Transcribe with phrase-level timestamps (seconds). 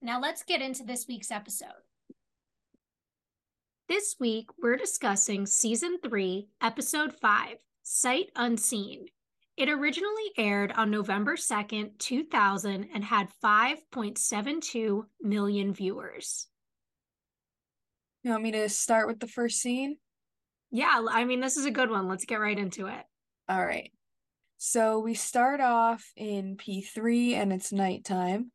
[0.00, 1.68] Now let's get into this week's episode.
[3.88, 9.06] This week, we're discussing season three, episode five, Sight Unseen.
[9.56, 16.46] It originally aired on November 2nd, 2000, and had 5.72 million viewers.
[18.22, 19.96] You want me to start with the first scene?
[20.70, 22.06] Yeah, I mean, this is a good one.
[22.06, 23.04] Let's get right into it.
[23.48, 23.90] All right.
[24.58, 28.52] So we start off in P3 and it's nighttime.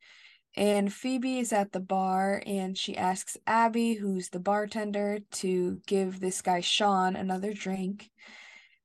[0.55, 6.19] And Phoebe is at the bar and she asks Abby, who's the bartender, to give
[6.19, 8.11] this guy Sean another drink.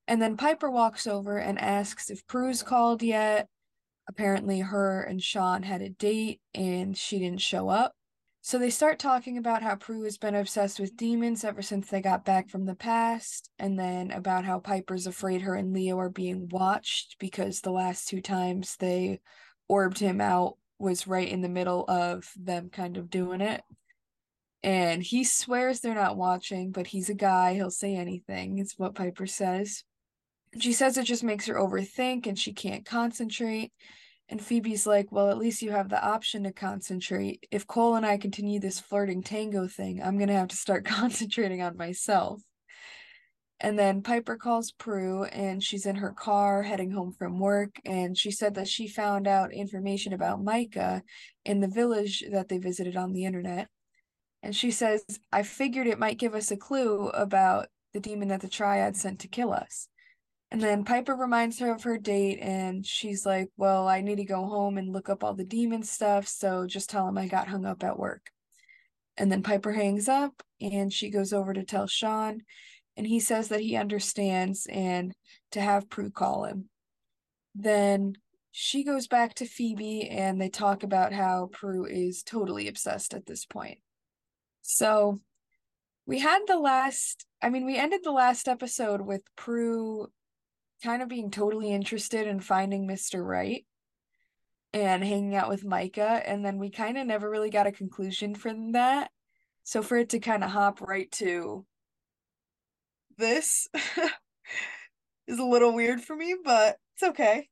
[0.06, 3.48] And then Piper walks over and asks if Prue's called yet.
[4.08, 7.92] Apparently, her and Sean had a date and she didn't show up.
[8.40, 12.00] So they start talking about how Prue has been obsessed with demons ever since they
[12.00, 16.08] got back from the past, and then about how Piper's afraid her and Leo are
[16.08, 19.20] being watched because the last two times they
[19.68, 23.62] orbed him out was right in the middle of them kind of doing it.
[24.62, 28.94] And he swears they're not watching, but he's a guy, he'll say anything, is what
[28.94, 29.84] Piper says.
[30.58, 33.72] She says it just makes her overthink and she can't concentrate.
[34.28, 37.46] And Phoebe's like, Well, at least you have the option to concentrate.
[37.50, 40.84] If Cole and I continue this flirting tango thing, I'm going to have to start
[40.84, 42.42] concentrating on myself.
[43.60, 47.80] And then Piper calls Prue and she's in her car heading home from work.
[47.84, 51.02] And she said that she found out information about Micah
[51.44, 53.68] in the village that they visited on the internet.
[54.42, 58.40] And she says, I figured it might give us a clue about the demon that
[58.40, 59.88] the triad sent to kill us.
[60.50, 64.24] And then Piper reminds her of her date, and she's like, Well, I need to
[64.24, 67.48] go home and look up all the demon stuff, so just tell him I got
[67.48, 68.30] hung up at work.
[69.18, 72.42] And then Piper hangs up, and she goes over to tell Sean,
[72.98, 75.14] and he says that he understands and
[75.52, 76.68] to have Prue call him.
[77.54, 78.14] Then
[78.50, 83.24] she goes back to Phoebe, and they talk about how Prue is totally obsessed at
[83.24, 83.78] this point.
[84.62, 85.20] So
[86.06, 90.08] we had the last, I mean, we ended the last episode with Prue
[90.82, 93.24] kind of being totally interested in finding Mr.
[93.24, 93.64] Right
[94.72, 96.20] and hanging out with Micah.
[96.26, 99.12] And then we kind of never really got a conclusion from that.
[99.62, 101.64] So for it to kind of hop right to
[103.18, 103.68] this
[105.28, 107.48] is a little weird for me, but it's okay.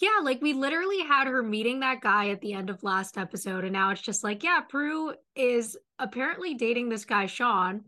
[0.00, 3.64] Yeah, like we literally had her meeting that guy at the end of last episode,
[3.64, 7.82] and now it's just like, yeah, Prue is apparently dating this guy, Sean,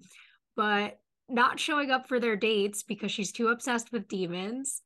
[0.56, 4.80] but not showing up for their dates because she's too obsessed with demons.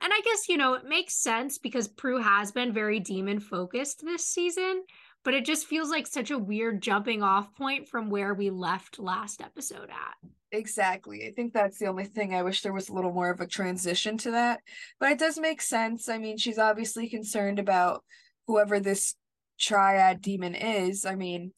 [0.00, 4.04] And I guess, you know, it makes sense because Prue has been very demon focused
[4.04, 4.84] this season,
[5.24, 8.98] but it just feels like such a weird jumping off point from where we left
[8.98, 10.30] last episode at.
[10.50, 11.26] Exactly.
[11.26, 12.34] I think that's the only thing.
[12.34, 14.60] I wish there was a little more of a transition to that.
[15.00, 16.08] But it does make sense.
[16.08, 18.04] I mean, she's obviously concerned about
[18.46, 19.14] whoever this
[19.58, 21.06] triad demon is.
[21.06, 21.52] I mean,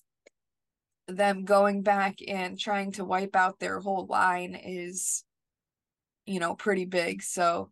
[1.08, 5.24] them going back and trying to wipe out their whole line is
[6.26, 7.68] you know pretty big so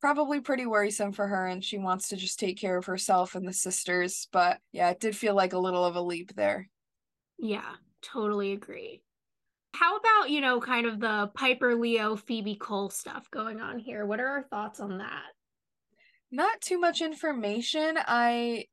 [0.00, 3.46] probably pretty worrisome for her and she wants to just take care of herself and
[3.46, 6.68] the sisters but yeah it did feel like a little of a leap there.
[7.38, 9.02] Yeah totally agree.
[9.74, 14.04] How about you know kind of the piper leo phoebe cole stuff going on here?
[14.04, 15.22] What are our thoughts on that?
[16.30, 17.98] Not too much information.
[17.98, 18.66] I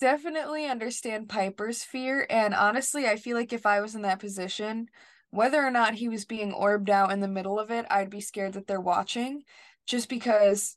[0.00, 2.26] definitely understand Piper's fear.
[2.28, 4.88] And honestly, I feel like if I was in that position,
[5.30, 8.20] whether or not he was being orbed out in the middle of it, I'd be
[8.20, 9.42] scared that they're watching
[9.86, 10.76] just because,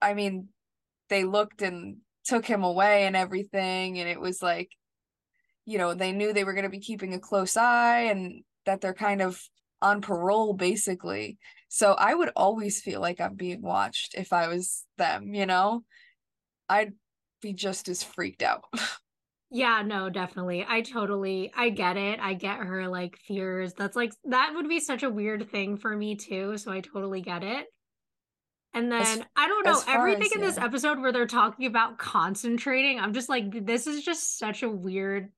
[0.00, 0.48] I mean,
[1.08, 3.98] they looked and took him away and everything.
[3.98, 4.70] And it was like,
[5.64, 8.80] you know, they knew they were going to be keeping a close eye and that
[8.80, 9.40] they're kind of
[9.80, 11.38] on parole basically.
[11.68, 15.84] So I would always feel like I'm being watched if I was them, you know?
[16.68, 16.92] I'd
[17.40, 18.64] be just as freaked out.
[19.50, 20.64] yeah, no, definitely.
[20.68, 22.20] I totally I get it.
[22.20, 23.72] I get her like fears.
[23.74, 27.22] That's like that would be such a weird thing for me too, so I totally
[27.22, 27.66] get it.
[28.74, 30.66] And then as, I don't know everything as, in this yeah.
[30.66, 33.00] episode where they're talking about concentrating.
[33.00, 35.30] I'm just like this is just such a weird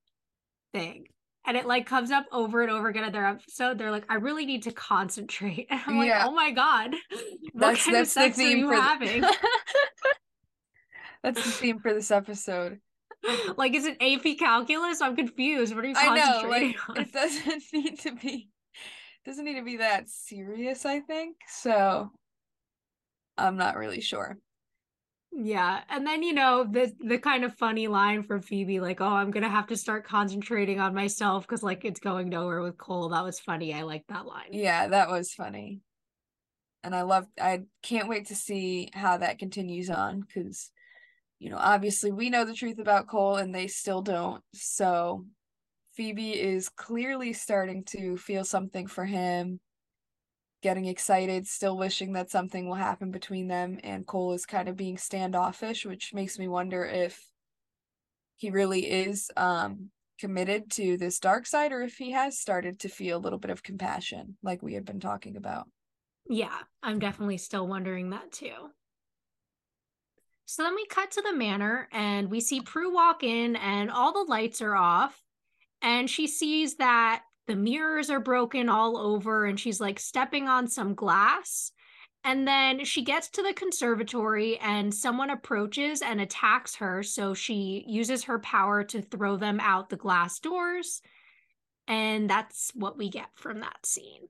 [0.73, 1.07] thing.
[1.47, 3.79] And it like comes up over and over again in their episode.
[3.79, 5.69] They're like, I really need to concentrate.
[5.71, 6.27] And I'm like, yeah.
[6.27, 6.95] oh my God.
[7.53, 9.25] What that's, kind that's of sex the theme are you having?
[11.23, 12.81] That's the theme for this episode.
[13.57, 15.01] like, is it AP calculus?
[15.01, 15.75] I'm confused.
[15.75, 16.97] What are you concentrating I know, like, on?
[16.99, 18.49] It doesn't need to be
[19.25, 21.37] doesn't need to be that serious, I think.
[21.47, 22.11] So
[23.37, 24.39] I'm not really sure.
[25.33, 25.83] Yeah.
[25.89, 29.31] And then, you know, the the kind of funny line from Phoebe, like, oh, I'm
[29.31, 33.11] gonna have to start concentrating on myself because like it's going nowhere with Cole.
[33.11, 33.73] That was funny.
[33.73, 34.49] I like that line.
[34.53, 35.83] Yeah, that was funny.
[36.83, 40.71] And I love I can't wait to see how that continues on because
[41.41, 44.45] you know, obviously we know the truth about Cole and they still don't.
[44.55, 45.25] So
[45.95, 49.59] Phoebe is clearly starting to feel something for him
[50.63, 54.77] getting excited, still wishing that something will happen between them, and Cole is kind of
[54.77, 57.27] being standoffish, which makes me wonder if
[58.37, 62.91] he really is um committed to this dark side or if he has started to
[62.91, 65.67] feel a little bit of compassion like we had been talking about.
[66.29, 68.71] Yeah, I'm definitely still wondering that too.
[70.51, 74.13] So then we cut to the manor and we see Prue walk in and all
[74.13, 75.23] the lights are off
[75.81, 80.67] and she sees that the mirrors are broken all over and she's like stepping on
[80.67, 81.71] some glass.
[82.25, 87.85] And then she gets to the conservatory and someone approaches and attacks her so she
[87.87, 91.01] uses her power to throw them out the glass doors.
[91.87, 94.27] And that's what we get from that scene.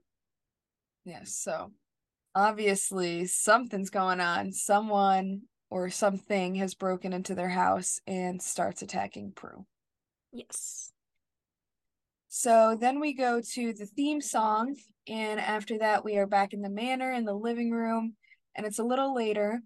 [1.07, 1.71] Yes so
[2.35, 4.53] obviously something's going on.
[4.53, 9.65] Someone or something has broken into their house and starts attacking prue
[10.33, 10.93] yes
[12.33, 14.77] so then we go to the theme song,
[15.09, 18.15] and after that, we are back in the manor in the living room,
[18.55, 19.63] and it's a little later,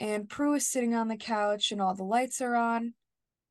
[0.00, 2.94] and Prue is sitting on the couch, and all the lights are on.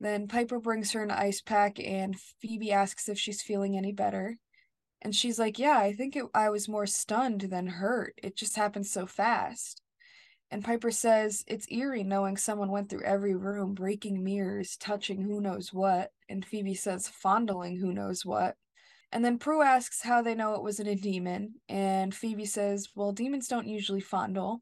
[0.01, 4.37] Then Piper brings her an ice pack, and Phoebe asks if she's feeling any better.
[5.01, 8.15] And she's like, Yeah, I think it, I was more stunned than hurt.
[8.21, 9.81] It just happened so fast.
[10.51, 15.41] And Piper says, It's eerie knowing someone went through every room, breaking mirrors, touching who
[15.41, 16.11] knows what.
[16.27, 18.55] And Phoebe says, fondling who knows what.
[19.11, 21.55] And then Prue asks how they know it wasn't a demon.
[21.67, 24.61] And Phoebe says, Well, demons don't usually fondle.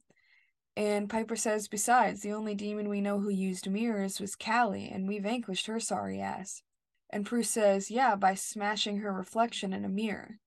[0.75, 5.07] And Piper says, Besides, the only demon we know who used mirrors was Kali, and
[5.07, 6.61] we vanquished her sorry ass.
[7.09, 10.39] And Prue says, Yeah, by smashing her reflection in a mirror.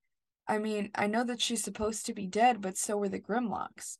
[0.46, 3.98] I mean, I know that she's supposed to be dead, but so were the Grimlocks.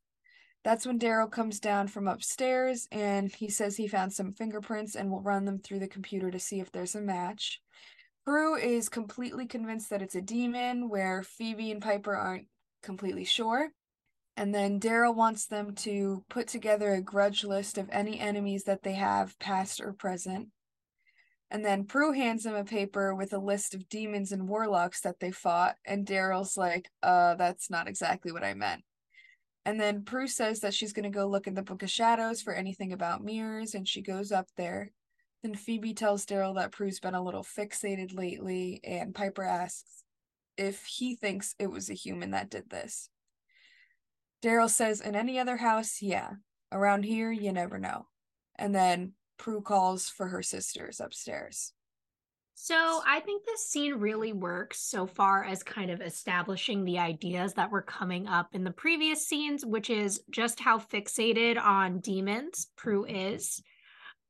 [0.63, 5.11] That's when Daryl comes down from upstairs and he says he found some fingerprints and
[5.11, 7.61] will run them through the computer to see if there's a match.
[8.27, 12.47] Prue is completely convinced that it's a demon, where Phoebe and Piper aren't
[12.83, 13.71] completely sure.
[14.37, 18.83] And then Daryl wants them to put together a grudge list of any enemies that
[18.83, 20.49] they have, past or present.
[21.51, 25.19] And then Prue hands him a paper with a list of demons and warlocks that
[25.19, 28.83] they fought, and Daryl's like, uh, that's not exactly what I meant.
[29.65, 32.41] And then Prue says that she's going to go look in the Book of Shadows
[32.41, 34.93] for anything about mirrors, and she goes up there.
[35.43, 40.03] Then Phoebe tells Daryl that Prue's been a little fixated lately, and Piper asks
[40.57, 43.09] if he thinks it was a human that did this.
[44.43, 46.31] Daryl says, In any other house, yeah.
[46.73, 48.07] Around here, you never know.
[48.57, 51.73] And then Prue calls for her sisters upstairs.
[52.63, 57.55] So I think this scene really works so far as kind of establishing the ideas
[57.55, 62.67] that were coming up in the previous scenes, which is just how fixated on demons
[62.77, 63.63] Prue is.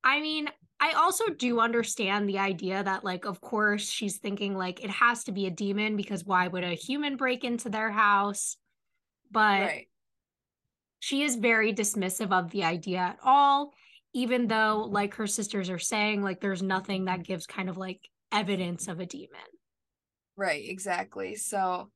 [0.04, 4.84] I mean, I also do understand the idea that, like, of course, she's thinking, like,
[4.84, 8.56] it has to be a demon because why would a human break into their house?
[9.32, 9.88] But right.
[11.00, 13.72] she is very dismissive of the idea at all,
[14.14, 18.00] even though, like, her sisters are saying, like, there's nothing that gives kind of like
[18.32, 19.28] evidence of a demon.
[20.36, 21.36] Right, exactly.
[21.36, 21.90] So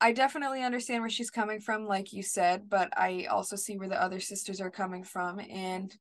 [0.00, 3.88] I definitely understand where she's coming from, like you said, but I also see where
[3.88, 5.40] the other sisters are coming from.
[5.40, 5.94] And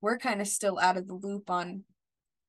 [0.00, 1.84] we're kind of still out of the loop on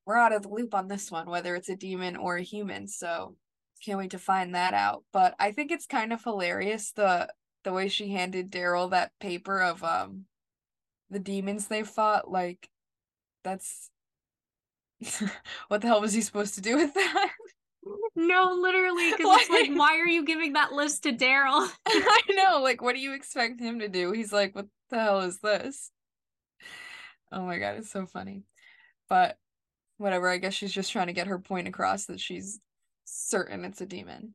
[0.05, 2.87] we're out of the loop on this one, whether it's a demon or a human.
[2.87, 3.35] So
[3.83, 5.03] can't wait to find that out.
[5.11, 7.31] But I think it's kind of hilarious the
[7.63, 10.25] the way she handed Daryl that paper of um
[11.09, 12.31] the demons they fought.
[12.31, 12.69] Like
[13.43, 13.89] that's
[15.67, 17.31] what the hell was he supposed to do with that?
[18.17, 21.69] No, literally, because it's like, why are you giving that list to Daryl?
[21.87, 24.11] I know, like, what do you expect him to do?
[24.11, 25.91] He's like, what the hell is this?
[27.31, 28.43] Oh my god, it's so funny.
[29.07, 29.37] But
[29.97, 32.59] whatever, I guess she's just trying to get her point across that she's
[33.05, 34.33] certain it's a demon.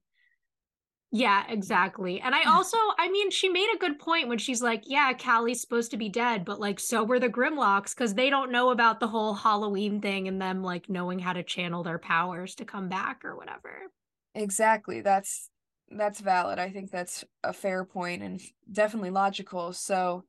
[1.14, 2.22] Yeah, exactly.
[2.22, 5.60] And I also, I mean, she made a good point when she's like, yeah, Kali's
[5.60, 8.98] supposed to be dead, but like, so were the Grimlocks because they don't know about
[8.98, 12.88] the whole Halloween thing and them like knowing how to channel their powers to come
[12.88, 13.90] back or whatever.
[14.34, 15.02] Exactly.
[15.02, 15.50] That's
[15.90, 16.58] that's valid.
[16.58, 18.40] I think that's a fair point and
[18.70, 19.74] definitely logical.
[19.74, 20.24] So,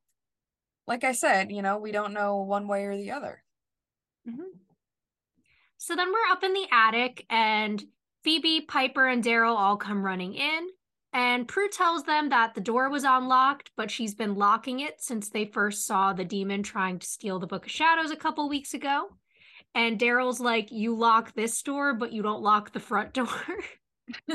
[0.86, 3.42] like I said, you know, we don't know one way or the other.
[4.28, 4.58] Mm-hmm.
[5.78, 7.82] So then we're up in the attic, and
[8.24, 10.70] Phoebe, Piper, and Daryl all come running in.
[11.12, 15.30] And Prue tells them that the door was unlocked, but she's been locking it since
[15.30, 18.74] they first saw the demon trying to steal the Book of Shadows a couple weeks
[18.74, 19.10] ago.
[19.76, 23.28] And Daryl's like, You lock this door, but you don't lock the front door.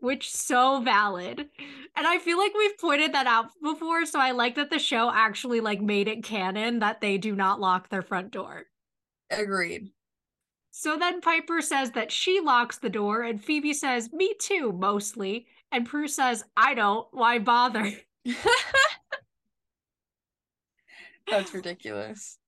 [0.00, 1.40] Which so valid.
[1.96, 5.10] And I feel like we've pointed that out before, so I like that the show
[5.12, 8.64] actually like made it canon that they do not lock their front door.
[9.30, 9.90] Agreed.
[10.80, 15.48] So then Piper says that she locks the door, and Phoebe says, Me too, mostly.
[15.72, 17.08] And Prue says, I don't.
[17.10, 17.94] Why bother?
[21.28, 22.38] That's ridiculous.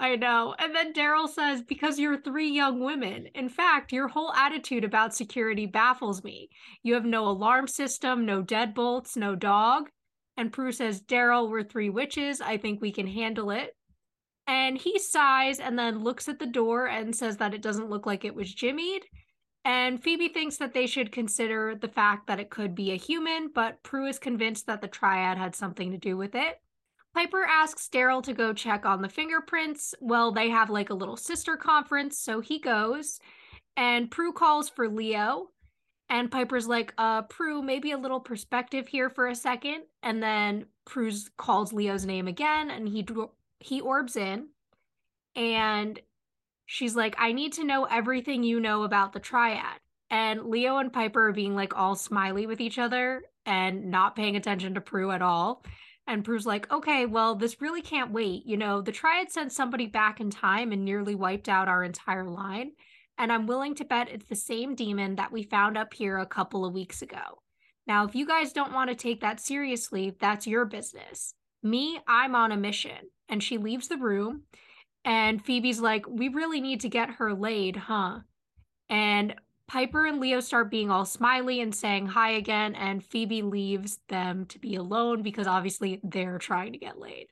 [0.00, 0.56] I know.
[0.58, 3.28] And then Daryl says, Because you're three young women.
[3.36, 6.50] In fact, your whole attitude about security baffles me.
[6.82, 9.90] You have no alarm system, no deadbolts, no dog.
[10.36, 12.40] And Prue says, Daryl, we're three witches.
[12.40, 13.76] I think we can handle it.
[14.46, 18.06] And he sighs and then looks at the door and says that it doesn't look
[18.06, 19.02] like it was jimmied.
[19.64, 23.50] And Phoebe thinks that they should consider the fact that it could be a human,
[23.52, 26.60] but Prue is convinced that the triad had something to do with it.
[27.16, 29.94] Piper asks Daryl to go check on the fingerprints.
[30.00, 33.18] Well, they have like a little sister conference, so he goes.
[33.76, 35.48] And Prue calls for Leo.
[36.08, 39.82] And Piper's like, uh, Prue, maybe a little perspective here for a second.
[40.02, 43.02] And then Prue calls Leo's name again, and he
[43.58, 44.48] he orbs in
[45.34, 46.00] and
[46.66, 49.80] she's like, I need to know everything you know about the triad.
[50.10, 54.36] And Leo and Piper are being like all smiley with each other and not paying
[54.36, 55.64] attention to Prue at all.
[56.06, 58.46] And Prue's like, okay, well, this really can't wait.
[58.46, 62.28] You know, the Triad sent somebody back in time and nearly wiped out our entire
[62.28, 62.72] line.
[63.18, 66.26] And I'm willing to bet it's the same demon that we found up here a
[66.26, 67.42] couple of weeks ago.
[67.86, 71.34] Now, if you guys don't want to take that seriously, that's your business.
[71.62, 74.42] Me, I'm on a mission and she leaves the room.
[75.04, 78.20] And Phoebe's like, We really need to get her laid, huh?
[78.88, 79.34] And
[79.68, 82.74] Piper and Leo start being all smiley and saying hi again.
[82.74, 87.28] And Phoebe leaves them to be alone because obviously they're trying to get laid.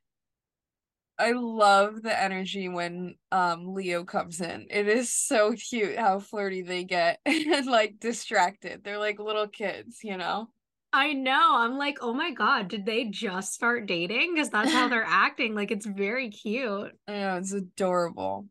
[1.17, 4.67] I love the energy when um Leo comes in.
[4.71, 8.83] It is so cute how flirty they get and like distracted.
[8.83, 10.49] They're like little kids, you know?
[10.95, 11.57] I know.
[11.57, 14.33] I'm like, oh my God, did they just start dating?
[14.33, 15.53] Because that's how they're acting.
[15.53, 16.93] Like, it's very cute.
[17.09, 18.47] I know, it's adorable.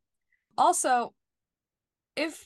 [0.58, 1.14] Also,
[2.18, 2.46] if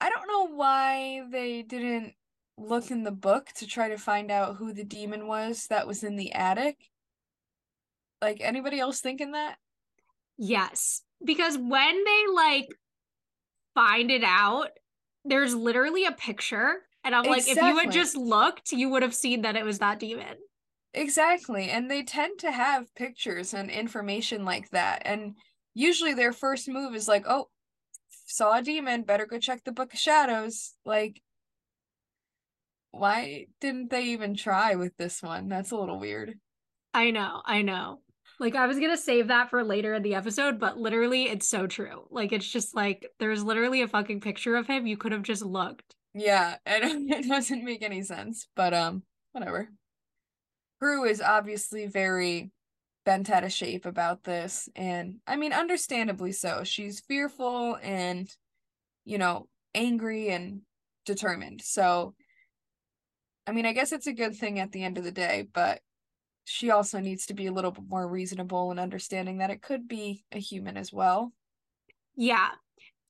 [0.00, 2.14] I don't know why they didn't
[2.56, 6.02] look in the book to try to find out who the demon was that was
[6.02, 6.78] in the attic.
[8.22, 9.56] Like, anybody else thinking that?
[10.38, 11.02] Yes.
[11.22, 12.68] Because when they like
[13.74, 14.70] find it out,
[15.26, 17.54] there's literally a picture and I'm exactly.
[17.54, 20.36] like, if you had just looked, you would have seen that it was that demon.
[20.92, 21.70] Exactly.
[21.70, 25.02] And they tend to have pictures and information like that.
[25.04, 25.34] And
[25.74, 27.48] usually their first move is like, oh,
[28.26, 30.74] saw a demon, better go check the Book of Shadows.
[30.84, 31.22] Like,
[32.90, 35.48] why didn't they even try with this one?
[35.48, 36.34] That's a little weird.
[36.92, 37.40] I know.
[37.44, 38.00] I know.
[38.40, 41.66] Like I was gonna save that for later in the episode, but literally it's so
[41.66, 42.06] true.
[42.10, 44.86] Like it's just like there's literally a fucking picture of him.
[44.86, 45.94] You could have just looked.
[46.14, 49.02] Yeah, and it doesn't make any sense, but um,
[49.32, 49.68] whatever.
[50.78, 52.50] Prue is obviously very
[53.04, 56.64] bent out of shape about this, and I mean, understandably so.
[56.64, 58.28] She's fearful and,
[59.04, 60.62] you know, angry and
[61.04, 61.62] determined.
[61.62, 62.14] So,
[63.46, 65.80] I mean, I guess it's a good thing at the end of the day, but
[66.44, 69.86] she also needs to be a little bit more reasonable and understanding that it could
[69.86, 71.32] be a human as well.
[72.16, 72.48] Yeah,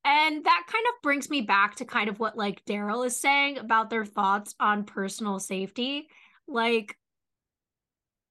[0.04, 3.58] and that kind of brings me back to kind of what like Daryl is saying
[3.58, 6.08] about their thoughts on personal safety.
[6.48, 6.96] Like,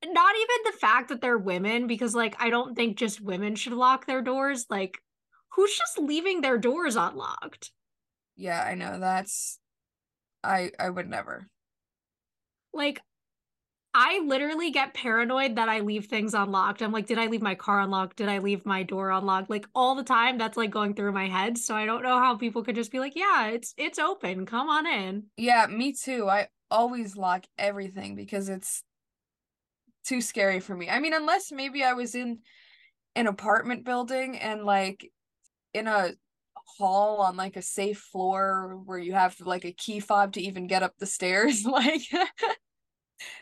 [0.04, 3.74] not even the fact that they're women, because like I don't think just women should
[3.74, 4.66] lock their doors.
[4.70, 5.00] Like,
[5.54, 7.72] who's just leaving their doors unlocked?
[8.36, 9.00] Yeah, I know.
[9.00, 9.60] That's
[10.44, 11.48] I I would never.
[12.74, 13.02] Like,
[13.94, 16.82] I literally get paranoid that I leave things unlocked.
[16.82, 18.18] I'm like, did I leave my car unlocked?
[18.18, 19.50] Did I leave my door unlocked?
[19.50, 21.58] Like all the time that's like going through my head.
[21.58, 24.46] So I don't know how people could just be like, yeah, it's it's open.
[24.46, 25.24] Come on in.
[25.38, 26.30] Yeah, me too.
[26.30, 28.84] I always lock everything because it's
[30.06, 30.90] too scary for me.
[30.90, 32.40] I mean, unless maybe I was in
[33.16, 35.12] an apartment building and like
[35.74, 36.12] in a
[36.78, 40.68] hall on like a safe floor where you have like a key fob to even
[40.68, 42.02] get up the stairs like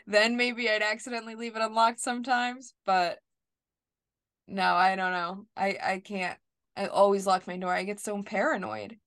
[0.06, 3.18] then maybe I'd accidentally leave it unlocked sometimes, but
[4.46, 5.46] no, I don't know.
[5.56, 6.38] I I can't.
[6.76, 7.72] I always lock my door.
[7.72, 8.98] I get so paranoid.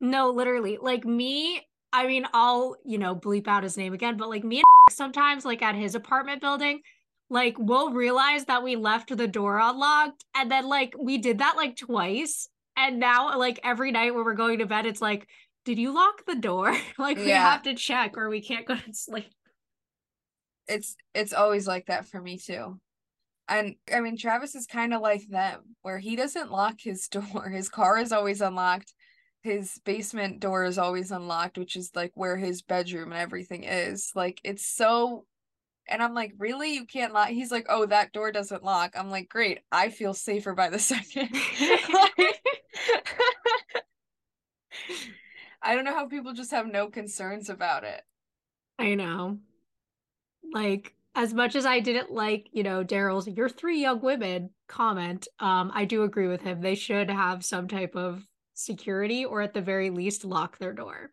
[0.00, 0.78] No, literally.
[0.80, 4.58] Like me, I mean, I'll, you know, bleep out his name again, but like me
[4.58, 4.64] and
[4.94, 6.80] sometimes like at his apartment building,
[7.28, 11.56] like we'll realize that we left the door unlocked and then like we did that
[11.56, 15.28] like twice and now like every night when we're going to bed it's like
[15.64, 17.36] did you lock the door like we Yeah.
[17.36, 19.32] have to check or we can't go to sleep
[20.70, 22.80] It's it's always like that for me too.
[23.48, 27.48] And I mean Travis is kind of like them where he doesn't lock his door.
[27.50, 28.94] His car is always unlocked.
[29.42, 34.12] His basement door is always unlocked, which is like where his bedroom and everything is.
[34.14, 35.26] Like it's so
[35.88, 36.74] and I'm like, "Really?
[36.74, 39.58] You can't lock?" He's like, "Oh, that door doesn't lock." I'm like, "Great.
[39.72, 41.30] I feel safer by the second.
[41.32, 42.42] Like-
[45.62, 48.02] I don't know how people just have no concerns about it.
[48.78, 49.38] i know
[50.52, 55.26] like as much as i didn't like you know daryl's you're three young women comment
[55.38, 59.54] um i do agree with him they should have some type of security or at
[59.54, 61.10] the very least lock their door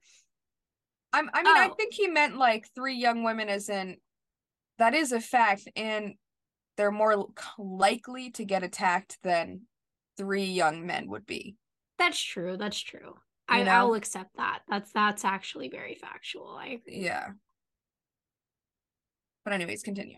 [1.13, 1.73] I'm, I mean, I Oh.
[1.73, 3.97] think he meant like three young women, as in
[4.77, 6.15] that is a fact, and
[6.75, 9.61] they're more likely to get attacked than
[10.17, 11.55] three young men would be.
[11.97, 12.57] That's true.
[12.57, 12.99] That's true.
[12.99, 13.15] You
[13.47, 13.71] I, know?
[13.71, 14.59] I'll accept that.
[14.67, 16.57] That's that's actually very factual.
[16.59, 16.99] I agree.
[17.05, 17.29] Yeah.
[19.47, 20.17] But anyways, continue.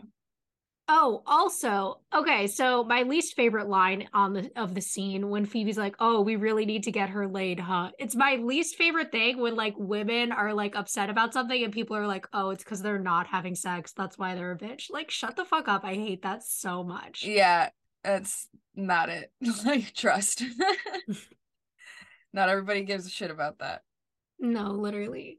[0.88, 5.78] Oh, also, okay, so my least favorite line on the of the scene when Phoebe's
[5.78, 9.38] like, "Oh, we really need to get her laid, huh?" It's my least favorite thing
[9.38, 12.82] when like women are like upset about something and people are like, "Oh, it's because
[12.82, 13.92] they're not having sex.
[13.92, 15.84] That's why they're a bitch." Like, shut the fuck up.
[15.84, 17.22] I hate that so much.
[17.22, 17.68] Yeah,
[18.02, 19.30] that's not it.
[19.64, 20.42] Like, trust.
[22.32, 23.82] Not everybody gives a shit about that.
[24.40, 25.38] No, literally.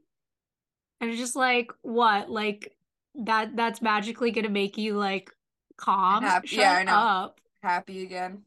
[0.98, 2.30] And it's just like, what?
[2.30, 2.74] Like
[3.14, 5.30] that that's magically gonna make you like
[5.76, 6.22] calm.
[6.22, 6.92] Hap- Shut yeah, I know.
[6.92, 7.40] up.
[7.62, 8.42] Happy again.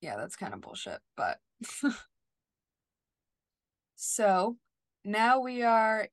[0.00, 1.38] Yeah, that's kind of bullshit, but
[3.96, 4.56] so
[5.04, 6.08] now we are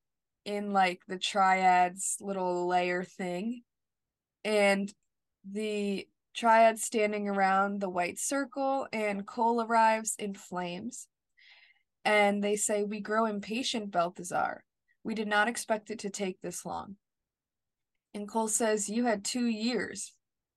[0.46, 3.64] in like the triads little layer thing,
[4.44, 4.94] and
[5.50, 11.08] the triads standing around the white circle, and Cole arrives in flames.
[12.04, 14.60] And they say, We grow impatient, Belthazor.
[15.04, 16.96] We did not expect it to take this long.
[18.14, 20.14] And Cole says, You had two years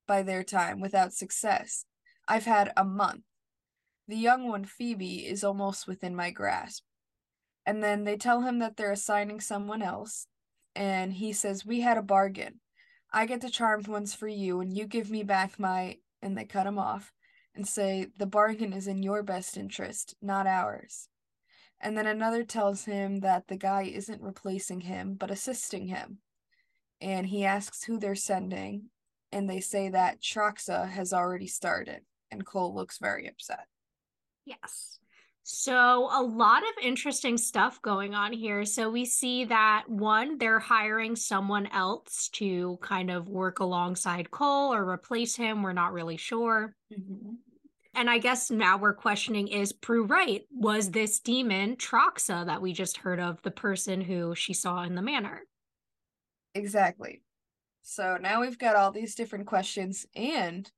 [0.07, 1.85] by their time without success.
[2.27, 3.23] I've had a month.
[4.09, 6.85] The young one, Phoebe, is almost within my grasp.
[7.65, 10.27] And then they tell him that they're assigning someone else.
[10.75, 12.61] And he says, We had a bargain.
[13.13, 15.99] I get the charmed ones for you, and you give me back my.
[16.21, 17.13] And they cut him off
[17.55, 21.09] and say, The bargain is in your best interest, not ours.
[21.81, 26.19] And then another tells him that the guy isn't replacing him, but assisting him.
[27.01, 28.85] And he asks who they're sending,
[29.33, 33.67] and they say that Troxa has already started, and Cole looks very upset.
[34.47, 34.99] Yes.
[35.47, 38.65] So a lot of interesting stuff going on here.
[38.65, 44.73] So we see that one, they're hiring someone else to kind of work alongside Cole
[44.73, 45.63] or replace him.
[45.63, 46.75] We're not really sure.
[46.91, 47.35] Mm-hmm.
[47.95, 50.43] And I guess now we're questioning is Prue right?
[50.51, 54.95] Was this demon Troxa that we just heard of the person who she saw in
[54.95, 55.43] the manor?
[56.55, 57.23] Exactly.
[57.83, 60.71] So now we've got all these different questions, and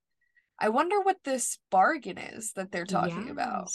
[0.58, 3.70] I wonder what this bargain is that they're talking about.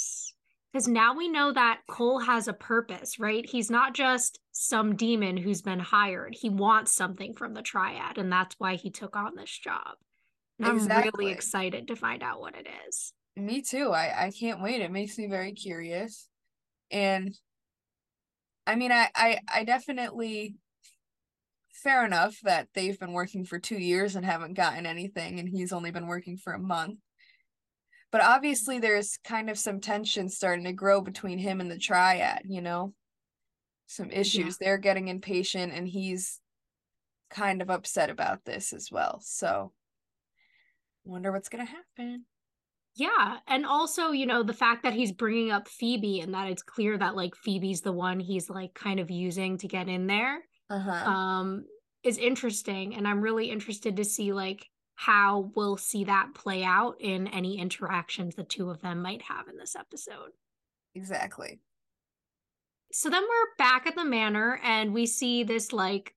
[0.73, 3.45] Because now we know that Cole has a purpose, right?
[3.47, 6.33] He's not just some demon who's been hired.
[6.33, 9.97] He wants something from the triad, and that's why he took on this job.
[10.59, 13.13] And I'm really excited to find out what it is.
[13.35, 13.91] Me too.
[13.91, 14.81] I I can't wait.
[14.81, 16.27] It makes me very curious.
[16.89, 17.33] And
[18.67, 20.55] I mean, I I I definitely
[21.81, 25.73] fair enough that they've been working for 2 years and haven't gotten anything and he's
[25.73, 26.99] only been working for a month.
[28.11, 32.41] But obviously there's kind of some tension starting to grow between him and the triad,
[32.45, 32.93] you know?
[33.87, 34.57] Some issues.
[34.57, 36.39] They're getting impatient and he's
[37.29, 39.19] kind of upset about this as well.
[39.21, 39.71] So
[41.03, 42.25] wonder what's going to happen.
[42.95, 43.37] Yeah.
[43.47, 46.97] And also, you know, the fact that he's bringing up Phoebe and that it's clear
[46.97, 50.39] that like Phoebe's the one he's like kind of using to get in there.
[50.71, 51.10] Uh-huh.
[51.12, 51.65] um
[52.03, 56.95] is interesting and i'm really interested to see like how we'll see that play out
[56.99, 60.31] in any interactions the two of them might have in this episode
[60.95, 61.60] Exactly.
[62.91, 66.13] so then we're back at the manor and we see this like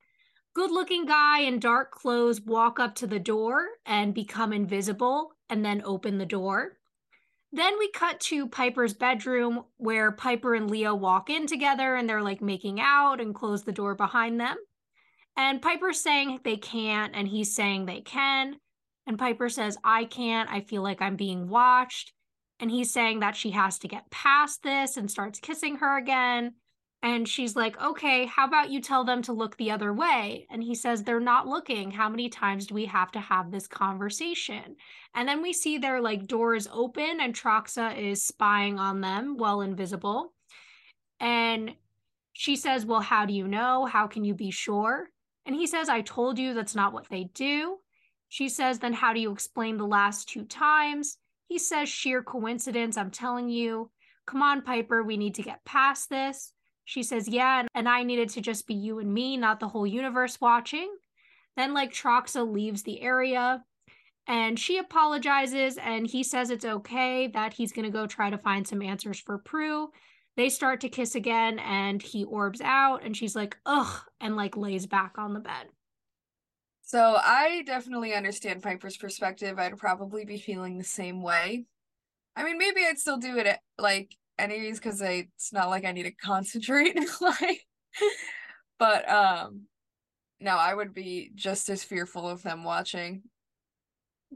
[0.54, 5.64] good looking guy in dark clothes walk up to the door and become invisible and
[5.64, 6.76] then open the door
[7.56, 12.22] then we cut to Piper's bedroom where Piper and Leo walk in together and they're
[12.22, 14.56] like making out and close the door behind them.
[15.36, 18.56] And Piper's saying they can't, and he's saying they can.
[19.06, 20.50] And Piper says, I can't.
[20.50, 22.12] I feel like I'm being watched.
[22.60, 26.54] And he's saying that she has to get past this and starts kissing her again.
[27.04, 30.46] And she's like, okay, how about you tell them to look the other way?
[30.50, 31.90] And he says, they're not looking.
[31.90, 34.76] How many times do we have to have this conversation?
[35.14, 39.60] And then we see their like doors open and Troxa is spying on them while
[39.60, 40.32] invisible.
[41.20, 41.74] And
[42.32, 43.84] she says, well, how do you know?
[43.84, 45.10] How can you be sure?
[45.44, 47.80] And he says, I told you that's not what they do.
[48.30, 51.18] She says, then how do you explain the last two times?
[51.48, 52.96] He says, sheer coincidence.
[52.96, 53.90] I'm telling you.
[54.26, 56.53] Come on, Piper, we need to get past this.
[56.84, 59.86] She says, Yeah, and I needed to just be you and me, not the whole
[59.86, 60.96] universe watching.
[61.56, 63.64] Then, like, Troxa leaves the area
[64.26, 68.38] and she apologizes, and he says it's okay that he's going to go try to
[68.38, 69.90] find some answers for Prue.
[70.36, 74.56] They start to kiss again, and he orbs out, and she's like, ugh, and like
[74.56, 75.68] lays back on the bed.
[76.82, 79.58] So I definitely understand Piper's perspective.
[79.58, 81.66] I'd probably be feeling the same way.
[82.36, 86.04] I mean, maybe I'd still do it like anyways because it's not like I need
[86.04, 87.66] to concentrate like
[88.78, 89.62] but um
[90.40, 93.22] no I would be just as fearful of them watching.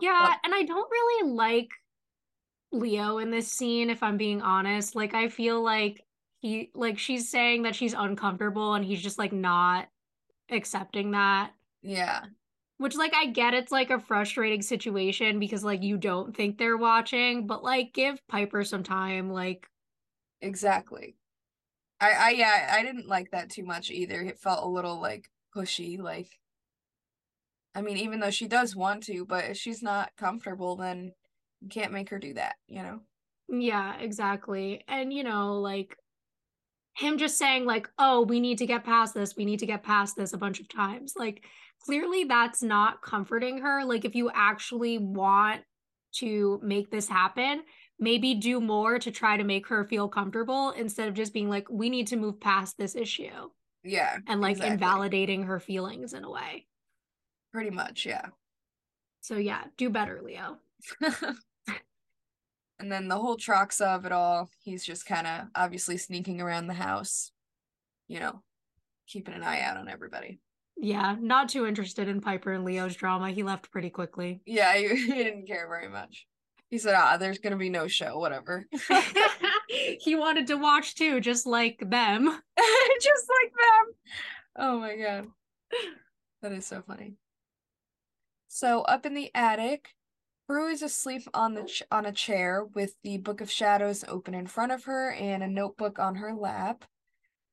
[0.00, 1.68] Yeah but- and I don't really like
[2.70, 4.94] Leo in this scene if I'm being honest.
[4.94, 6.04] Like I feel like
[6.40, 9.88] he like she's saying that she's uncomfortable and he's just like not
[10.50, 11.52] accepting that.
[11.82, 12.24] Yeah.
[12.76, 16.76] Which like I get it's like a frustrating situation because like you don't think they're
[16.76, 19.32] watching, but like give Piper some time.
[19.32, 19.66] Like
[20.40, 21.16] Exactly.
[22.00, 24.22] I I yeah, I didn't like that too much either.
[24.22, 26.40] It felt a little like pushy, like
[27.74, 31.14] I mean, even though she does want to, but if she's not comfortable, then
[31.60, 33.02] you can't make her do that, you know?
[33.48, 34.84] Yeah, exactly.
[34.88, 35.96] And you know, like
[36.96, 39.36] him just saying like, "Oh, we need to get past this.
[39.36, 41.14] We need to get past this" a bunch of times.
[41.16, 41.44] Like
[41.80, 43.84] clearly that's not comforting her.
[43.84, 45.64] Like if you actually want
[46.16, 47.62] to make this happen,
[47.98, 51.68] maybe do more to try to make her feel comfortable instead of just being like
[51.70, 53.50] we need to move past this issue.
[53.84, 54.74] Yeah and like exactly.
[54.74, 56.66] invalidating her feelings in a way.
[57.52, 58.26] Pretty much yeah.
[59.20, 60.58] So yeah do better leo.
[62.80, 66.68] And then the whole troxa of it all he's just kind of obviously sneaking around
[66.68, 67.32] the house
[68.06, 68.40] you know
[69.08, 70.38] keeping an eye out on everybody.
[70.76, 73.30] Yeah not too interested in piper and leo's drama.
[73.30, 74.42] He left pretty quickly.
[74.46, 76.28] Yeah he, he didn't care very much
[76.70, 78.66] he said, ah, there's gonna be no show, whatever.
[80.00, 82.24] he wanted to watch too, just like them.
[83.00, 83.94] just like them.
[84.56, 85.26] Oh my god.
[86.42, 87.14] That is so funny.
[88.48, 89.94] So up in the attic,
[90.46, 94.34] Prue is asleep on the ch- on a chair with the Book of Shadows open
[94.34, 96.84] in front of her and a notebook on her lap.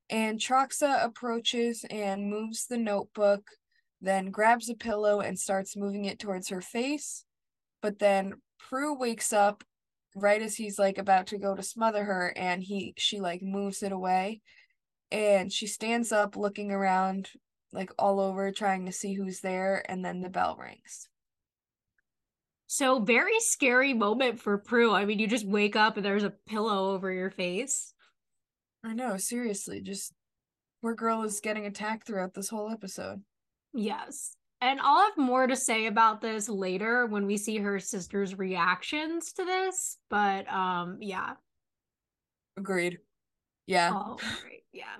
[0.10, 3.50] And Troxa approaches and moves the notebook,
[4.02, 7.26] then grabs a pillow and starts moving it towards her face.
[7.82, 8.36] But then
[8.70, 9.64] Prue wakes up
[10.16, 13.84] right as he's like about to go to smother her and he she like moves
[13.84, 14.42] it away
[15.12, 17.30] and she stands up looking around
[17.72, 21.10] like all over trying to see who's there and then the bell rings.
[22.68, 24.92] So very scary moment for Prue.
[24.92, 27.94] I mean, you just wake up and there's a pillow over your face.
[28.84, 30.14] I know, seriously, just
[30.82, 33.22] poor girl is getting attacked throughout this whole episode.
[33.74, 34.36] Yes.
[34.66, 39.32] And I'll have more to say about this later when we see her sister's reactions
[39.34, 39.98] to this.
[40.10, 41.34] But um, yeah.
[42.58, 42.98] Agreed.
[43.68, 44.16] Yeah.
[44.74, 44.98] Yeah.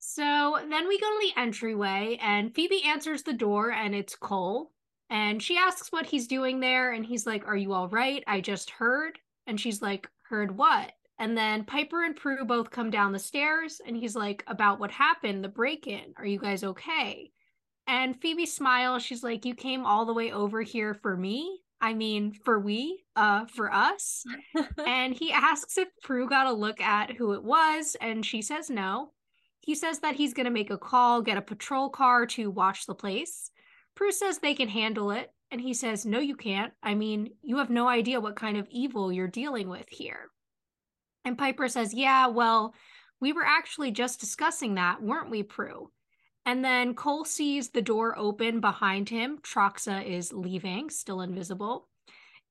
[0.00, 4.72] So then we go to the entryway, and Phoebe answers the door, and it's Cole.
[5.08, 8.24] And she asks what he's doing there, and he's like, Are you all right?
[8.26, 9.20] I just heard.
[9.46, 10.90] And she's like, Heard what?
[11.20, 14.90] And then Piper and Prue both come down the stairs, and he's like, About what
[14.90, 16.12] happened, the break in.
[16.16, 17.30] Are you guys okay?
[17.86, 19.02] And Phoebe smiles.
[19.02, 21.60] She's like, You came all the way over here for me?
[21.80, 24.24] I mean, for we, uh, for us.
[24.86, 28.70] and he asks if Prue got a look at who it was, and she says
[28.70, 29.10] no.
[29.60, 32.86] He says that he's going to make a call, get a patrol car to watch
[32.86, 33.50] the place.
[33.96, 36.72] Prue says they can handle it, and he says, No, you can't.
[36.82, 40.30] I mean, you have no idea what kind of evil you're dealing with here.
[41.24, 42.74] And Piper says, Yeah, well,
[43.20, 45.90] we were actually just discussing that, weren't we, Prue?
[46.44, 49.38] And then Cole sees the door open behind him.
[49.38, 51.88] Troxa is leaving, still invisible.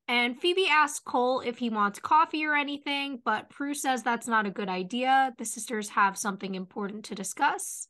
[0.08, 4.46] And Phoebe asks Cole if he wants coffee or anything, but Prue says that's not
[4.46, 5.32] a good idea.
[5.38, 7.86] The sisters have something important to discuss.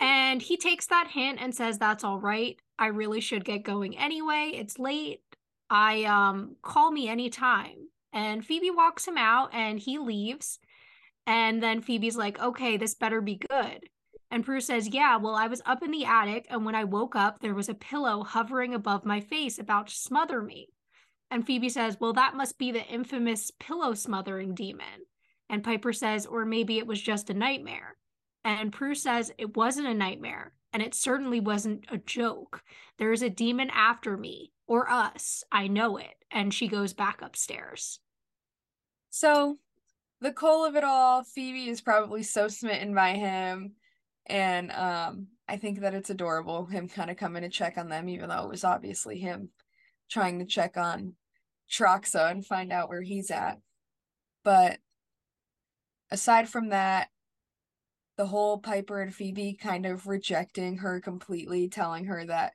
[0.00, 2.58] And he takes that hint and says that's all right.
[2.78, 4.52] I really should get going anyway.
[4.54, 5.20] It's late.
[5.70, 7.88] I um call me anytime.
[8.12, 10.58] And Phoebe walks him out and he leaves.
[11.26, 13.88] And then Phoebe's like, "Okay, this better be good."
[14.34, 17.14] And Prue says, Yeah, well, I was up in the attic, and when I woke
[17.14, 20.70] up, there was a pillow hovering above my face about to smother me.
[21.30, 25.06] And Phoebe says, Well, that must be the infamous pillow smothering demon.
[25.48, 27.96] And Piper says, or maybe it was just a nightmare.
[28.42, 30.52] And Prue says, it wasn't a nightmare.
[30.72, 32.60] And it certainly wasn't a joke.
[32.98, 35.44] There's a demon after me or us.
[35.52, 36.14] I know it.
[36.32, 38.00] And she goes back upstairs.
[39.10, 39.58] So,
[40.20, 43.76] the Cole of it all, Phoebe is probably so smitten by him.
[44.26, 48.08] And um, I think that it's adorable him kind of coming to check on them,
[48.08, 49.50] even though it was obviously him
[50.10, 51.14] trying to check on
[51.70, 53.58] Troxa and find out where he's at.
[54.42, 54.78] But
[56.10, 57.08] aside from that,
[58.16, 62.52] the whole Piper and Phoebe kind of rejecting her completely, telling her that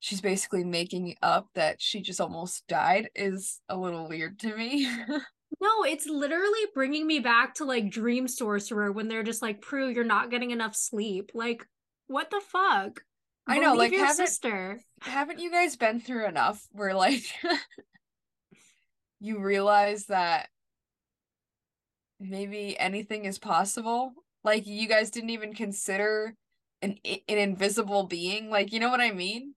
[0.00, 4.88] she's basically making up that she just almost died is a little weird to me.
[5.60, 9.88] no, it's literally bringing me back to like Dream Sorcerer when they're just like, Prue,
[9.88, 11.30] you're not getting enough sleep.
[11.34, 11.66] Like,
[12.06, 13.02] what the fuck?
[13.46, 14.80] I know, like your haven't, sister.
[15.00, 17.24] Haven't you guys been through enough where like
[19.20, 20.48] you realize that
[22.20, 24.12] maybe anything is possible?
[24.44, 26.36] Like you guys didn't even consider
[26.82, 28.48] an an invisible being.
[28.48, 29.54] Like, you know what I mean?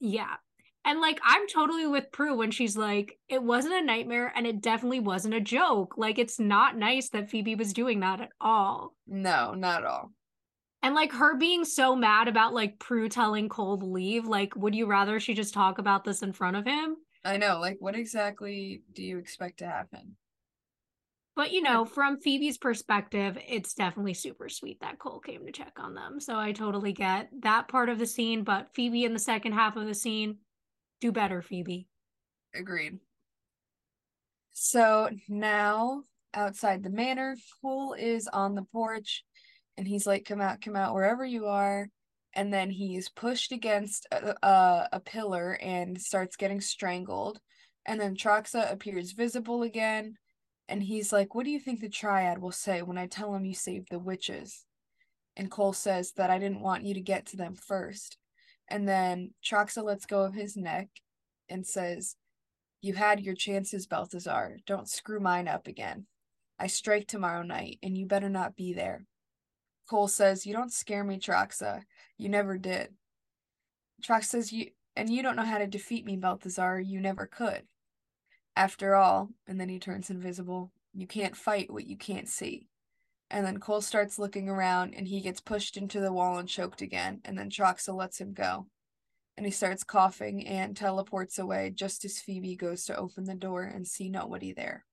[0.00, 0.36] Yeah.
[0.84, 4.62] And like I'm totally with Prue when she's like, it wasn't a nightmare and it
[4.62, 5.94] definitely wasn't a joke.
[5.96, 8.94] Like it's not nice that Phoebe was doing that at all.
[9.06, 10.12] No, not at all.
[10.82, 14.74] And like her being so mad about like Prue telling Cole to leave, like, would
[14.74, 16.96] you rather she just talk about this in front of him?
[17.22, 17.58] I know.
[17.60, 20.16] Like, what exactly do you expect to happen?
[21.36, 25.72] But you know, from Phoebe's perspective, it's definitely super sweet that Cole came to check
[25.78, 26.18] on them.
[26.18, 28.42] So I totally get that part of the scene.
[28.42, 30.38] But Phoebe in the second half of the scene,
[31.00, 31.86] do better, Phoebe.
[32.54, 32.98] Agreed.
[34.52, 36.02] So now
[36.34, 39.24] outside the manor, Cole is on the porch
[39.76, 41.88] and he's like, "Come out, come out, wherever you are."
[42.34, 47.40] And then he's pushed against a, a, a pillar and starts getting strangled.
[47.86, 50.16] And then Troxa appears visible again,
[50.68, 53.44] and he's like, "What do you think the Triad will say when I tell him
[53.44, 54.64] you saved the witches?"
[55.36, 58.18] And Cole says that I didn't want you to get to them first.
[58.70, 60.88] And then Troxa lets go of his neck
[61.48, 62.16] and says,
[62.80, 64.58] You had your chances, Belthazor.
[64.66, 66.06] Don't screw mine up again.
[66.58, 69.06] I strike tomorrow night, and you better not be there.
[69.88, 71.82] Cole says, You don't scare me, Troxa.
[72.16, 72.94] You never did.
[74.02, 76.84] Trox says, You and you don't know how to defeat me, Belthazor.
[76.86, 77.62] You never could.
[78.56, 82.68] After all, and then he turns invisible, you can't fight what you can't see.
[83.30, 86.82] And then Cole starts looking around and he gets pushed into the wall and choked
[86.82, 88.66] again, and then Troxa lets him go.
[89.36, 93.62] And he starts coughing and teleports away just as Phoebe goes to open the door
[93.62, 94.84] and see nobody there.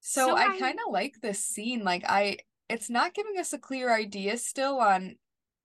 [0.00, 1.82] So, so I, I kind of like this scene.
[1.82, 2.38] Like I
[2.68, 5.16] it's not giving us a clear idea still on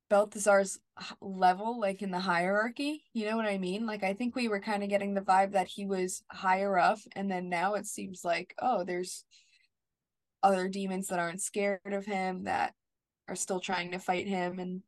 [0.09, 0.79] Belthazor's
[1.21, 3.03] level, like in the hierarchy.
[3.13, 3.85] You know what I mean?
[3.85, 6.99] Like, I think we were kind of getting the vibe that he was higher up,
[7.15, 9.23] and then now it seems like, oh, there's
[10.45, 12.73] other demons that aren't scared of him that
[13.27, 14.81] are still trying to fight him, and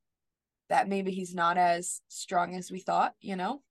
[0.69, 3.61] that maybe he's not as strong as we thought, you know?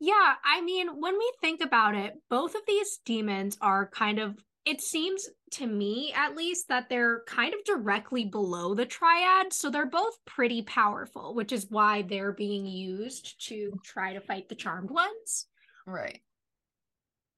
[0.00, 4.36] Yeah, I mean, when we think about it, both of these demons are kind of
[4.64, 9.68] it seems to me at least that they're kind of directly below the triad so
[9.70, 14.54] they're both pretty powerful which is why they're being used to try to fight the
[14.54, 15.46] charmed ones
[15.86, 16.20] right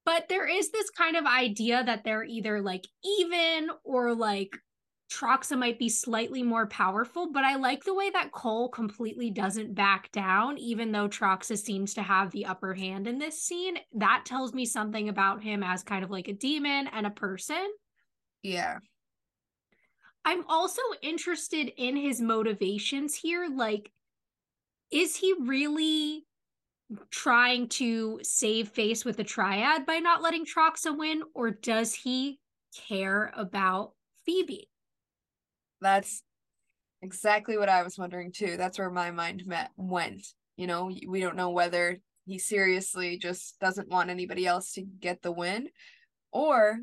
[0.05, 2.87] but there is this kind of idea that they're either like
[3.21, 4.57] even or like
[5.13, 9.75] Troxa might be slightly more powerful, but I like the way that Cole completely doesn't
[9.75, 13.79] back down, even though Troxa seems to have the upper hand in this scene.
[13.95, 17.71] That tells me something about him as kind of like a demon and a person.
[18.43, 18.79] Yeah.
[20.25, 23.47] I'm also interested in his motivations here.
[23.55, 23.93] Like,
[24.91, 26.27] is he really
[27.11, 32.39] trying to save face with the triad by not letting Troxa win, or does he
[32.89, 33.93] care about
[34.25, 34.69] Phoebe?
[35.81, 36.23] That's
[37.03, 38.57] exactly what I was wondering too.
[38.57, 40.27] That's where my mind met went.
[40.57, 45.21] You know, we don't know whether he seriously just doesn't want anybody else to get
[45.21, 45.69] the win
[46.33, 46.79] or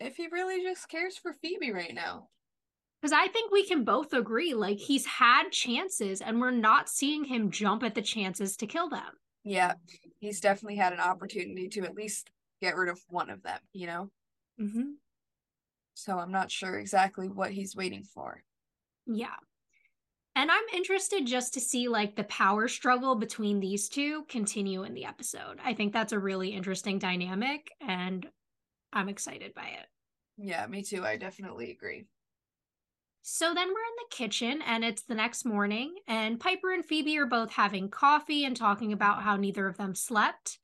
[0.00, 2.28] if he really just cares for Phoebe right now.
[3.00, 7.24] Because I think we can both agree, like, he's had chances and we're not seeing
[7.24, 9.02] him jump at the chances to kill them.
[9.44, 9.74] Yeah,
[10.20, 13.86] he's definitely had an opportunity to at least get rid of one of them, you
[13.86, 14.10] know?
[14.60, 14.92] Mm-hmm.
[15.94, 18.42] So I'm not sure exactly what he's waiting for.
[19.06, 19.34] Yeah.
[20.34, 24.94] And I'm interested just to see like the power struggle between these two continue in
[24.94, 25.58] the episode.
[25.62, 28.26] I think that's a really interesting dynamic and
[28.92, 29.86] I'm excited by it.
[30.38, 31.04] Yeah, me too.
[31.04, 32.06] I definitely agree.
[33.24, 37.16] So then we're in the kitchen and it's the next morning, and Piper and Phoebe
[37.18, 40.58] are both having coffee and talking about how neither of them slept.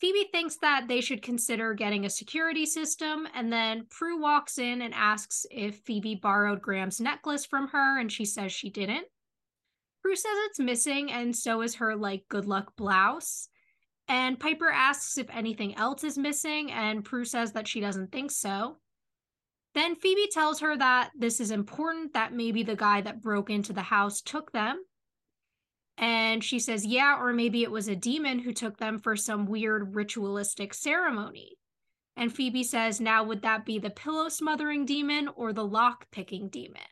[0.00, 4.82] Phoebe thinks that they should consider getting a security system, and then Prue walks in
[4.82, 9.06] and asks if Phoebe borrowed Grams's necklace from her, and she says she didn't.
[10.00, 13.48] Prue says it's missing, and so is her like good luck blouse.
[14.08, 18.32] And Piper asks if anything else is missing, and Prue says that she doesn't think
[18.32, 18.78] so.
[19.74, 23.72] Then Phoebe tells her that this is important, that maybe the guy that broke into
[23.72, 24.84] the house took them,
[25.98, 29.46] and she says, yeah, or maybe it was a demon who took them for some
[29.46, 31.58] weird ritualistic ceremony.
[32.16, 36.48] And Phoebe says, now would that be the pillow smothering demon or the lock picking
[36.48, 36.82] demon?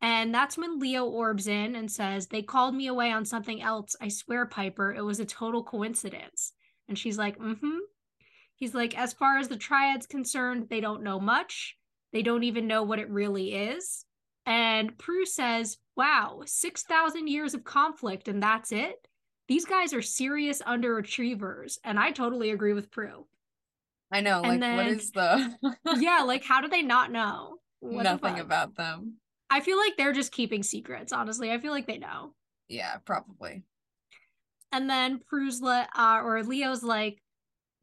[0.00, 3.96] And that's when Leo orbs in and says, They called me away on something else.
[4.00, 6.52] I swear, Piper, it was a total coincidence.
[6.86, 7.78] And she's like, Mm hmm.
[8.54, 11.76] He's like, As far as the triad's concerned, they don't know much.
[12.16, 14.06] They don't even know what it really is.
[14.46, 19.06] And Prue says, wow, 6,000 years of conflict and that's it?
[19.48, 21.76] These guys are serious underachievers.
[21.84, 23.26] And I totally agree with Prue.
[24.10, 24.40] I know.
[24.40, 25.76] And like, then, what is the.
[25.98, 27.58] yeah, like, how do they not know?
[27.80, 29.16] What Nothing about them.
[29.50, 31.52] I feel like they're just keeping secrets, honestly.
[31.52, 32.32] I feel like they know.
[32.66, 33.62] Yeah, probably.
[34.72, 37.22] And then Prue's, le- uh, or Leo's like,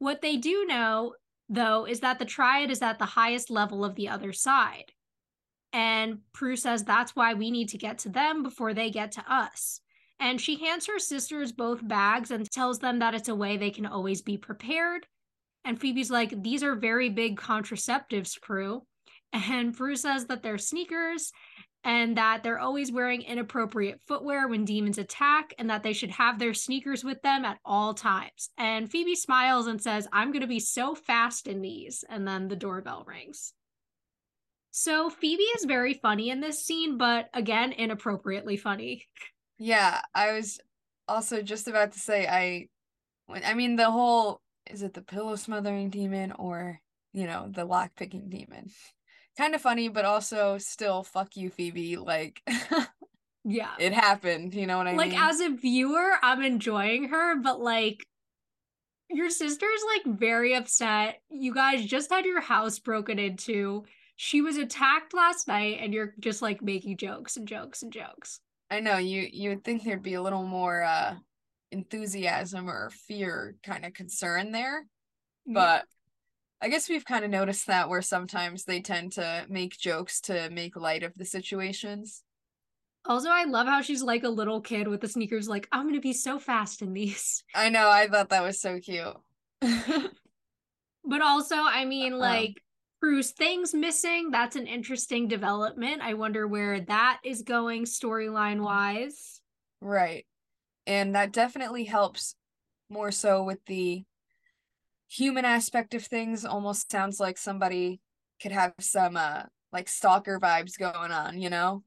[0.00, 1.14] what they do know,
[1.48, 4.92] though, is that the triad is at the highest level of the other side.
[5.72, 9.24] And Prue says that's why we need to get to them before they get to
[9.32, 9.80] us.
[10.20, 13.70] And she hands her sisters both bags and tells them that it's a way they
[13.70, 15.06] can always be prepared.
[15.64, 18.82] And Phoebe's like, These are very big contraceptives, Prue.
[19.32, 21.32] And Prue says that they're sneakers
[21.84, 26.38] and that they're always wearing inappropriate footwear when demons attack and that they should have
[26.38, 28.48] their sneakers with them at all times.
[28.56, 32.02] And Phoebe smiles and says, I'm going to be so fast in these.
[32.08, 33.52] And then the doorbell rings.
[34.70, 39.06] So Phoebe is very funny in this scene, but again, inappropriately funny.
[39.58, 40.58] Yeah, I was
[41.06, 42.68] also just about to say I
[43.28, 46.80] I mean the whole is it the pillow smothering demon or,
[47.12, 48.70] you know, the lock picking demon.
[49.36, 51.96] Kind of funny, but also still fuck you, Phoebe.
[51.96, 52.40] Like
[53.44, 53.72] Yeah.
[53.78, 55.20] It happened, you know what I like, mean?
[55.20, 58.06] Like as a viewer, I'm enjoying her, but like
[59.10, 61.20] your sister's like very upset.
[61.28, 63.84] You guys just had your house broken into
[64.16, 68.40] she was attacked last night and you're just like making jokes and jokes and jokes.
[68.70, 71.16] I know you you would think there'd be a little more uh
[71.70, 74.86] enthusiasm or fear kind of concern there.
[75.46, 75.84] But.
[76.64, 80.48] I guess we've kind of noticed that where sometimes they tend to make jokes to
[80.48, 82.22] make light of the situations.
[83.04, 86.00] Also, I love how she's like a little kid with the sneakers, like, I'm gonna
[86.00, 87.44] be so fast in these.
[87.54, 89.14] I know, I thought that was so cute.
[89.60, 92.22] but also, I mean, uh-huh.
[92.22, 92.54] like,
[92.98, 94.30] Prue's things missing.
[94.30, 96.00] That's an interesting development.
[96.00, 99.42] I wonder where that is going storyline wise.
[99.82, 100.24] Right.
[100.86, 102.36] And that definitely helps
[102.88, 104.04] more so with the
[105.08, 106.44] human aspect of things.
[106.44, 108.00] Almost sounds like somebody
[108.42, 111.82] could have some uh like stalker vibes going on, you know?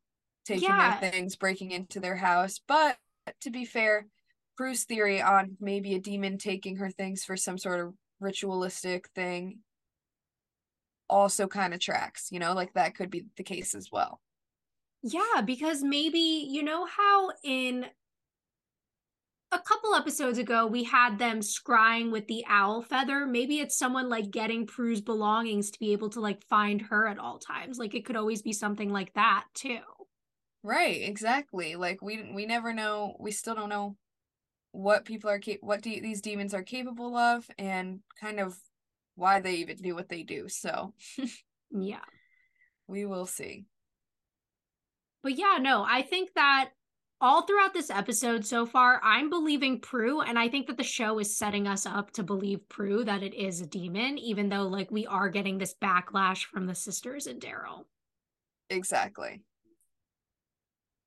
[0.45, 0.99] Taking yeah.
[0.99, 2.59] their things, breaking into their house.
[2.67, 2.97] But
[3.41, 4.07] to be fair,
[4.55, 9.59] Prue's theory on maybe a demon taking her things for some sort of ritualistic thing
[11.09, 14.19] also kind of tracks, you know, like that could be the case as well.
[15.03, 17.85] Yeah, because maybe, you know, how in
[19.51, 23.25] a couple episodes ago we had them scrying with the owl feather.
[23.25, 27.19] Maybe it's someone like getting Prue's belongings to be able to like find her at
[27.19, 27.77] all times.
[27.77, 29.79] Like it could always be something like that too.
[30.63, 31.75] Right, exactly.
[31.75, 33.15] Like we we never know.
[33.19, 33.95] We still don't know
[34.71, 38.57] what people are cap- what de- these demons are capable of and kind of
[39.15, 40.49] why they even do what they do.
[40.49, 40.93] So,
[41.71, 42.03] yeah,
[42.87, 43.65] we will see.
[45.23, 46.71] But yeah, no, I think that
[47.19, 51.19] all throughout this episode so far, I'm believing Prue, and I think that the show
[51.19, 54.91] is setting us up to believe Prue that it is a demon, even though like
[54.91, 57.85] we are getting this backlash from the sisters and Daryl.
[58.69, 59.41] Exactly.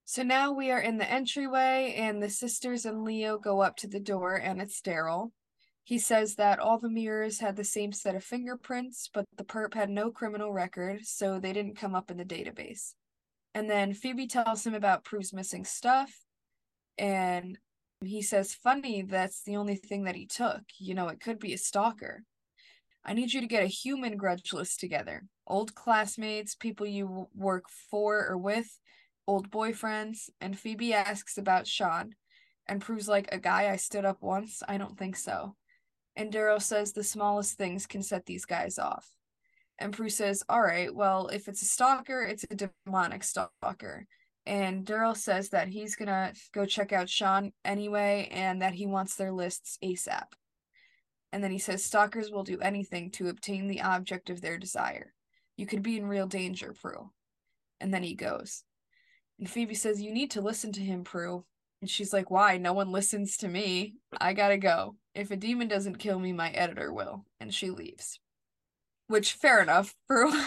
[0.04, 3.86] So now we are in the entryway, and the sisters and Leo go up to
[3.86, 5.30] the door, and it's Daryl.
[5.84, 9.74] He says that all the mirrors had the same set of fingerprints, but the perp
[9.74, 12.94] had no criminal record, so they didn't come up in the database.
[13.54, 16.12] And then Phoebe tells him about Prue's missing stuff,
[16.98, 17.58] and
[18.02, 20.62] he says, Funny, that's the only thing that he took.
[20.78, 22.22] You know, it could be a stalker.
[23.04, 25.24] I need you to get a human grudge list together.
[25.46, 28.78] Old classmates, people you work for or with,
[29.26, 32.14] old boyfriends, and Phoebe asks about Sean.
[32.68, 34.62] And Prue's like, A guy I stood up once?
[34.68, 35.56] I don't think so.
[36.16, 39.08] And Daryl says the smallest things can set these guys off.
[39.80, 44.06] And Prue says, All right, well, if it's a stalker, it's a demonic stalker.
[44.46, 49.16] And Daryl says that he's gonna go check out Sean anyway and that he wants
[49.16, 50.26] their lists ASAP.
[51.32, 55.14] And then he says, Stalkers will do anything to obtain the object of their desire.
[55.56, 57.10] You could be in real danger, Prue.
[57.80, 58.64] And then he goes.
[59.38, 61.44] And Phoebe says, You need to listen to him, Prue.
[61.80, 62.58] And she's like, Why?
[62.58, 63.94] No one listens to me.
[64.20, 64.96] I gotta go.
[65.14, 67.24] If a demon doesn't kill me, my editor will.
[67.40, 68.18] And she leaves.
[69.10, 70.32] Which, fair enough, Prue.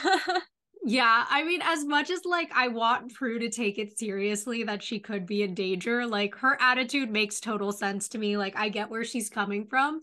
[0.86, 4.84] Yeah, I mean, as much as like I want Prue to take it seriously that
[4.84, 8.36] she could be in danger, like her attitude makes total sense to me.
[8.36, 10.02] Like, I get where she's coming from.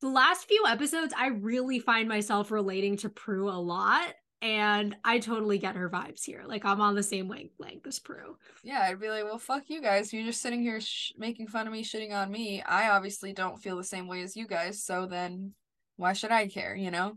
[0.00, 4.14] The last few episodes, I really find myself relating to Prue a lot.
[4.40, 6.44] And I totally get her vibes here.
[6.46, 8.38] Like, I'm on the same wavelength as Prue.
[8.62, 10.14] Yeah, I'd be like, well, fuck you guys.
[10.14, 12.62] You're just sitting here sh- making fun of me, shitting on me.
[12.62, 14.82] I obviously don't feel the same way as you guys.
[14.82, 15.52] So then
[15.96, 17.16] why should I care, you know?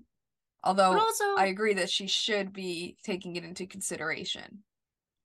[0.64, 4.64] Although also, I agree that she should be taking it into consideration.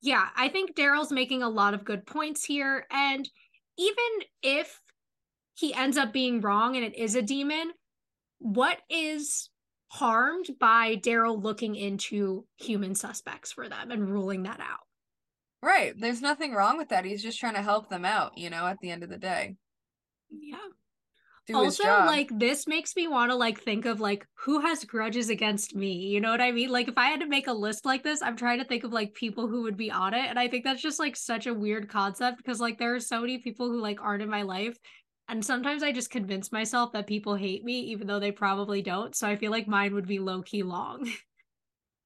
[0.01, 2.87] Yeah, I think Daryl's making a lot of good points here.
[2.91, 3.28] And
[3.78, 4.80] even if
[5.55, 7.72] he ends up being wrong and it is a demon,
[8.39, 9.51] what is
[9.89, 14.87] harmed by Daryl looking into human suspects for them and ruling that out?
[15.62, 15.95] Right.
[15.99, 17.05] There's nothing wrong with that.
[17.05, 19.57] He's just trying to help them out, you know, at the end of the day.
[20.30, 20.59] Yeah
[21.53, 25.74] also like this makes me want to like think of like who has grudges against
[25.74, 26.70] me you know what i mean?
[26.70, 28.92] Like if i had to make a list like this i'm trying to think of
[28.92, 31.53] like people who would be on it and i think that's just like such a
[31.53, 34.78] weird concept because like there are so many people who like aren't in my life
[35.28, 39.14] and sometimes i just convince myself that people hate me even though they probably don't
[39.14, 41.07] so i feel like mine would be low key long.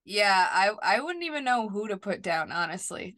[0.04, 3.14] Yeah i i wouldn't even know who to put down honestly.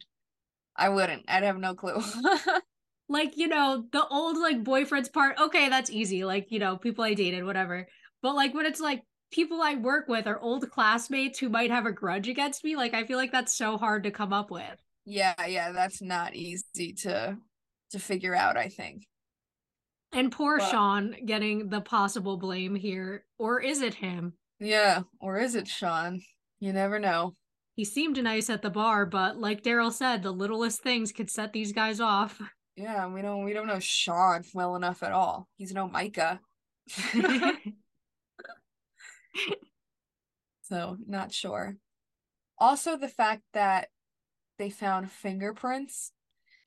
[0.75, 2.01] I wouldn't i'd have no clue
[3.11, 7.03] like you know the old like boyfriends part okay that's easy like you know people
[7.03, 7.87] i dated whatever.
[8.21, 11.85] But like when it's like people i work with or old classmates who might have
[11.85, 14.81] a grudge against me like i feel like that's so hard to come up with.
[15.05, 17.37] Yeah yeah that's not easy to
[17.91, 19.03] to figure out i think.
[20.13, 24.33] And poor but, sean getting the possible blame here or is it him?
[24.59, 26.21] Yeah or is it sean?
[26.59, 27.35] You never know.
[27.73, 31.51] He seemed nice at the bar but like daryl said the littlest things could set
[31.51, 32.39] these guys off
[32.81, 35.47] Yeah, we don't we don't know Sean well enough at all.
[35.57, 36.39] He's no Micah.
[40.63, 41.77] so not sure.
[42.57, 43.89] Also the fact that
[44.57, 46.11] they found fingerprints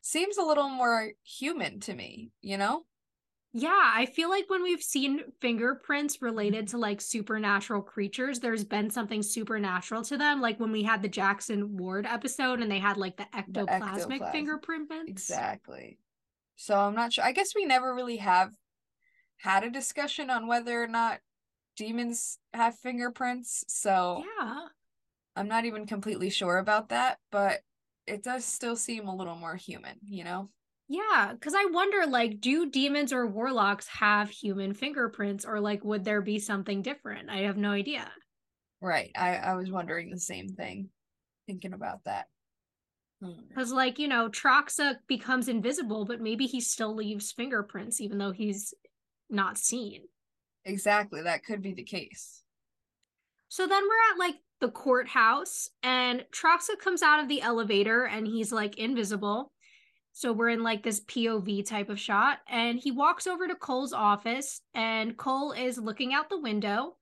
[0.02, 2.84] seems a little more human to me, you know?
[3.56, 8.90] Yeah, I feel like when we've seen fingerprints related to like supernatural creatures, there's been
[8.90, 10.40] something supernatural to them.
[10.40, 13.70] Like when we had the Jackson Ward episode and they had like the ectoplasmic the
[13.70, 14.32] ectoplasm.
[14.32, 15.08] fingerprints.
[15.08, 15.98] Exactly.
[16.56, 17.24] So I'm not sure.
[17.24, 18.52] I guess we never really have
[19.38, 21.20] had a discussion on whether or not
[21.76, 23.64] demons have fingerprints.
[23.68, 24.60] So yeah,
[25.36, 27.60] I'm not even completely sure about that, but
[28.06, 30.50] it does still seem a little more human, you know?
[30.86, 36.04] Yeah, because I wonder, like, do demons or warlocks have human fingerprints, or like, would
[36.04, 37.30] there be something different?
[37.30, 38.12] I have no idea.
[38.80, 39.10] Right.
[39.16, 40.90] I I was wondering the same thing,
[41.46, 42.26] thinking about that.
[43.20, 43.76] Because, hmm.
[43.76, 48.74] like, you know, Troxa becomes invisible, but maybe he still leaves fingerprints, even though he's
[49.30, 50.02] not seen.
[50.64, 51.22] Exactly.
[51.22, 52.42] That could be the case.
[53.48, 58.26] So then we're at like the courthouse, and Troxa comes out of the elevator and
[58.26, 59.52] he's like invisible.
[60.12, 62.38] So we're in like this POV type of shot.
[62.48, 66.96] And he walks over to Cole's office, and Cole is looking out the window.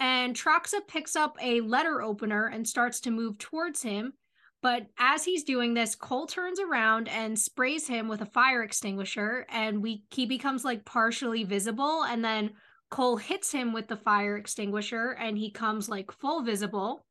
[0.00, 4.14] And Troxa picks up a letter opener and starts to move towards him.
[4.60, 9.46] But as he's doing this, Cole turns around and sprays him with a fire extinguisher,
[9.48, 12.02] and we he becomes like partially visible.
[12.02, 12.50] And then
[12.90, 17.04] Cole hits him with the fire extinguisher, and he comes like full visible.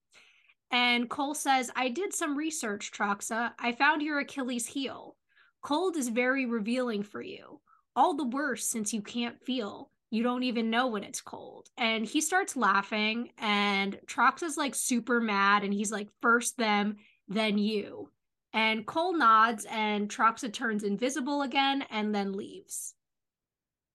[0.72, 3.54] And Cole says, I did some research, Troxa.
[3.58, 5.16] I found your Achilles heel.
[5.62, 7.62] Cold is very revealing for you.
[7.96, 9.90] All the worse since you can't feel.
[10.10, 11.70] You don't even know when it's cold.
[11.78, 16.98] And he starts laughing, and Troxa's like super mad, and he's like, first them,
[17.28, 18.10] then you.
[18.54, 22.96] And Cole nods, and Troxa turns invisible again and then leaves.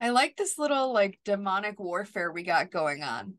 [0.01, 3.35] I like this little like demonic warfare we got going on.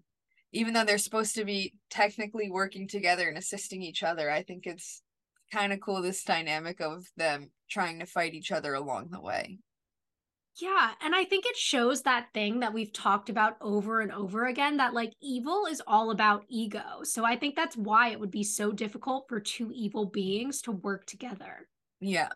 [0.52, 4.66] Even though they're supposed to be technically working together and assisting each other, I think
[4.66, 5.02] it's
[5.52, 9.60] kind of cool this dynamic of them trying to fight each other along the way.
[10.60, 14.46] Yeah, and I think it shows that thing that we've talked about over and over
[14.46, 17.00] again that like evil is all about ego.
[17.04, 20.72] So I think that's why it would be so difficult for two evil beings to
[20.72, 21.68] work together.
[22.00, 22.30] Yeah.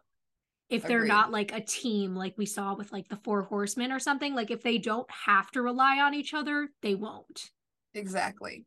[0.69, 1.09] If they're Agreed.
[1.09, 4.49] not like a team like we saw with like the four horsemen or something, like
[4.49, 7.51] if they don't have to rely on each other, they won't.
[7.93, 8.65] Exactly.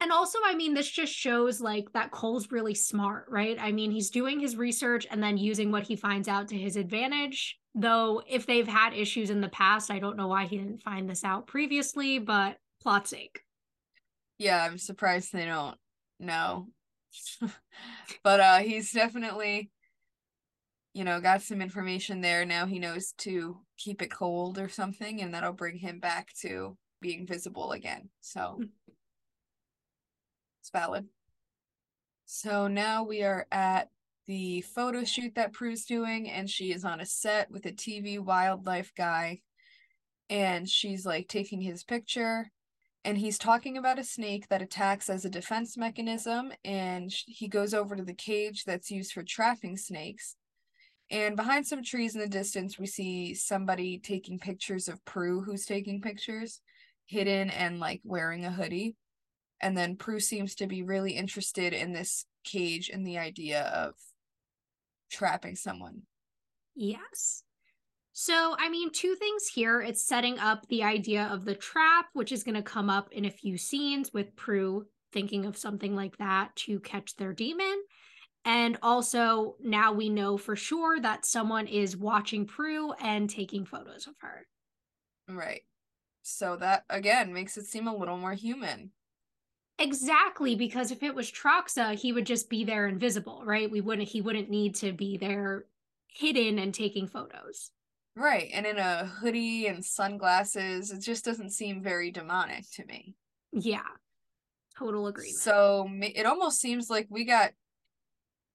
[0.00, 3.58] And also, I mean, this just shows like that Cole's really smart, right?
[3.60, 6.76] I mean, he's doing his research and then using what he finds out to his
[6.76, 10.82] advantage, Though if they've had issues in the past, I don't know why he didn't
[10.82, 13.42] find this out previously, but plot sake.
[14.36, 15.76] Yeah, I'm surprised they don't
[16.18, 16.66] know.
[18.24, 19.70] but uh he's definitely
[20.92, 22.44] you know, got some information there.
[22.44, 26.76] Now he knows to keep it cold or something, and that'll bring him back to
[27.00, 28.08] being visible again.
[28.20, 28.64] So hmm.
[30.68, 31.06] It's valid.
[32.26, 33.88] So now we are at
[34.26, 38.18] the photo shoot that Prue's doing, and she is on a set with a TV
[38.18, 39.40] wildlife guy,
[40.28, 42.50] and she's like taking his picture.
[43.04, 47.72] And he's talking about a snake that attacks as a defense mechanism, and he goes
[47.72, 50.36] over to the cage that's used for trapping snakes.
[51.10, 55.64] And behind some trees in the distance, we see somebody taking pictures of Prue, who's
[55.64, 56.60] taking pictures,
[57.06, 58.96] hidden and like wearing a hoodie.
[59.60, 63.94] And then Prue seems to be really interested in this cage and the idea of
[65.10, 66.02] trapping someone.
[66.74, 67.42] Yes.
[68.12, 69.80] So, I mean, two things here.
[69.80, 73.24] It's setting up the idea of the trap, which is going to come up in
[73.24, 77.82] a few scenes with Prue thinking of something like that to catch their demon.
[78.44, 84.06] And also, now we know for sure that someone is watching Prue and taking photos
[84.06, 84.46] of her.
[85.28, 85.62] Right.
[86.22, 88.90] So that, again, makes it seem a little more human.
[89.78, 93.70] Exactly, because if it was Troxa, he would just be there invisible, right?
[93.70, 95.66] We wouldn't he wouldn't need to be there
[96.08, 97.70] hidden and taking photos.
[98.16, 98.50] Right.
[98.52, 103.14] And in a hoodie and sunglasses, it just doesn't seem very demonic to me.
[103.52, 103.86] Yeah.
[104.76, 105.36] Total agreement.
[105.36, 107.52] So it almost seems like we got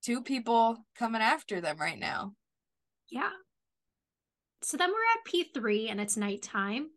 [0.04, 2.34] two people coming after them right now.
[3.10, 3.30] Yeah.
[4.62, 6.90] So then we're at P3 and it's nighttime.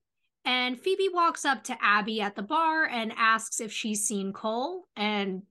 [0.47, 4.87] And Phoebe walks up to Abby at the bar and asks if she's seen Cole.
[4.97, 5.43] And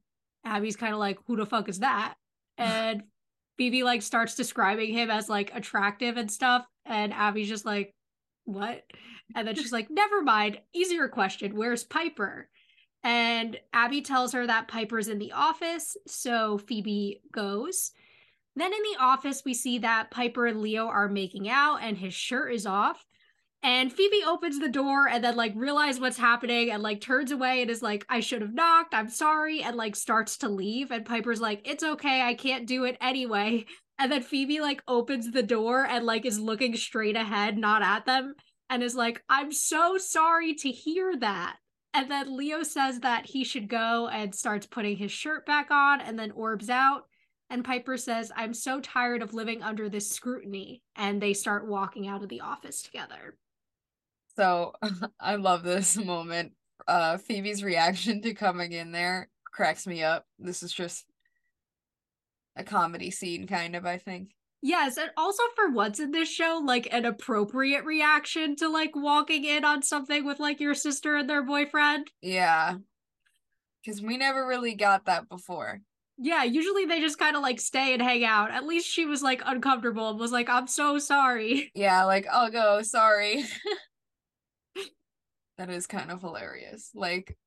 [0.46, 2.16] Abby's kind of like, who the fuck is that?
[2.58, 3.04] And
[3.58, 6.66] Phoebe like starts describing him as like attractive and stuff.
[6.86, 7.94] And Abby's just like,
[8.46, 8.84] what?
[9.36, 10.60] And then she's like, never mind.
[10.74, 11.54] Easier question.
[11.54, 12.48] Where's Piper?
[13.04, 15.98] And Abby tells her that Piper's in the office.
[16.08, 17.92] So Phoebe goes.
[18.56, 22.14] Then in the office, we see that Piper and Leo are making out and his
[22.14, 23.06] shirt is off.
[23.66, 27.64] And Phoebe opens the door and then like realizes what's happening and like turns away
[27.64, 28.94] and is like, I should have knocked.
[28.94, 29.64] I'm sorry.
[29.64, 30.92] And like starts to leave.
[30.92, 32.22] And Piper's like, it's okay.
[32.22, 33.66] I can't do it anyway.
[33.98, 38.06] And then Phoebe like opens the door and like is looking straight ahead, not at
[38.06, 38.36] them,
[38.70, 41.56] and is like, I'm so sorry to hear that.
[41.94, 46.02] And then Leo says that he should go and starts putting his shirt back on
[46.02, 47.04] and then orbs out.
[47.50, 50.84] And Piper says, I'm so tired of living under this scrutiny.
[50.98, 53.38] And they start walking out of the office together.
[54.36, 54.74] So
[55.20, 56.54] I love this moment.
[56.88, 60.26] Uh, Phoebe's reaction to coming in there cracks me up.
[60.38, 61.06] This is just
[62.56, 64.32] a comedy scene, kind of, I think.
[64.62, 69.46] Yes, and also for once in this show, like an appropriate reaction to like walking
[69.46, 72.10] in on something with like your sister and their boyfriend.
[72.22, 72.78] Yeah.
[73.86, 75.82] Cause we never really got that before.
[76.18, 78.50] Yeah, usually they just kind of like stay and hang out.
[78.50, 81.72] At least she was like uncomfortable and was like, I'm so sorry.
[81.76, 83.44] Yeah, like, I'll go, sorry.
[85.58, 86.92] that is kind of hilarious.
[86.94, 87.38] Like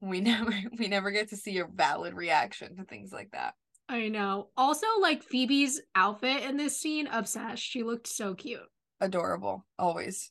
[0.00, 3.54] we never we never get to see a valid reaction to things like that.
[3.88, 4.48] I know.
[4.56, 7.62] Also, like Phoebe's outfit in this scene, obsessed.
[7.62, 8.60] She looked so cute.
[9.00, 10.30] Adorable, always.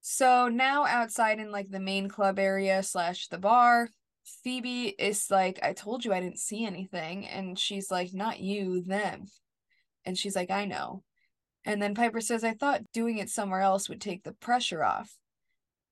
[0.00, 3.90] So now outside in like the main club area slash the bar,
[4.42, 7.26] Phoebe is like, I told you I didn't see anything.
[7.26, 9.24] And she's like, Not you, them.
[10.04, 11.02] And she's like, I know.
[11.64, 15.14] And then Piper says, I thought doing it somewhere else would take the pressure off.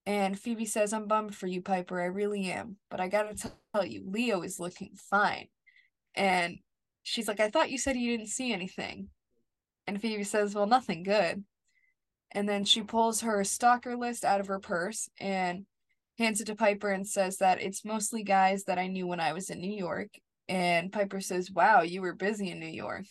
[0.07, 2.01] And Phoebe says, I'm bummed for you, Piper.
[2.01, 2.77] I really am.
[2.91, 3.35] But I gotta
[3.75, 5.49] tell you, Leo is looking fine.
[6.15, 6.59] And
[7.03, 9.09] she's like, I thought you said you didn't see anything.
[9.87, 11.45] And Phoebe says, Well, nothing good.
[12.33, 15.67] And then she pulls her stalker list out of her purse and
[16.19, 19.33] hands it to Piper and says that it's mostly guys that I knew when I
[19.33, 20.09] was in New York.
[20.49, 23.07] And Piper says, Wow, you were busy in New York.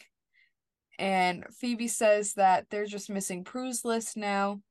[0.98, 4.62] And Phoebe says that they're just missing Prue's list now.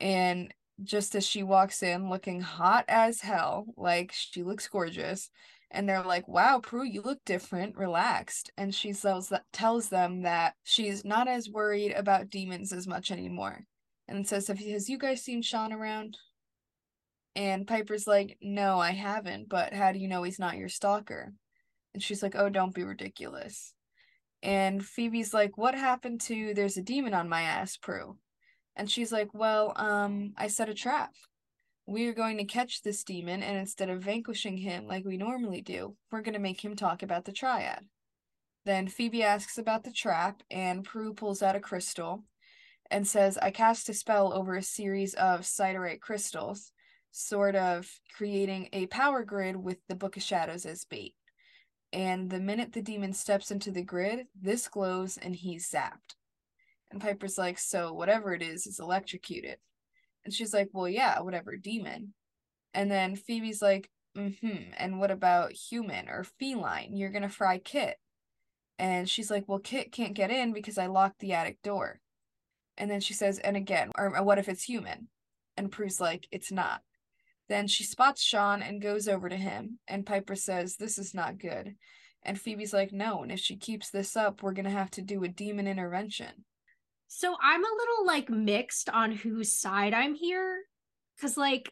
[0.00, 0.52] And
[0.82, 5.30] just as she walks in looking hot as hell, like she looks gorgeous,
[5.70, 10.22] and they're like, "Wow, Prue, you look different, relaxed." And she tells that tells them
[10.22, 13.66] that she's not as worried about demons as much anymore,
[14.08, 16.18] and says, "Have has you guys seen Sean around?"
[17.34, 19.48] And Piper's like, "No, I haven't.
[19.48, 21.32] But how do you know he's not your stalker?"
[21.94, 23.74] And she's like, "Oh, don't be ridiculous."
[24.42, 28.18] And Phoebe's like, "What happened to there's a demon on my ass, Prue?"
[28.76, 31.14] And she's like, "Well, um, I set a trap."
[31.86, 35.60] we are going to catch this demon, and instead of vanquishing him like we normally
[35.60, 37.84] do, we're going to make him talk about the triad.
[38.64, 42.24] Then Phoebe asks about the trap, and Prue pulls out a crystal.
[42.90, 46.72] and says, I cast a spell over a series of siderite crystals,
[47.10, 51.14] sort of creating a power grid with the Book of Shadows as bait.
[51.92, 56.16] And the minute the demon steps into the grid, this glows and he's zapped.
[56.92, 59.56] And Piper's like, So whatever it is, is electrocuted.
[60.24, 62.14] And she's like, Well, yeah, whatever demon.
[62.74, 64.72] And then Phoebe's like, Mm-hmm.
[64.76, 66.94] And what about human or feline?
[66.94, 67.96] You're gonna fry Kit.
[68.78, 72.00] And she's like, Well, Kit can't get in because I locked the attic door.
[72.76, 75.08] And then she says, And again, or what if it's human?
[75.56, 76.82] And Prue's like, It's not.
[77.48, 81.38] Then she spots Sean and goes over to him, and Piper says, This is not
[81.38, 81.74] good.
[82.22, 85.24] And Phoebe's like, No, and if she keeps this up, we're gonna have to do
[85.24, 86.44] a demon intervention.
[87.14, 90.62] So I'm a little like mixed on whose side I'm here.
[91.20, 91.70] Cause like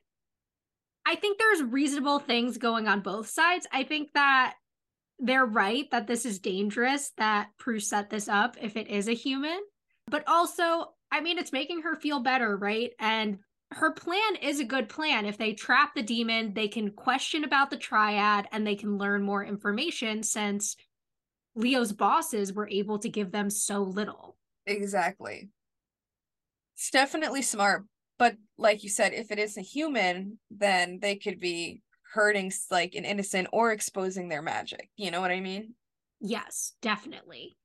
[1.07, 3.67] I think there's reasonable things going on both sides.
[3.73, 4.55] I think that
[5.19, 9.15] they're right that this is dangerous, that Prue set this up if it is a
[9.15, 9.59] human.
[10.09, 12.91] But also, I mean, it's making her feel better, right?
[13.01, 13.39] And
[13.73, 15.25] her plan is a good plan.
[15.25, 19.23] If they trap the demon, they can question about the triad and they can learn
[19.23, 20.77] more information since
[21.55, 24.37] Leo's bosses were able to give them so little.
[24.71, 25.49] Exactly.
[26.77, 27.85] It's definitely smart.
[28.19, 32.95] But like you said, if it is a human, then they could be hurting like
[32.95, 34.91] an innocent or exposing their magic.
[34.97, 35.75] You know what I mean?
[36.21, 37.57] Yes, definitely.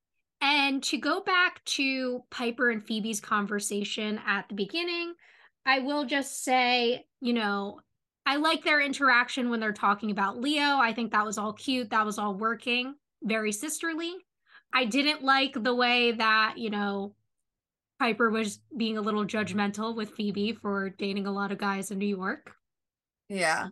[0.41, 5.13] And to go back to Piper and Phoebe's conversation at the beginning,
[5.65, 7.79] I will just say, you know,
[8.25, 10.77] I like their interaction when they're talking about Leo.
[10.77, 11.89] I think that was all cute.
[11.89, 14.13] That was all working, very sisterly.
[14.75, 17.15] I didn't like the way that, you know,
[17.97, 21.97] Piper was being a little judgmental with Phoebe for dating a lot of guys in
[21.97, 22.51] New York.
[23.29, 23.69] Yeah.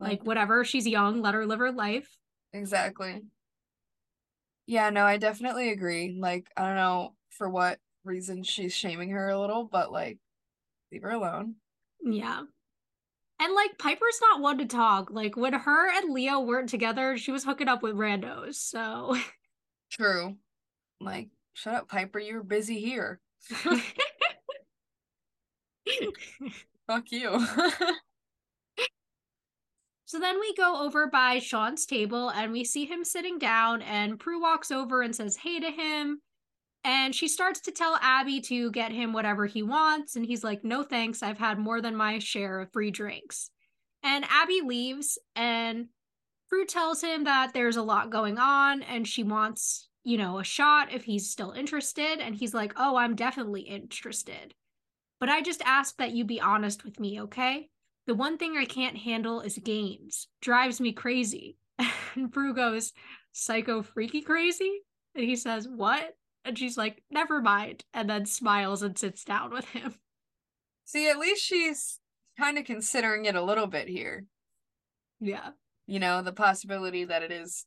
[0.00, 2.08] Like, whatever, she's young, let her live her life.
[2.52, 3.22] Exactly.
[4.66, 6.18] Yeah, no, I definitely agree.
[6.20, 10.18] Like, I don't know for what reason she's shaming her a little, but like
[10.90, 11.56] leave her alone.
[12.02, 12.42] Yeah.
[13.38, 15.10] And like Piper's not one to talk.
[15.10, 18.54] Like when her and Leo weren't together, she was hooking up with randos.
[18.54, 19.16] So
[19.90, 20.36] True.
[21.00, 23.20] Like, shut up, Piper, you were busy here.
[26.86, 27.38] Fuck you.
[30.04, 34.18] so then we go over by Sean's table and we see him sitting down and
[34.18, 36.20] Prue walks over and says hey to him.
[36.84, 40.14] And she starts to tell Abby to get him whatever he wants.
[40.14, 41.20] And he's like, no thanks.
[41.20, 43.50] I've had more than my share of free drinks.
[44.04, 45.88] And Abby leaves, and
[46.48, 50.44] Prue tells him that there's a lot going on and she wants, you know, a
[50.44, 52.20] shot if he's still interested.
[52.20, 54.54] And he's like, oh, I'm definitely interested.
[55.18, 57.68] But I just ask that you be honest with me, okay?
[58.06, 60.28] The one thing I can't handle is games.
[60.40, 61.58] Drives me crazy.
[62.14, 62.94] And Prue goes,
[63.32, 64.80] psycho freaky crazy?
[65.14, 66.16] And he says, what?
[66.46, 67.84] And she's like, never mind.
[67.92, 69.96] And then smiles and sits down with him.
[70.86, 71.98] See, at least she's
[72.38, 74.24] kind of considering it a little bit here.
[75.20, 75.50] Yeah.
[75.86, 77.66] You know, the possibility that it is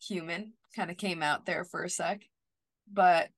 [0.00, 2.22] human kind of came out there for a sec.
[2.90, 3.30] But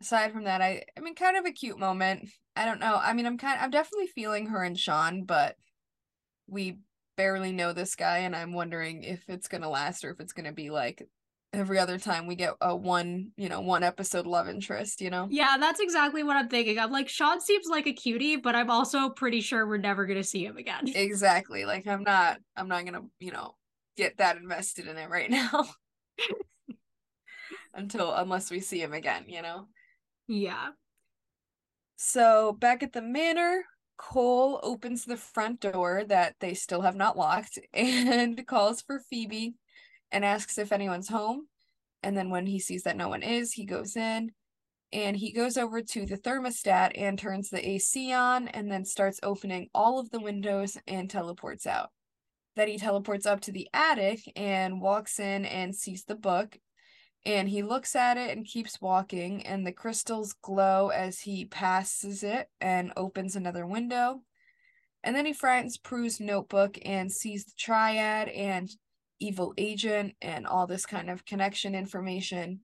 [0.00, 2.28] aside from that, I I mean kind of a cute moment.
[2.56, 2.98] I don't know.
[3.02, 5.56] I mean, I'm kind I'm definitely feeling her and Sean, but
[6.46, 6.78] we
[7.16, 10.32] barely know this guy and I'm wondering if it's going to last or if it's
[10.32, 11.06] going to be like
[11.52, 15.28] every other time we get a one, you know, one episode love interest, you know?
[15.30, 16.78] Yeah, that's exactly what I'm thinking.
[16.78, 20.24] I'm like, Sean seems like a cutie, but I'm also pretty sure we're never gonna
[20.24, 20.88] see him again.
[20.94, 21.64] Exactly.
[21.64, 23.54] Like I'm not I'm not gonna, you know,
[23.96, 25.66] get that invested in it right now.
[27.74, 29.66] Until unless we see him again, you know?
[30.28, 30.68] Yeah.
[31.96, 33.64] So back at the manor,
[33.96, 39.54] Cole opens the front door that they still have not locked and calls for Phoebe
[40.10, 41.46] and asks if anyone's home.
[42.02, 44.32] And then when he sees that no one is, he goes in
[44.92, 49.18] and he goes over to the thermostat and turns the AC on and then starts
[49.22, 51.90] opening all of the windows and teleports out.
[52.56, 56.58] Then he teleports up to the attic and walks in and sees the book.
[57.26, 62.22] And he looks at it and keeps walking, and the crystals glow as he passes
[62.22, 64.20] it and opens another window.
[65.02, 68.70] And then he finds Prue's notebook and sees the triad and
[69.20, 72.60] evil agent and all this kind of connection information.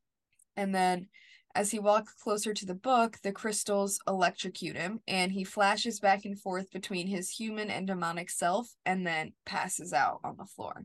[0.56, 1.08] And then
[1.54, 6.24] as he walks closer to the book, the crystals electrocute him and he flashes back
[6.24, 10.84] and forth between his human and demonic self and then passes out on the floor.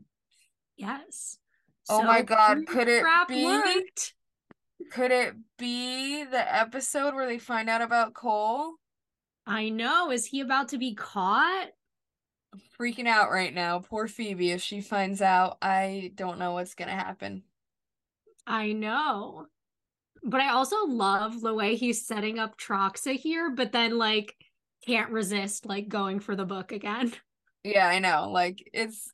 [0.76, 1.38] Yes.
[1.88, 4.14] Oh my god, could it be worked.
[4.90, 8.74] could it be the episode where they find out about Cole?
[9.46, 10.10] I know.
[10.10, 11.68] Is he about to be caught?
[12.78, 13.78] Freaking out right now.
[13.78, 14.50] Poor Phoebe.
[14.50, 17.44] If she finds out, I don't know what's gonna happen.
[18.46, 19.46] I know.
[20.26, 24.34] But I also love the way he's setting up Troxa here, but then like
[24.84, 27.12] can't resist like going for the book again.
[27.64, 28.30] Yeah, I know.
[28.30, 29.10] Like it's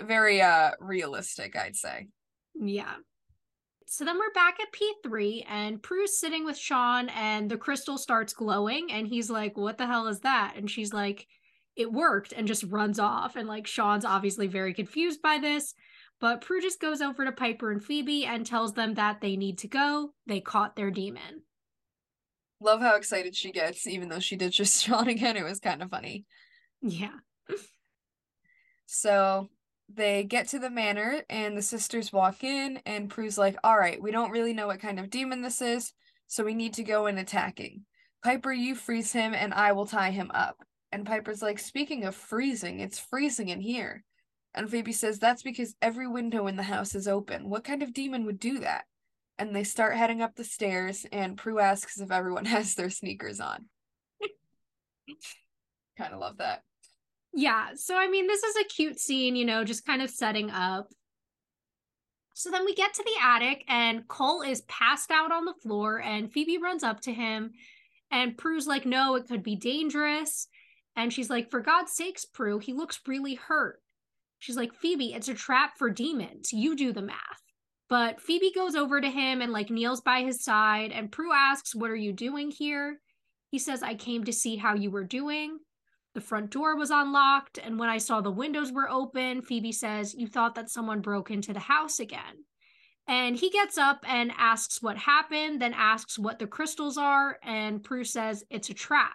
[0.00, 2.08] very uh realistic, I'd say.
[2.60, 2.94] Yeah.
[3.86, 8.32] So then we're back at P3 and Prue's sitting with Sean and the crystal starts
[8.32, 10.54] glowing and he's like, What the hell is that?
[10.56, 11.28] And she's like,
[11.76, 13.36] It worked and just runs off.
[13.36, 15.74] And like Sean's obviously very confused by this.
[16.22, 19.58] But Prue just goes over to Piper and Phoebe and tells them that they need
[19.58, 20.12] to go.
[20.24, 21.42] They caught their demon.
[22.60, 25.36] Love how excited she gets, even though she did just Sean again.
[25.36, 26.24] It was kind of funny.
[26.80, 27.16] Yeah.
[28.86, 29.48] so
[29.92, 34.00] they get to the manor and the sisters walk in and Prue's like, all right,
[34.00, 35.92] we don't really know what kind of demon this is,
[36.28, 37.84] so we need to go in attacking.
[38.22, 40.58] Piper, you freeze him and I will tie him up.
[40.92, 44.04] And Piper's like, speaking of freezing, it's freezing in here.
[44.54, 47.48] And Phoebe says, that's because every window in the house is open.
[47.48, 48.84] What kind of demon would do that?
[49.38, 53.40] And they start heading up the stairs, and Prue asks if everyone has their sneakers
[53.40, 53.66] on.
[55.98, 56.62] kind of love that.
[57.32, 57.70] Yeah.
[57.76, 60.88] So, I mean, this is a cute scene, you know, just kind of setting up.
[62.34, 66.00] So then we get to the attic, and Cole is passed out on the floor,
[66.00, 67.52] and Phoebe runs up to him.
[68.10, 70.46] And Prue's like, no, it could be dangerous.
[70.96, 73.81] And she's like, for God's sakes, Prue, he looks really hurt.
[74.42, 76.52] She's like, Phoebe, it's a trap for demons.
[76.52, 77.42] You do the math.
[77.88, 80.90] But Phoebe goes over to him and like kneels by his side.
[80.90, 82.98] And Prue asks, What are you doing here?
[83.52, 85.60] He says, I came to see how you were doing.
[86.16, 87.56] The front door was unlocked.
[87.62, 91.30] And when I saw the windows were open, Phoebe says, You thought that someone broke
[91.30, 92.44] into the house again.
[93.06, 97.38] And he gets up and asks what happened, then asks what the crystals are.
[97.44, 99.14] And Prue says, It's a trap.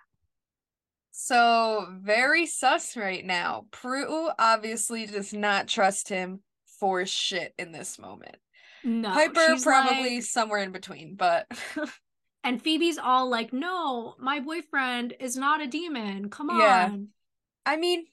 [1.20, 3.65] So very sus right now.
[3.72, 6.41] Prue obviously does not trust him
[6.80, 8.36] for shit in this moment.
[8.84, 9.09] No.
[9.09, 11.47] Piper probably like- somewhere in between, but
[12.43, 16.30] and Phoebe's all like, No, my boyfriend is not a demon.
[16.30, 16.59] Come on.
[16.59, 16.97] Yeah.
[17.65, 18.05] I mean,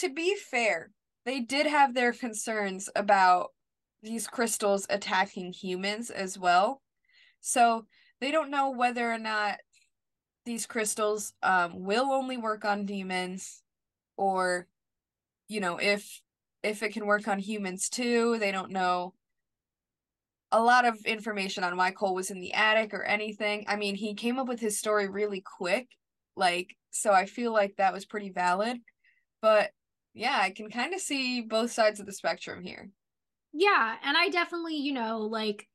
[0.00, 0.90] to be fair,
[1.24, 3.50] they did have their concerns about
[4.02, 6.82] these crystals attacking humans as well.
[7.40, 7.86] So
[8.20, 9.58] they don't know whether or not
[10.48, 13.62] these crystals um will only work on demons
[14.16, 14.66] or
[15.46, 16.22] you know if
[16.62, 19.12] if it can work on humans too they don't know
[20.50, 23.66] a lot of information on why cole was in the attic or anything.
[23.68, 25.88] I mean he came up with his story really quick
[26.34, 28.78] like so i feel like that was pretty valid
[29.42, 29.70] but
[30.14, 32.88] yeah i can kind of see both sides of the spectrum here.
[33.52, 35.67] Yeah, and I definitely, you know, like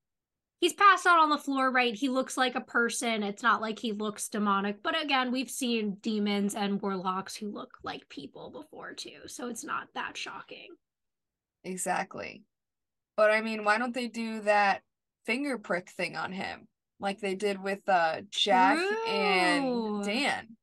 [0.63, 1.93] he's passed out on the floor, right?
[1.93, 3.21] He looks like a person.
[3.21, 4.81] It's not like he looks demonic.
[4.81, 9.27] But again, we've seen demons and warlocks who look like people before too.
[9.27, 10.69] So it's not that shocking.
[11.65, 12.43] exactly
[13.17, 14.81] but i mean why don't they do that
[15.25, 16.67] finger prick thing on him
[16.99, 19.05] like they did with uh jack True.
[19.07, 20.55] and dan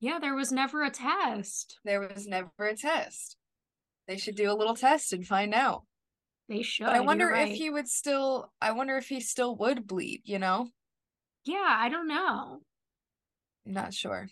[0.00, 1.78] Yeah, there was never a test.
[1.84, 3.36] there was never a test
[4.08, 5.84] they should do a little test and find out
[6.52, 6.84] They should.
[6.84, 7.52] but i wonder if right.
[7.52, 10.68] he would still i wonder if he still would bleed you know
[11.44, 12.60] Yeah, I don't know.
[13.64, 14.28] Not sure.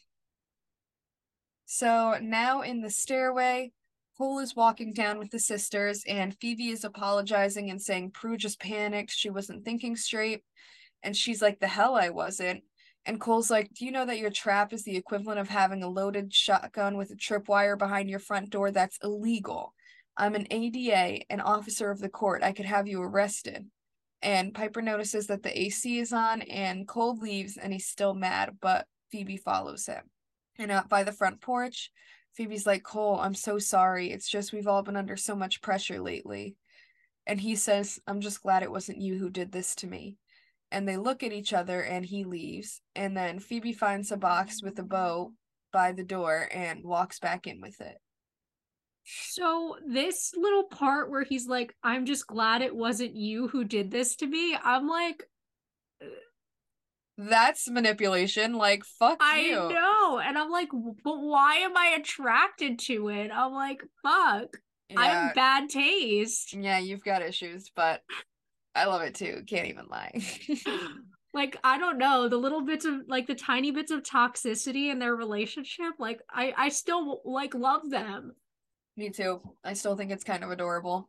[1.66, 3.72] So now in the stairway,
[4.18, 8.60] Cole is walking down with the sisters, and Phoebe is apologizing and saying Prue just
[8.60, 9.12] panicked.
[9.12, 10.42] She wasn't thinking straight.
[11.02, 12.62] And she's like, The hell I wasn't.
[13.06, 15.88] And Cole's like, Do you know that your trap is the equivalent of having a
[15.88, 18.70] loaded shotgun with a tripwire behind your front door?
[18.70, 19.74] That's illegal.
[20.20, 22.42] I'm an ADA, an officer of the court.
[22.42, 23.64] I could have you arrested.
[24.20, 28.58] And Piper notices that the AC is on, and Cole leaves, and he's still mad,
[28.60, 30.02] but Phoebe follows him.
[30.58, 31.90] And out by the front porch,
[32.36, 34.12] Phoebe's like, Cole, I'm so sorry.
[34.12, 36.54] It's just we've all been under so much pressure lately.
[37.26, 40.16] And he says, I'm just glad it wasn't you who did this to me.
[40.70, 42.82] And they look at each other and he leaves.
[42.94, 45.32] And then Phoebe finds a box with a bow
[45.72, 47.96] by the door and walks back in with it.
[49.18, 53.90] So this little part where he's like, I'm just glad it wasn't you who did
[53.90, 54.56] this to me.
[54.62, 55.24] I'm like,
[56.02, 56.06] uh,
[57.18, 58.54] That's manipulation.
[58.54, 59.68] Like, fuck I you.
[59.68, 60.18] know.
[60.18, 63.30] And I'm like, but why am I attracted to it?
[63.32, 64.56] I'm like, fuck.
[64.96, 66.58] I Yeah, have bad taste.
[66.58, 68.02] yeah, you've got issues, but
[68.74, 69.42] I love it too.
[69.46, 70.20] Can't even lie.
[71.34, 72.28] like, I don't know.
[72.28, 76.52] The little bits of like the tiny bits of toxicity in their relationship, like I
[76.56, 78.34] I still like love them.
[79.00, 79.40] Me too.
[79.64, 81.08] I still think it's kind of adorable.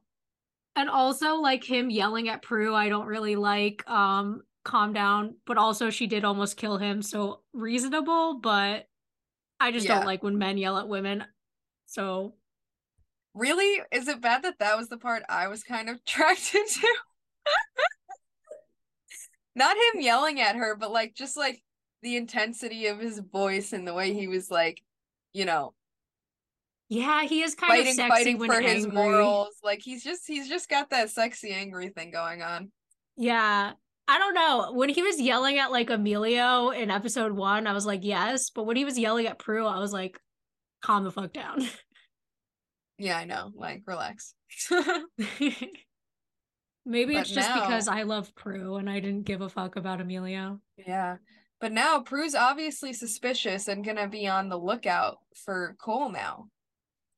[0.77, 3.85] And also like him yelling at Prue, I don't really like.
[3.89, 5.35] Um, calm down.
[5.45, 8.87] But also she did almost kill him, so reasonable, but
[9.59, 9.97] I just Yeah.
[9.97, 11.25] don't like when men yell at women.
[11.85, 12.35] So
[13.33, 13.81] Really?
[13.91, 16.95] Is it bad that that was the part I was kind of attracted to?
[19.55, 21.61] not him yelling at her, but like just like
[22.01, 24.81] the intensity of his voice and the way he was like,
[25.33, 25.73] you know,
[26.91, 28.73] yeah, he is kind fighting, of sexy fighting when for angry.
[28.73, 29.55] his morals.
[29.63, 32.69] Like he's just he's just got that sexy angry thing going on.
[33.15, 33.71] Yeah.
[34.09, 34.73] I don't know.
[34.73, 38.49] When he was yelling at like Emilio in episode one, I was like, yes.
[38.49, 40.19] But when he was yelling at Prue, I was like,
[40.83, 41.65] calm the fuck down.
[42.97, 43.51] Yeah, I know.
[43.55, 44.35] Like, relax.
[44.69, 44.83] Maybe
[47.13, 50.59] But it's just because I love Prue and I didn't give a fuck about Emilio.
[50.75, 51.17] yeah.
[51.61, 56.47] But now Prue's obviously suspicious and gonna be on the lookout for Cole now.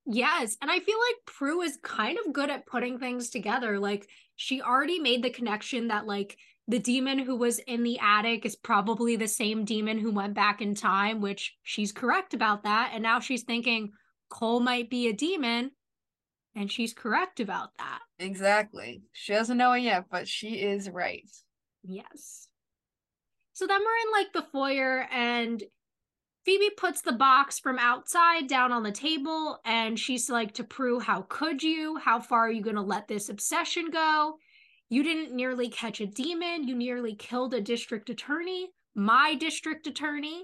[0.05, 3.79] Yes, and I feel like Prue is kind of good at putting things together.
[3.79, 6.37] Like she already made the connection that like
[6.67, 10.61] the demon who was in the attic is probably the same demon who went back
[10.61, 12.91] in time, which she's correct about that.
[12.93, 13.91] And now she's thinking
[14.29, 15.71] Cole might be a demon,
[16.55, 17.99] and she's correct about that.
[18.19, 19.03] Exactly.
[19.11, 21.29] She doesn't know it yet, but she is right.
[21.83, 22.47] Yes.
[23.53, 25.61] So then we're in like the foyer and
[26.45, 30.99] Phoebe puts the box from outside down on the table and she's like to Prue,
[30.99, 31.97] how could you?
[31.97, 34.35] How far are you going to let this obsession go?
[34.89, 36.67] You didn't nearly catch a demon.
[36.67, 40.43] You nearly killed a district attorney, my district attorney.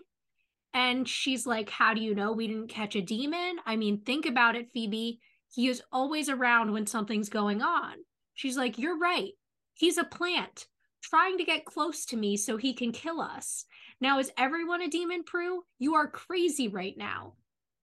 [0.74, 3.58] And she's like, How do you know we didn't catch a demon?
[3.66, 5.20] I mean, think about it, Phoebe.
[5.54, 7.96] He is always around when something's going on.
[8.34, 9.34] She's like, You're right.
[9.74, 10.68] He's a plant
[11.02, 13.66] trying to get close to me so he can kill us.
[14.02, 15.64] Now, is everyone a demon, Prue?
[15.78, 17.34] You are crazy right now.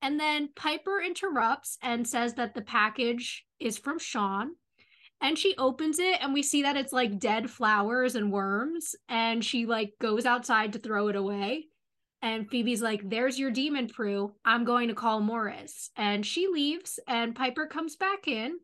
[0.02, 4.52] And then Piper interrupts and says that the package is from Sean.
[5.20, 8.94] And she opens it and we see that it's like dead flowers and worms.
[9.08, 11.66] And she like goes outside to throw it away.
[12.22, 14.34] And Phoebe's like, There's your demon, Prue.
[14.44, 15.90] I'm going to call Morris.
[15.96, 18.58] And she leaves and Piper comes back in.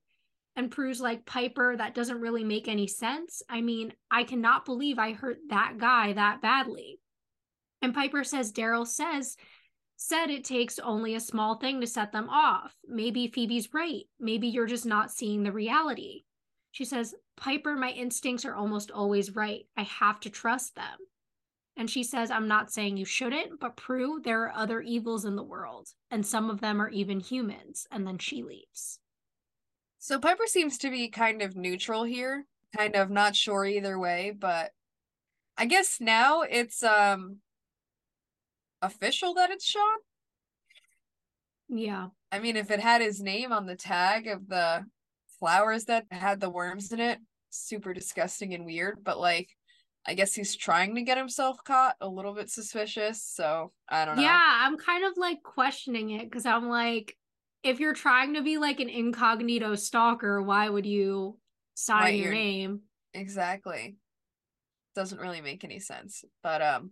[0.54, 3.42] And Prue's like, Piper, that doesn't really make any sense.
[3.48, 7.00] I mean, I cannot believe I hurt that guy that badly.
[7.82, 9.36] And Piper says, Daryl says,
[9.96, 12.74] said it takes only a small thing to set them off.
[12.86, 14.04] Maybe Phoebe's right.
[14.18, 16.22] Maybe you're just not seeing the reality.
[16.70, 19.66] She says, Piper, my instincts are almost always right.
[19.76, 20.98] I have to trust them.
[21.76, 25.36] And she says, I'm not saying you shouldn't, but Prue, there are other evils in
[25.36, 27.86] the world, and some of them are even humans.
[27.90, 28.98] And then she leaves.
[29.98, 32.44] So Piper seems to be kind of neutral here,
[32.76, 34.72] kind of not sure either way, but
[35.56, 37.38] I guess now it's um
[38.82, 39.82] official that it's Sean.
[41.68, 42.08] Yeah.
[42.30, 44.84] I mean, if it had his name on the tag of the
[45.38, 47.18] flowers that had the worms in it,
[47.50, 49.48] super disgusting and weird, but like
[50.04, 54.16] I guess he's trying to get himself caught, a little bit suspicious, so I don't
[54.16, 54.22] know.
[54.22, 57.16] Yeah, I'm kind of like questioning it because I'm like,
[57.62, 61.38] if you're trying to be like an incognito stalker, why would you
[61.74, 62.80] sign your- name?
[63.14, 63.96] Exactly.
[64.96, 66.24] Doesn't really make any sense.
[66.42, 66.90] But um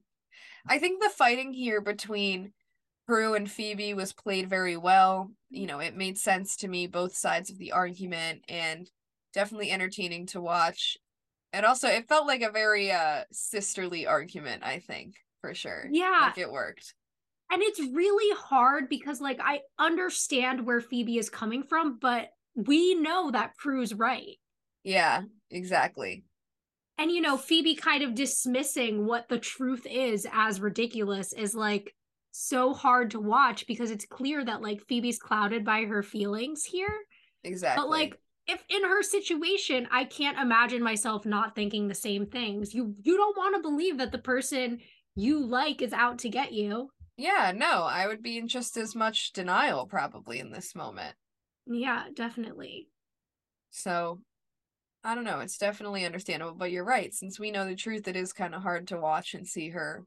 [0.66, 2.52] I think the fighting here between
[3.06, 5.32] Prue and Phoebe was played very well.
[5.48, 8.88] You know, it made sense to me both sides of the argument and
[9.32, 10.96] definitely entertaining to watch.
[11.52, 15.88] And also it felt like a very uh sisterly argument, I think, for sure.
[15.90, 16.20] Yeah.
[16.22, 16.94] Like it worked.
[17.50, 22.94] And it's really hard because like I understand where Phoebe is coming from, but we
[22.94, 24.38] know that Prue's right.
[24.84, 26.24] Yeah, exactly.
[27.00, 31.94] And you know, Phoebe kind of dismissing what the truth is as ridiculous is like
[32.30, 36.94] so hard to watch because it's clear that like Phoebe's clouded by her feelings here.
[37.42, 37.82] Exactly.
[37.82, 42.74] But like if in her situation, I can't imagine myself not thinking the same things.
[42.74, 44.80] You you don't want to believe that the person
[45.16, 46.90] you like is out to get you.
[47.16, 51.14] yeah, no, I would be in just as much denial probably in this moment.
[51.66, 52.88] Yeah, definitely.
[53.70, 54.20] So
[55.02, 57.12] I don't know, it's definitely understandable, but you're right.
[57.14, 60.04] Since we know the truth, it is kind of hard to watch and see her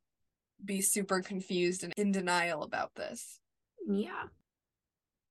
[0.64, 3.40] be super confused and in denial about this.
[3.88, 4.26] Yeah.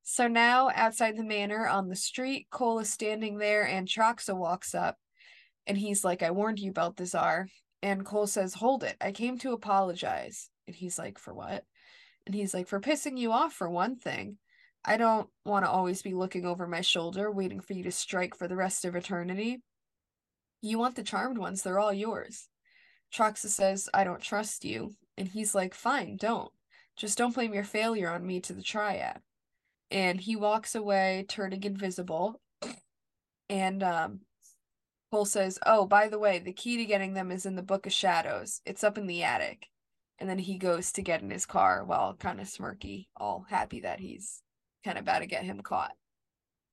[0.03, 4.75] So now, outside the manor on the street, Cole is standing there and Troxa walks
[4.75, 4.97] up
[5.67, 7.47] and he's like, I warned you, Belthazor.
[7.83, 8.97] And Cole says, Hold it.
[9.01, 10.51] I came to apologize.
[10.67, 11.65] And he's like, For what?
[12.27, 14.39] And he's like, For pissing you off, for one thing.
[14.85, 18.37] I don't want to always be looking over my shoulder, waiting for you to strike
[18.37, 19.63] for the rest of eternity.
[20.61, 22.49] You want the charmed ones, they're all yours.
[23.15, 24.95] Troxa says, I don't trust you.
[25.17, 26.51] And he's like, Fine, don't.
[26.97, 29.21] Just don't blame your failure on me to the triad.
[29.91, 32.41] And he walks away, turning invisible.
[33.49, 34.21] And um
[35.13, 37.87] Cole says, Oh, by the way, the key to getting them is in the Book
[37.87, 38.63] of Shadows.
[38.65, 39.67] It's up in the attic.
[40.19, 43.81] And then he goes to get in his car while kind of smirky, all happy
[43.81, 44.43] that he's
[44.85, 45.93] kind of about to get him caught.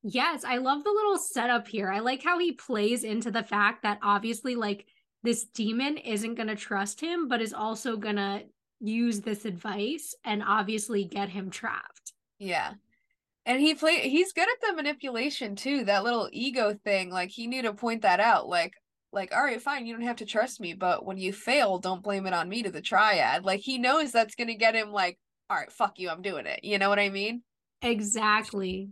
[0.02, 1.92] Yes, I love the little setup here.
[1.92, 4.86] I like how he plays into the fact that obviously, like,
[5.24, 8.44] this demon isn't going to trust him, but is also going to
[8.80, 12.14] use this advice and obviously get him trapped.
[12.38, 12.74] Yeah.
[13.46, 15.86] And he play he's good at the manipulation too.
[15.86, 18.48] That little ego thing, like he knew to point that out.
[18.48, 18.74] Like,
[19.12, 22.04] like, all right, fine, you don't have to trust me, but when you fail, don't
[22.04, 23.44] blame it on me to the triad.
[23.44, 25.18] Like he knows that's gonna get him like,
[25.50, 26.64] all right, fuck you, I'm doing it.
[26.64, 27.42] You know what I mean?
[27.82, 28.90] Exactly.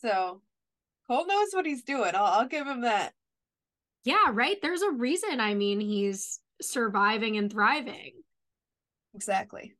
[0.00, 0.40] So
[1.08, 2.14] Cole knows what he's doing.
[2.14, 3.12] I'll, I'll give him that.
[4.04, 4.56] Yeah, right.
[4.62, 5.40] There's a reason.
[5.40, 8.12] I mean, he's surviving and thriving.
[9.14, 9.74] Exactly.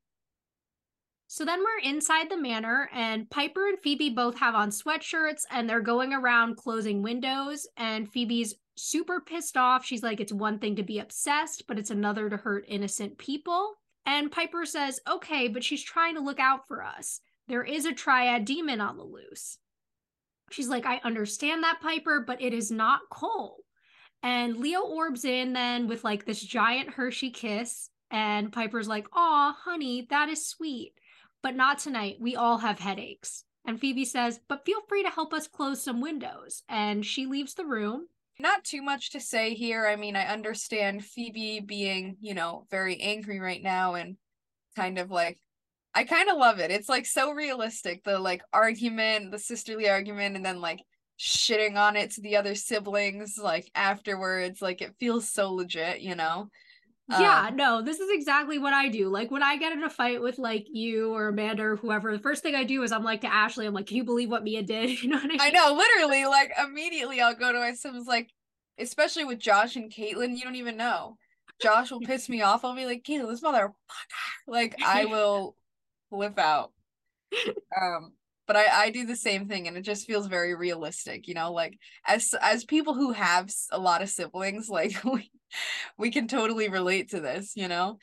[1.30, 5.68] So then we're inside the manor, and Piper and Phoebe both have on sweatshirts and
[5.68, 7.66] they're going around closing windows.
[7.76, 9.84] And Phoebe's super pissed off.
[9.84, 13.74] She's like, it's one thing to be obsessed, but it's another to hurt innocent people.
[14.06, 17.20] And Piper says, okay, but she's trying to look out for us.
[17.48, 19.58] There is a triad demon on the loose.
[20.50, 23.58] She's like, I understand that, Piper, but it is not Cole.
[24.22, 27.90] And Leo orbs in then with like this giant Hershey kiss.
[28.10, 30.94] And Piper's like, Aw, honey, that is sweet
[31.42, 32.16] but not tonight.
[32.20, 33.44] We all have headaches.
[33.66, 36.62] And Phoebe says, but feel free to help us close some windows.
[36.68, 38.06] And she leaves the room.
[38.40, 39.86] Not too much to say here.
[39.86, 44.16] I mean, I understand Phoebe being, you know, very angry right now and
[44.76, 45.38] kind of like,
[45.94, 46.70] I kind of love it.
[46.70, 48.04] It's like so realistic.
[48.04, 50.80] The like argument, the sisterly argument, and then like
[51.18, 54.62] shitting on it to the other siblings like afterwards.
[54.62, 56.48] Like it feels so legit, you know?
[57.10, 59.08] Yeah, um, no, this is exactly what I do.
[59.08, 62.18] Like when I get in a fight with like you or Amanda or whoever, the
[62.22, 64.44] first thing I do is I'm like to Ashley, I'm like, can you believe what
[64.44, 64.90] Mia did?
[65.02, 65.40] You know what I mean?
[65.40, 68.30] I know, literally, like immediately I'll go to my siblings like,
[68.78, 71.16] especially with Josh and Caitlin, you don't even know.
[71.62, 72.64] Josh will piss me off.
[72.64, 73.72] I'll be like, Caitlin, this motherfucker.
[74.46, 75.56] Like I will
[76.10, 76.72] flip out.
[77.80, 78.12] Um,
[78.46, 81.28] but I I do the same thing, and it just feels very realistic.
[81.28, 85.30] You know, like as as people who have a lot of siblings, like we
[85.98, 87.98] we can totally relate to this, you know?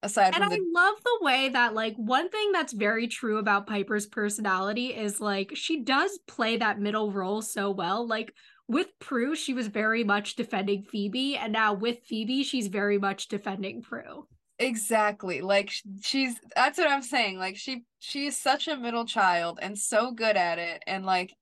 [0.00, 3.38] Aside and from the- I love the way that like one thing that's very true
[3.38, 8.06] about Piper's personality is like she does play that middle role so well.
[8.06, 8.32] Like
[8.68, 13.26] with Prue, she was very much defending Phoebe, and now with Phoebe, she's very much
[13.26, 14.28] defending Prue.
[14.58, 15.40] Exactly.
[15.40, 17.38] Like she's that's what I'm saying.
[17.38, 21.34] Like she she's such a middle child and so good at it and like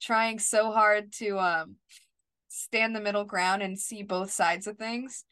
[0.00, 1.76] trying so hard to um
[2.48, 5.24] stand the middle ground and see both sides of things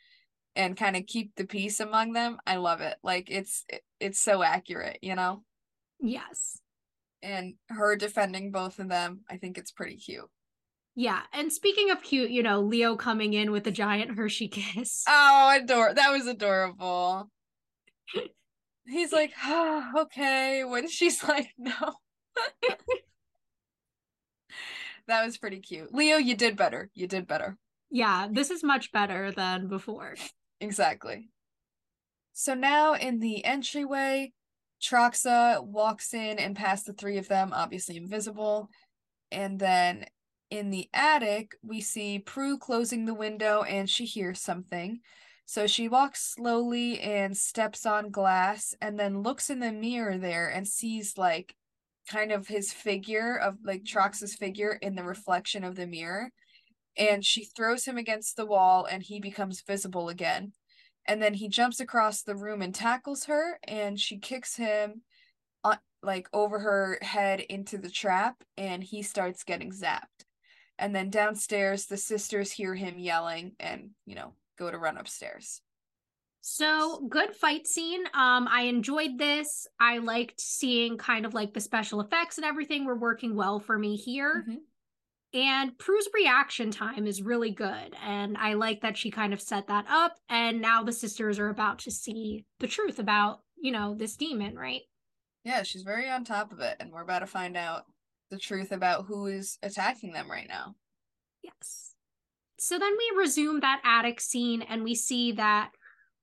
[0.57, 3.65] and kind of keep the peace among them i love it like it's
[4.01, 5.43] it's so accurate you know
[6.01, 6.61] yes
[7.23, 10.31] and her defending both of them i think it's pretty cute
[10.99, 15.05] yeah and speaking of cute you know leo coming in with a giant hershey kiss
[15.09, 17.31] oh adore that was adorable
[18.85, 21.95] he's like oh, okay when she's like no
[25.07, 25.93] that was pretty cute.
[25.95, 26.91] Leo, you did better.
[26.95, 27.57] You did better.
[27.91, 30.15] Yeah, this is much better than before.
[30.61, 31.31] Exactly.
[32.33, 34.33] So now in the entryway,
[34.83, 38.69] Troxa walks in and past the three of them, obviously invisible.
[39.33, 40.05] And then
[40.51, 45.01] in the attic, we see Prue closing the window and she hears something.
[45.45, 50.49] So she walks slowly and steps on glass and then looks in the mirror there
[50.49, 51.55] and sees like
[52.11, 56.31] kind of his figure of like Trox's figure in the reflection of the mirror.
[56.97, 60.53] And she throws him against the wall and he becomes visible again.
[61.07, 65.03] And then he jumps across the room and tackles her and she kicks him
[65.65, 70.28] on, like over her head into the trap and he starts getting zapped.
[70.79, 75.61] And then downstairs the sisters hear him yelling and, you know, go to run upstairs.
[76.41, 78.05] So good fight scene.
[78.15, 79.67] Um, I enjoyed this.
[79.81, 83.79] I liked seeing kind of like the special effects and everything were working well for
[83.79, 84.45] me here.
[84.49, 84.59] Mm-hmm.
[85.35, 87.95] And Prue's reaction time is really good.
[88.03, 90.15] And I like that she kind of set that up.
[90.31, 94.57] And now the sisters are about to see the truth about, you know, this demon,
[94.57, 94.83] right?
[95.45, 96.77] Yeah, she's very on top of it.
[96.81, 97.85] And we're about to find out
[98.31, 100.75] the truth about who is attacking them right now.
[101.43, 101.95] Yes.
[102.59, 105.71] So then we resume that attic scene and we see that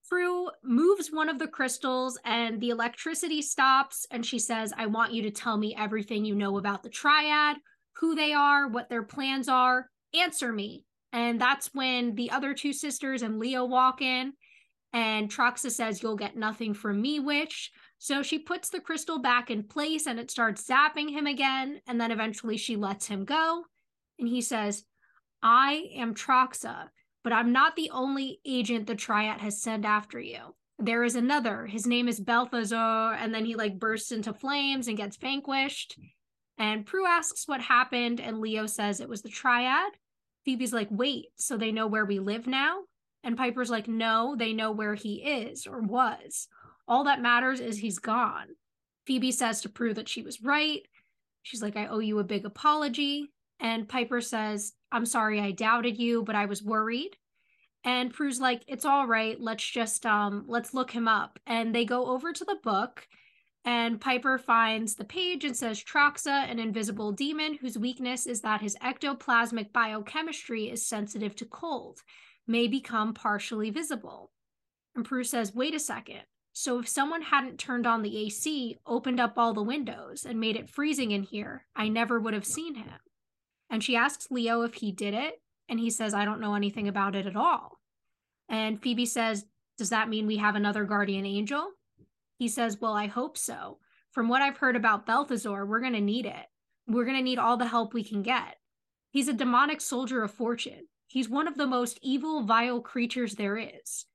[0.08, 5.14] Prue moves one of the crystals and the electricity stops and she says, I want
[5.14, 7.58] you to tell me everything you know about the triad,
[7.96, 9.90] who they are, what their plans are.
[10.14, 10.86] Answer me.
[11.12, 14.34] And that's when the other two sisters and Leo walk in
[14.94, 17.72] and Troxa says, You'll get nothing from me, witch.
[17.98, 21.82] So she puts the crystal back in place and it starts zapping him again.
[21.88, 23.64] And then eventually she lets him go.
[24.20, 24.84] And he says,
[25.42, 26.90] I am Troxa
[27.26, 30.54] but I'm not the only agent the Triad has sent after you.
[30.78, 31.66] There is another.
[31.66, 35.98] His name is Belthazor, and then he like bursts into flames and gets vanquished.
[36.60, 39.92] And Prue asks what happened, and Leo says it was the Triad.
[40.46, 42.82] Phoebe's like, wait, so they know where we live now?
[43.24, 46.48] And Piper's like, no, they know where he is or was.
[46.88, 48.48] All that matters is he's gone.
[49.06, 50.82] Phoebe says to prove that she was right.
[51.44, 53.32] She's like, I owe you a big apology.
[53.60, 57.18] And Piper says, I'm sorry I doubted you, but I was worried.
[57.84, 59.40] And Prue's like, it's all right.
[59.40, 61.40] Let's just um let's look him up.
[61.46, 63.08] And they go over to the book
[63.66, 68.62] and Piper finds the page and says Troxa, an invisible demon whose weakness is that
[68.62, 72.02] his ectoplasmic biochemistry is sensitive to cold,
[72.46, 74.32] may become partially visible.
[74.96, 76.22] And Prue says, wait a second.
[76.58, 80.56] So if someone hadn't turned on the AC, opened up all the windows, and made
[80.56, 82.98] it freezing in here, I never would have seen him.
[83.70, 86.88] And she asks Leo if he did it, and he says, I don't know anything
[86.88, 87.82] about it at all.
[88.48, 89.46] And Phoebe says,
[89.78, 91.72] Does that mean we have another guardian angel?
[92.38, 93.80] He says, Well, I hope so.
[94.12, 96.46] From what I've heard about Belthazor, we're going to need it.
[96.88, 98.56] We're going to need all the help we can get.
[99.10, 100.88] He's a demonic soldier of fortune.
[101.06, 104.06] He's one of the most evil, vile creatures there is.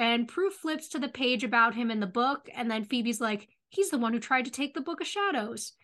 [0.00, 3.46] And Prue flips to the page about him in the book, and then Phoebe's like,
[3.68, 5.74] He's the one who tried to take the Book of Shadows.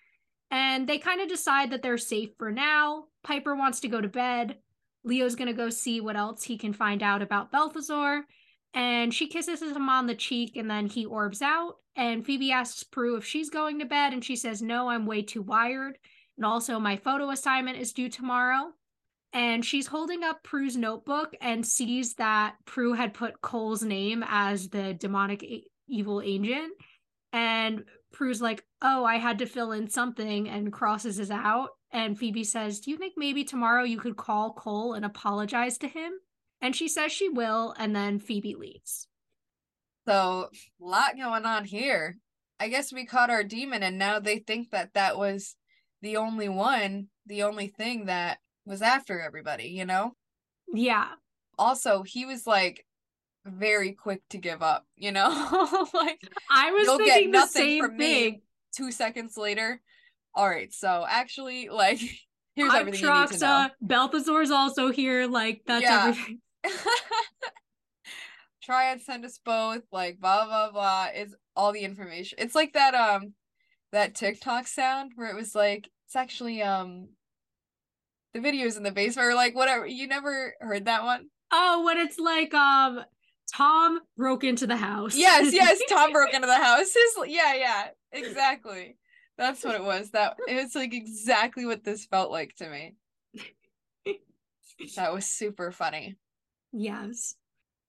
[0.50, 3.04] And they kind of decide that they're safe for now.
[3.22, 4.56] Piper wants to go to bed.
[5.04, 8.22] Leo's going to go see what else he can find out about Belthazor
[8.76, 12.84] and she kisses him on the cheek and then he orbs out and phoebe asks
[12.84, 15.98] prue if she's going to bed and she says no i'm way too wired
[16.36, 18.66] and also my photo assignment is due tomorrow
[19.32, 24.68] and she's holding up prue's notebook and sees that prue had put cole's name as
[24.68, 26.72] the demonic a- evil agent
[27.32, 32.18] and prue's like oh i had to fill in something and crosses it out and
[32.18, 36.12] phoebe says do you think maybe tomorrow you could call cole and apologize to him
[36.60, 39.08] and she says she will, and then Phoebe leaves.
[40.06, 40.48] So,
[40.80, 42.18] a lot going on here.
[42.58, 45.56] I guess we caught our demon, and now they think that that was
[46.00, 50.12] the only one, the only thing that was after everybody, you know?
[50.72, 51.08] Yeah.
[51.58, 52.84] Also, he was like
[53.46, 55.28] very quick to give up, you know?
[55.94, 58.32] like I was you'll thinking get the nothing same from thing.
[58.32, 58.42] me
[58.76, 59.80] two seconds later.
[60.34, 61.98] All right, so actually, like,
[62.54, 63.46] here's I'm everything you need to know.
[63.46, 63.70] Troxa.
[63.82, 65.26] Belthazor's also here.
[65.26, 66.08] Like that's Yeah.
[66.08, 66.40] everything.
[68.62, 71.06] Triad send us both, like blah blah blah.
[71.14, 72.38] Is all the information.
[72.40, 73.34] It's like that um
[73.92, 77.08] that TikTok sound where it was like it's actually um
[78.36, 79.86] the videos in the basement or like whatever.
[79.86, 81.26] You never heard that one?
[81.52, 83.00] Oh, when it's like um
[83.54, 85.16] Tom broke into the house.
[85.16, 86.92] Yes, yes, Tom broke into the house.
[86.92, 88.96] His, yeah, yeah, exactly.
[89.38, 90.10] That's what it was.
[90.10, 92.94] That it was like exactly what this felt like to me.
[94.96, 96.16] That was super funny.
[96.72, 97.34] yes.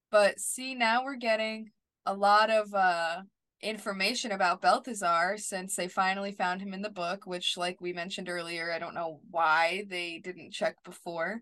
[0.09, 1.71] But see, now we're getting
[2.05, 3.21] a lot of uh
[3.61, 8.29] information about Belthazor since they finally found him in the book, which like we mentioned
[8.29, 11.41] earlier, I don't know why they didn't check before.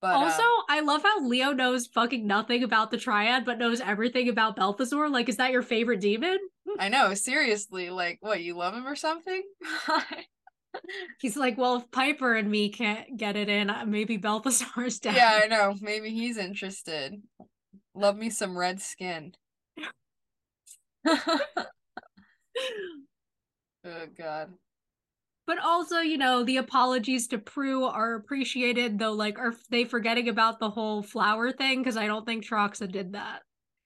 [0.00, 3.80] But also, uh, I love how Leo knows fucking nothing about the triad, but knows
[3.80, 5.10] everything about Belthazor.
[5.10, 6.36] Like, is that your favorite demon?
[6.78, 9.42] I know, seriously, like what, you love him or something?
[11.20, 15.14] He's like, well, if Piper and me can't get it in, uh, maybe Belthazor's down.
[15.14, 15.74] yeah, I know.
[15.80, 17.22] Maybe he's interested.
[17.94, 19.32] Love me some red skin.
[21.06, 21.36] Oh
[24.16, 24.52] god.
[25.46, 29.12] But also, you know, the apologies to Prue are appreciated, though.
[29.12, 31.80] Like, are they forgetting about the whole flower thing?
[31.82, 33.42] Because I don't think Troxa did that.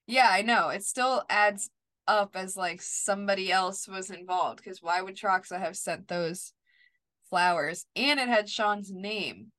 [0.07, 0.69] Yeah, I know.
[0.69, 1.69] It still adds
[2.07, 6.53] up as like somebody else was involved because why would Troxa have sent those
[7.29, 7.85] flowers?
[7.95, 9.51] And it had Sean's name.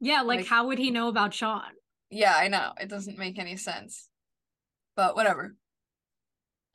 [0.00, 1.72] Yeah, like, Like- how would he know about Sean?
[2.08, 2.72] Yeah, I know.
[2.80, 4.08] It doesn't make any sense.
[4.94, 5.56] But whatever.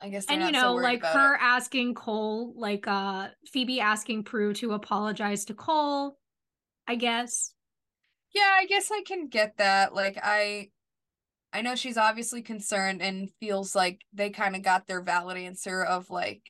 [0.02, 1.40] I guess and you so know like her it.
[1.42, 6.16] asking cole like uh phoebe asking prue to apologize to cole
[6.88, 7.52] i guess
[8.34, 9.94] Yeah, I guess I can get that.
[9.94, 10.70] Like I
[11.52, 15.82] I know she's obviously concerned and feels like they kind of got their valid answer
[15.82, 16.42] of like,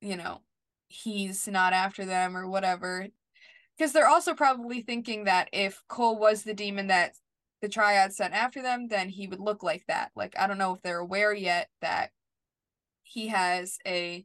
[0.00, 0.42] you know,
[0.88, 3.08] he's not after them or whatever.
[3.76, 7.14] Because they're also probably thinking that if Cole was the demon that
[7.62, 10.10] the triad sent after them, then he would look like that.
[10.16, 12.10] Like I don't know if they're aware yet that
[13.08, 14.24] he has a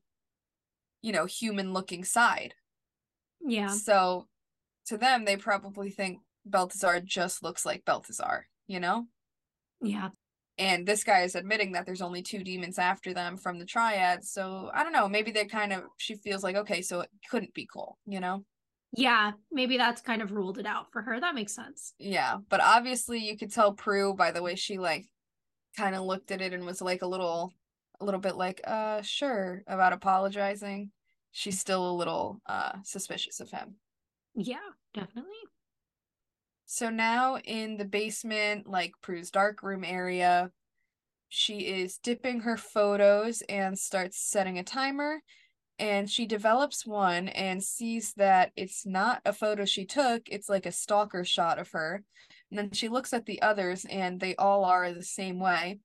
[1.02, 2.56] you know, human looking side.
[3.46, 4.28] yeah So
[4.88, 6.20] to them, they probably think
[6.50, 9.08] Belthazor just looks like Belthazor, you know?
[9.82, 10.10] yeah
[10.58, 14.24] And this guy is admitting that there's only two demons after them from the triad.
[14.24, 15.10] So I don't know.
[15.10, 18.46] Maybe they kind of, she feels like, okay, so it couldn't be Cole, you know?
[18.96, 22.38] yeah maybe that's kind of ruled it out for her that makes sense Yeah.
[22.50, 25.08] But obviously, you could tell Prue by the way she, like,
[25.76, 27.52] kind of looked at it and was like a little,
[28.04, 30.92] a little bit like, uh, sure, about apologizing.
[31.32, 33.76] She's still a little, uh, suspicious of him.
[34.36, 34.58] yeah
[34.94, 35.38] definitely
[36.66, 40.52] So now in the basement, like Prue's dark room area,
[41.30, 45.22] she is dipping her photos and starts setting a timer.
[45.80, 50.66] And she develops one and sees that it's not a photo she took, it's like
[50.68, 52.04] a stalker shot of her.
[52.50, 55.80] And then she looks at the others and they all are the same way.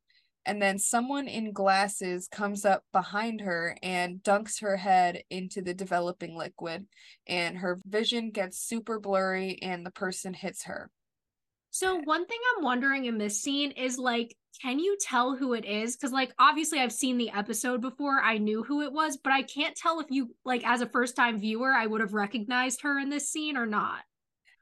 [0.47, 5.74] And then someone in glasses comes up behind her and dunks her head into the
[5.74, 6.86] developing liquid.
[7.27, 10.90] And her vision gets super blurry and the person hits her.
[11.70, 15.65] So, one thing I'm wondering in this scene is like, can you tell who it
[15.65, 15.97] is?
[15.97, 18.20] Because, like, obviously, I've seen the episode before.
[18.20, 21.15] I knew who it was, but I can't tell if you, like, as a first
[21.15, 24.01] time viewer, I would have recognized her in this scene or not.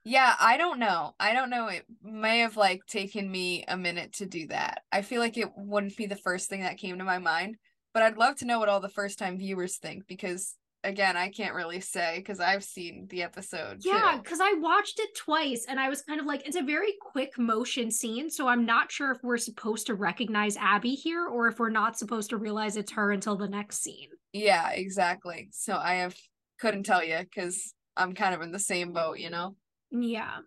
[0.09, 1.17] Yeah, I don't know.
[1.19, 1.67] I don't know.
[1.67, 4.85] It may have like taken me a minute to do that.
[4.93, 7.57] I feel like it wouldn't be the first thing that came to my mind,
[7.93, 10.55] but I'd love to know what all the first time viewers think because
[10.85, 13.79] again, I can't really say because I've seen the episode.
[13.85, 16.95] Yeah, because I watched it twice and I was kind of like, it's a very
[17.01, 18.31] quick motion scene.
[18.31, 21.99] So I'm not sure if we're supposed to recognize Abby here or if we're not
[21.99, 24.11] supposed to realize it's her until the next scene.
[24.33, 25.49] Yeah, exactly.
[25.51, 26.15] So I have
[26.61, 29.57] couldn't tell you because I'm kind of in the same boat, you know?
[29.91, 30.39] Yeah.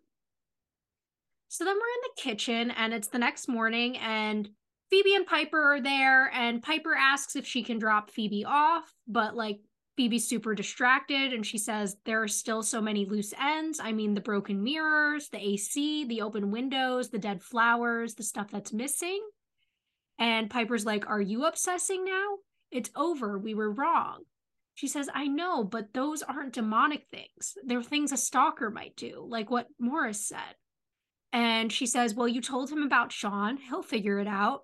[1.48, 4.50] So then we're in the kitchen and it's the next morning and
[4.90, 9.36] Phoebe and Piper are there and Piper asks if she can drop Phoebe off, but
[9.36, 9.60] like
[9.98, 13.80] Phoebe's super distracted and she says there are still so many loose ends.
[13.82, 18.52] I mean the broken mirrors, the AC, the open windows, the dead flowers, the stuff
[18.52, 19.22] that's missing.
[20.20, 22.38] And Piper's like, "Are you obsessing now?
[22.72, 23.40] It's over.
[23.40, 24.26] We were wrong."
[24.80, 27.58] She says, I know, but those aren't demonic things.
[27.66, 30.56] They're things a stalker might do, like what Morris said.
[31.34, 33.58] And she says, Well, you told him about Sean.
[33.58, 34.62] He'll figure it out.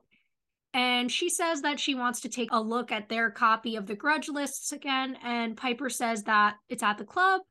[0.73, 3.95] And she says that she wants to take a look at their copy of the
[3.95, 5.17] grudge lists again.
[5.21, 7.41] And Piper says that it's at the club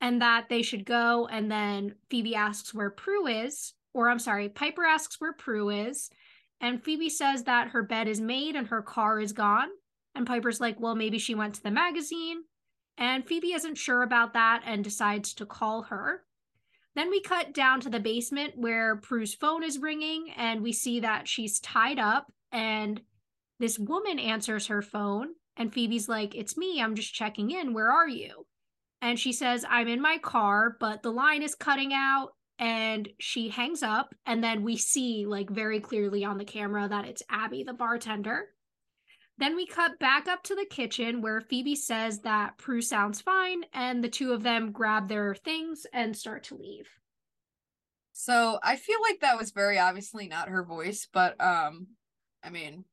[0.00, 1.26] and that they should go.
[1.26, 6.08] And then Phoebe asks where Prue is, or I'm sorry, Piper asks where Prue is.
[6.60, 9.70] And Phoebe says that her bed is made and her car is gone.
[10.16, 12.44] And Piper's like, well, maybe she went to the magazine.
[12.98, 16.22] And Phoebe isn't sure about that and decides to call her.
[16.94, 21.00] Then we cut down to the basement where Prue's phone is ringing, and we see
[21.00, 22.32] that she's tied up.
[22.50, 23.02] And
[23.60, 26.80] this woman answers her phone, and Phoebe's like, It's me.
[26.80, 27.74] I'm just checking in.
[27.74, 28.46] Where are you?
[29.02, 32.30] And she says, I'm in my car, but the line is cutting out.
[32.58, 34.14] And she hangs up.
[34.24, 38.48] And then we see, like, very clearly on the camera that it's Abby, the bartender.
[39.38, 43.64] Then we cut back up to the kitchen where Phoebe says that Prue sounds fine,
[43.74, 46.88] and the two of them grab their things and start to leave.
[48.12, 51.88] So I feel like that was very obviously not her voice, but um,
[52.42, 52.84] I mean,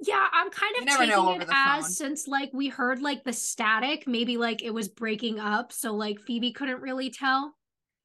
[0.00, 1.92] yeah, I'm kind of taking it as phone.
[1.92, 6.20] since like we heard like the static, maybe like it was breaking up, so like
[6.20, 7.54] Phoebe couldn't really tell.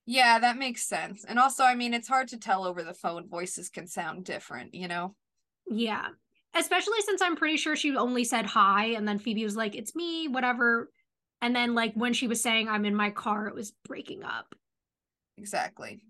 [0.06, 1.24] Yeah, that makes sense.
[1.26, 3.28] And also, I mean, it's hard to tell over the phone.
[3.30, 5.16] Voices can sound different, you know?
[5.70, 6.08] Yeah
[6.60, 9.96] especially since I'm pretty sure she only said hi and then Phoebe was like, it's
[9.96, 10.90] me, whatever.
[11.42, 14.56] And then like when she was saying I'm in my car, it was breaking up.
[15.38, 16.02] Exactly.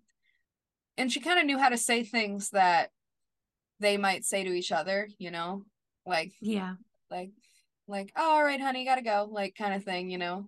[0.97, 2.89] And she kind of knew how to say things that
[3.79, 5.63] they might say to each other, you know?
[6.05, 6.75] Like Yeah.
[7.11, 7.31] Like
[7.89, 10.47] like, oh, all right, honey, gotta go, like kind of thing, you know?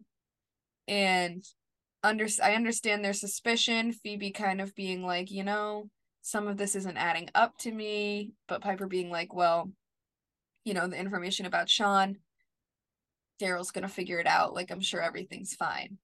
[0.88, 1.44] And
[2.04, 5.90] under I understand their suspicion, Phoebe kind of being like, you know,
[6.22, 9.72] some of this isn't adding up to me, but Piper being like, well,
[10.64, 12.18] you know, the information about Sean,
[13.42, 14.54] Darryl's gonna figure it out.
[14.54, 15.98] Like I'm sure everything's fine.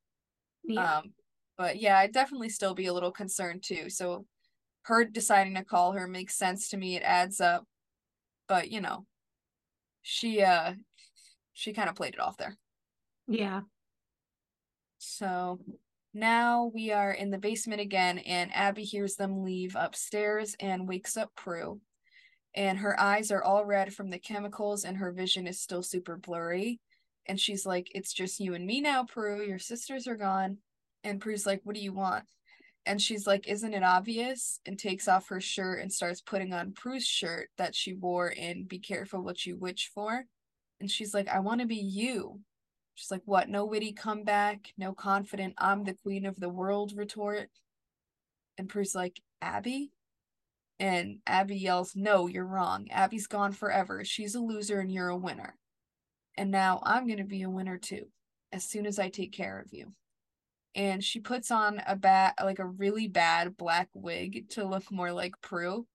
[0.64, 0.98] Yeah.
[0.98, 1.14] Um,
[1.58, 3.90] but yeah, I'd definitely still be a little concerned too.
[3.90, 4.26] So
[4.84, 6.96] her deciding to call her makes sense to me.
[6.96, 7.66] It adds up.
[8.48, 9.06] But you know,
[10.02, 10.74] she uh
[11.54, 12.58] she kind of played it off there.
[13.28, 13.62] Yeah.
[14.98, 15.60] So
[16.14, 21.18] now we are in the basement again, and Abby hears them leave upstairs and wakes
[21.18, 21.82] up Prue
[22.56, 26.16] and her eyes are all red from the chemicals and her vision is still super
[26.18, 26.80] blurry.
[27.28, 30.58] And she's like it's just you and me now prue your sisters are gone.
[31.04, 32.24] And prue's like what do you want?
[32.86, 34.60] And she's like isn't it obvious?
[34.66, 38.64] and takes off her shirt and starts putting on prue's shirt that she wore in
[38.64, 40.26] be careful what you wish for.
[40.80, 42.40] And she's like i want to be you.
[42.96, 43.50] She's like what?
[43.50, 44.74] No witty comeback?
[44.78, 46.94] No confident i'm the queen of the world?
[46.96, 47.50] retort.
[48.58, 49.92] And prue's like abby
[50.80, 52.88] and Abby yells, No, you're wrong.
[52.92, 54.04] Abby's gone forever.
[54.04, 55.56] She's a loser and you're a winner.
[56.38, 58.08] And now I'm going to be a winner too,
[58.52, 59.94] as soon as I take care of you.
[60.76, 65.14] And she puts on a bad, like a really bad black wig to look more
[65.14, 65.88] like Prue.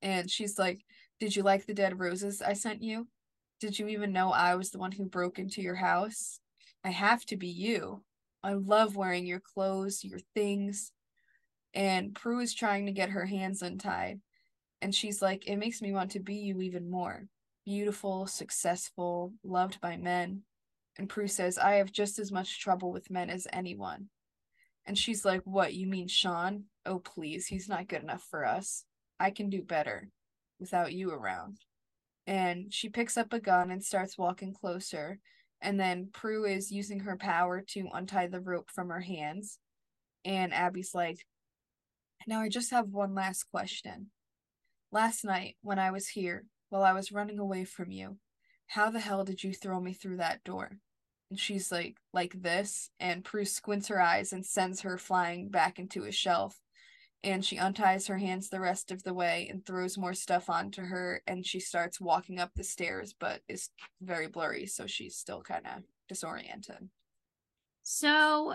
[0.00, 0.80] And she's like,
[1.20, 3.08] Did you like the dead roses I sent you?
[3.60, 6.40] Did you even know I was the one who broke into your house?
[6.82, 8.02] I have to be you.
[8.42, 10.90] I love wearing your clothes, your things.
[11.74, 14.20] And Prue is trying to get her hands untied.
[14.80, 17.26] And she's like, It makes me want to be you even more.
[17.64, 20.42] Beautiful, successful, loved by men.
[20.98, 24.08] And Prue says, I have just as much trouble with men as anyone.
[24.84, 26.64] And she's like, What, you mean Sean?
[26.84, 28.84] Oh, please, he's not good enough for us.
[29.18, 30.08] I can do better
[30.58, 31.58] without you around.
[32.26, 35.18] And she picks up a gun and starts walking closer.
[35.60, 39.58] And then Prue is using her power to untie the rope from her hands.
[40.24, 41.24] And Abby's like,
[42.26, 44.10] Now I just have one last question.
[44.90, 48.18] Last night, when I was here, while I was running away from you,
[48.68, 50.78] how the hell did you throw me through that door?
[51.30, 52.90] And she's like, like this.
[53.00, 56.60] And Prue squints her eyes and sends her flying back into a shelf.
[57.24, 60.82] And she unties her hands the rest of the way and throws more stuff onto
[60.82, 61.22] her.
[61.26, 63.70] And she starts walking up the stairs, but is
[64.00, 64.66] very blurry.
[64.66, 66.88] So she's still kind of disoriented.
[67.82, 68.54] So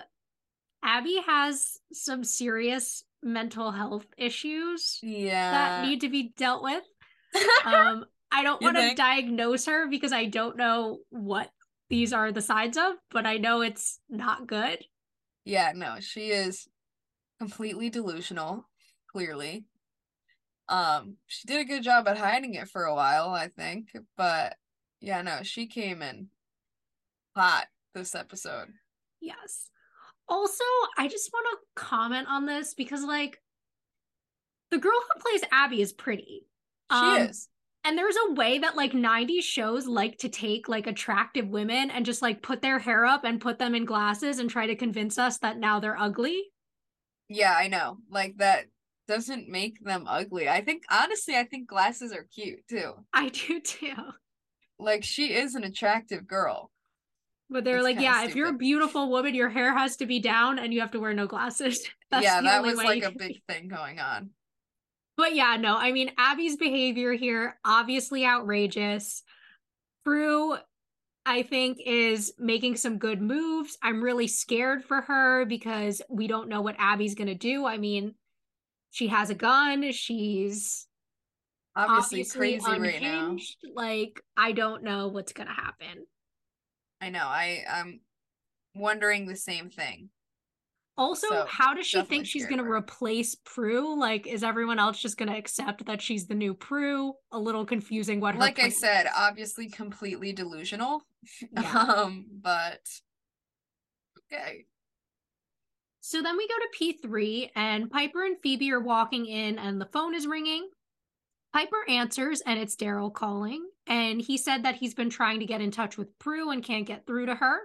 [0.83, 5.51] Abby has some serious mental health issues yeah.
[5.51, 6.83] that need to be dealt with.
[7.65, 11.49] um, I don't want to diagnose her because I don't know what
[11.89, 14.83] these are the signs of, but I know it's not good.
[15.45, 16.67] Yeah, no, she is
[17.39, 18.67] completely delusional,
[19.11, 19.65] clearly.
[20.67, 24.57] Um, she did a good job at hiding it for a while, I think, but
[24.99, 26.27] yeah, no, she came in
[27.35, 28.69] hot this episode.
[29.21, 29.69] Yes.
[30.29, 30.63] Also,
[30.97, 33.41] I just want to comment on this because like
[34.71, 36.45] the girl who plays Abby is pretty.
[36.91, 37.49] She um, is.
[37.83, 42.05] And there's a way that like 90s shows like to take like attractive women and
[42.05, 45.17] just like put their hair up and put them in glasses and try to convince
[45.17, 46.43] us that now they're ugly.
[47.29, 47.97] Yeah, I know.
[48.09, 48.65] Like that
[49.07, 50.49] doesn't make them ugly.
[50.49, 52.93] I think honestly, I think glasses are cute too.
[53.13, 53.93] I do too.
[54.79, 56.71] Like she is an attractive girl.
[57.49, 58.29] But they're it's like, yeah, stupid.
[58.29, 60.99] if you're a beautiful woman, your hair has to be down and you have to
[60.99, 61.87] wear no glasses.
[62.11, 64.31] That's yeah, that was like a big thing going on.
[65.17, 69.23] But yeah, no, I mean, Abby's behavior here, obviously outrageous.
[70.05, 70.55] Prue,
[71.25, 73.77] I think, is making some good moves.
[73.81, 77.65] I'm really scared for her because we don't know what Abby's going to do.
[77.65, 78.13] I mean,
[78.91, 79.91] she has a gun.
[79.91, 80.87] She's
[81.75, 82.95] obviously, obviously crazy unhinged.
[82.95, 83.37] right now.
[83.75, 86.05] Like, I don't know what's going to happen.
[87.01, 87.25] I know.
[87.25, 88.01] I, I'm
[88.75, 90.09] wondering the same thing.
[90.99, 93.99] Also, so, how does she think she's going to replace Prue?
[93.99, 97.13] Like, is everyone else just going to accept that she's the new Prue?
[97.31, 99.11] A little confusing what her Like I said, is.
[99.15, 101.03] obviously completely delusional.
[101.51, 101.77] Yeah.
[101.77, 102.79] um, but
[104.31, 104.65] okay.
[105.99, 109.87] So then we go to P3 and Piper and Phoebe are walking in and the
[109.87, 110.69] phone is ringing.
[111.53, 113.67] Piper answers and it's Darryl calling.
[113.87, 116.85] And he said that he's been trying to get in touch with Prue and can't
[116.85, 117.59] get through to her.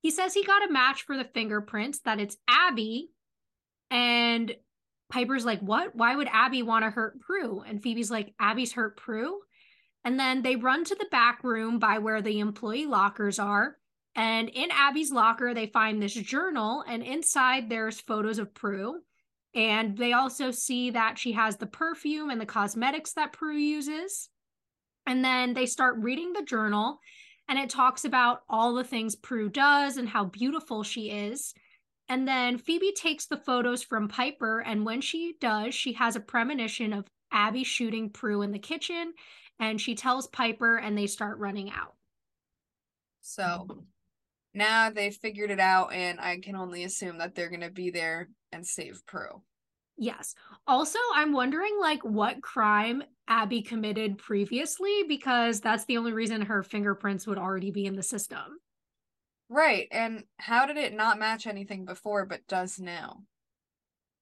[0.00, 3.10] He says he got a match for the fingerprints, that it's Abby.
[3.90, 4.54] And
[5.10, 5.94] Piper's like, What?
[5.94, 7.60] Why would Abby want to hurt Prue?
[7.60, 9.40] And Phoebe's like, Abby's hurt Prue.
[10.04, 13.76] And then they run to the back room by where the employee lockers are.
[14.14, 19.00] And in Abby's locker, they find this journal, and inside there's photos of Prue.
[19.54, 24.28] And they also see that she has the perfume and the cosmetics that Prue uses.
[25.06, 27.00] And then they start reading the journal,
[27.48, 31.54] and it talks about all the things Prue does and how beautiful she is.
[32.08, 36.20] And then Phoebe takes the photos from Piper, and when she does, she has a
[36.20, 39.14] premonition of Abby shooting Prue in the kitchen,
[39.58, 41.94] and she tells Piper, and they start running out.
[43.22, 43.84] So
[44.54, 47.90] now they've figured it out, and I can only assume that they're going to be
[47.90, 49.42] there and save Prue.
[49.96, 50.34] Yes.
[50.66, 56.62] Also, I'm wondering like what crime Abby committed previously because that's the only reason her
[56.62, 58.58] fingerprints would already be in the system.
[59.48, 59.86] Right.
[59.90, 63.22] And how did it not match anything before but does now?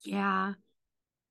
[0.03, 0.55] Yeah.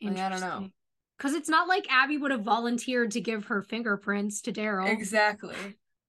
[0.01, 0.69] Like, I don't know.
[1.17, 4.89] Because it's not like Abby would have volunteered to give her fingerprints to Darryl.
[4.89, 5.55] Exactly.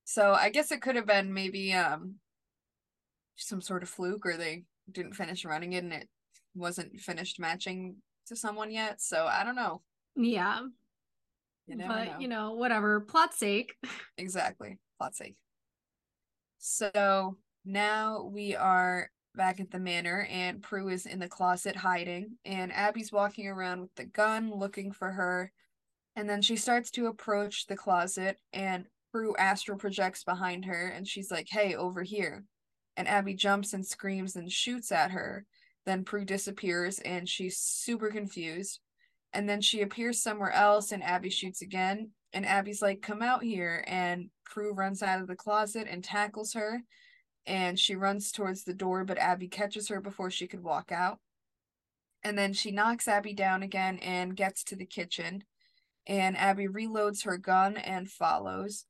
[0.05, 2.17] So I guess it could have been maybe um
[3.37, 6.09] some sort of fluke or they didn't finish running it and it
[6.55, 7.97] wasn't finished matching
[8.27, 9.01] to someone yet.
[9.01, 9.83] So I don't know.
[10.17, 10.61] Yeah.
[11.71, 12.19] You but know.
[12.19, 13.01] you know, whatever.
[13.01, 13.75] Plot sake.
[14.19, 14.79] Exactly.
[14.99, 15.37] Plot sake.
[16.59, 22.37] So now we are back at the manor and Prue is in the closet hiding
[22.45, 25.53] and Abby's walking around with the gun looking for her.
[26.17, 31.07] And then she starts to approach the closet and Prue astral projects behind her and
[31.07, 32.45] she's like, "Hey, over here."
[32.97, 35.47] And Abby jumps and screams and shoots at her.
[35.87, 38.81] Then Prue disappears and she's super confused.
[39.33, 42.11] And then she appears somewhere else and Abby shoots again.
[42.33, 43.85] And Abby's like, come out here.
[43.87, 46.83] And Prue runs out of the closet and tackles her.
[47.47, 51.19] And she runs towards the door, but Abby catches her before she could walk out.
[52.23, 55.45] And then she knocks Abby down again and gets to the kitchen.
[56.07, 58.85] And Abby reloads her gun and follows.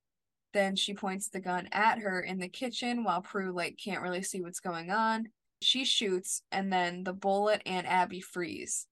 [0.53, 4.23] Then she points the gun at her in the kitchen while Prue like can't really
[4.23, 5.29] see what's going on.
[5.63, 8.87] She shoots and then the bullet and Abby freeze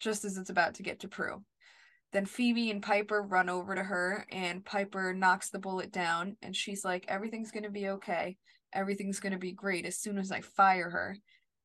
[0.00, 1.44] just as it's about to get to Prue.
[2.12, 6.56] Then Phoebe and Piper run over to her and Piper knocks the bullet down and
[6.56, 8.36] she's like everything's going to be okay.
[8.72, 11.16] Everything's going to be great as soon as I fire her.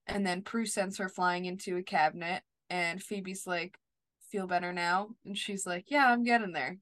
[0.07, 3.80] And then Prue sends her flying into a cabinet and Phoebe's like
[4.30, 6.78] feel better now and she's like yeah, I'm getting there.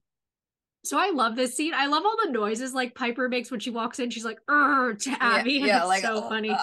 [0.84, 1.72] So I love this scene.
[1.74, 4.10] I love all the noises like Piper makes when she walks in.
[4.10, 6.50] She's like, "Er" to Abby, yeah, yeah it's like so oh, funny.
[6.50, 6.58] uh,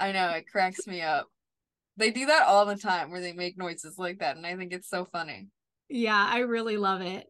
[0.00, 1.28] I know it cracks me up.
[1.96, 4.72] They do that all the time where they make noises like that, and I think
[4.72, 5.48] it's so funny.
[5.88, 7.26] Yeah, I really love it.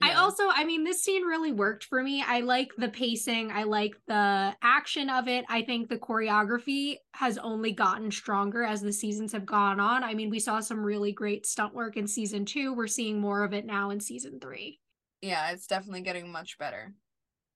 [0.00, 2.22] I also, I mean, this scene really worked for me.
[2.24, 5.44] I like the pacing, I like the action of it.
[5.48, 10.04] I think the choreography has only gotten stronger as the seasons have gone on.
[10.04, 12.72] I mean, we saw some really great stunt work in season two.
[12.74, 14.78] We're seeing more of it now in season three.
[15.20, 16.94] yeah, it's definitely getting much better.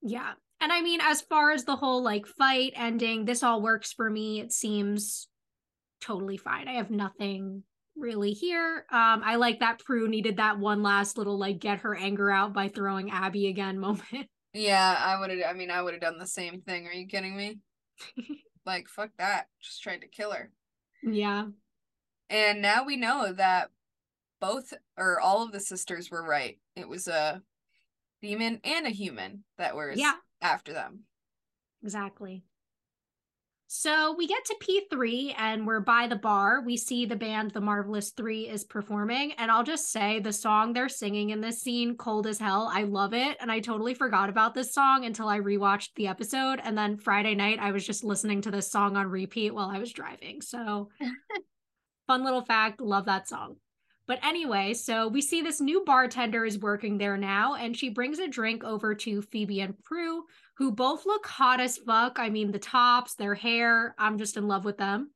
[0.03, 0.33] Yeah.
[0.61, 4.11] And I mean, as far as the whole like fight ending, this all works for
[4.11, 4.41] me.
[4.41, 5.29] It seems
[6.03, 6.69] totally fine.
[6.69, 7.63] I have nothing
[7.97, 8.85] really here.
[8.91, 12.53] Um, I like that Prue needed that one last little like get her anger out
[12.53, 14.29] by throwing Abby again moment.
[14.55, 15.41] Yeah, I would have.
[15.49, 16.87] I mean, I would have done the same thing.
[16.87, 17.59] Are you kidding me?
[18.67, 19.47] like, fuck that.
[19.63, 20.51] Just tried to kill her.
[21.03, 21.47] yeah.
[22.31, 23.71] And now we know that
[24.41, 26.59] both or all of the sisters were right.
[26.77, 27.43] It was a
[28.23, 30.15] demon and a human that was Yeah.
[30.41, 31.01] after them.
[31.83, 32.45] Exactly.
[33.75, 36.61] So we get to P3 and we're by the bar.
[36.61, 39.33] We see the band The Marvelous Three is performing.
[39.39, 42.83] And I'll just say the song they're singing in this scene, Cold as Hell, I
[42.83, 43.39] love it.
[43.41, 46.61] And I totally forgot about this song until I rewatched the episode.
[46.63, 49.79] And then Friday night, I was just listening to this song on repeat while I
[49.79, 50.43] was driving.
[50.43, 50.91] So
[52.07, 53.57] fun little fact, love that song.
[54.07, 58.19] But anyway, so we see this new bartender is working there now, and she brings
[58.19, 60.25] a drink over to Phoebe and Prue,
[60.59, 62.19] who both look hot as fuck.
[62.19, 65.11] I mean, the tops, their hair, I'm just in love with them.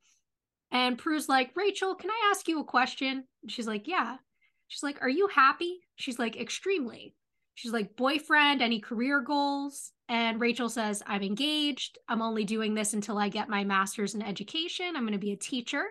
[0.71, 3.23] And Prue's like, Rachel, can I ask you a question?
[3.47, 4.17] She's like, Yeah.
[4.67, 5.79] She's like, Are you happy?
[5.95, 7.15] She's like, Extremely.
[7.55, 9.91] She's like, Boyfriend, any career goals?
[10.09, 11.97] And Rachel says, I'm engaged.
[12.07, 14.95] I'm only doing this until I get my master's in education.
[14.95, 15.83] I'm going to be a teacher.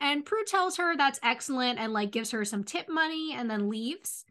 [0.00, 3.68] And Prue tells her that's excellent and like gives her some tip money and then
[3.68, 4.24] leaves.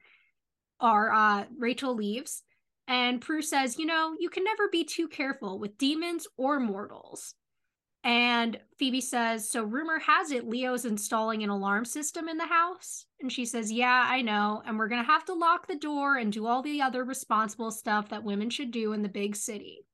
[0.80, 2.44] Or uh, Rachel leaves.
[2.88, 7.36] And Prue says, You know, you can never be too careful with demons or mortals.
[8.04, 13.06] And Phoebe says, So rumor has it Leo's installing an alarm system in the house.
[13.22, 14.62] And she says, Yeah, I know.
[14.66, 17.72] And we're going to have to lock the door and do all the other responsible
[17.72, 19.86] stuff that women should do in the big city.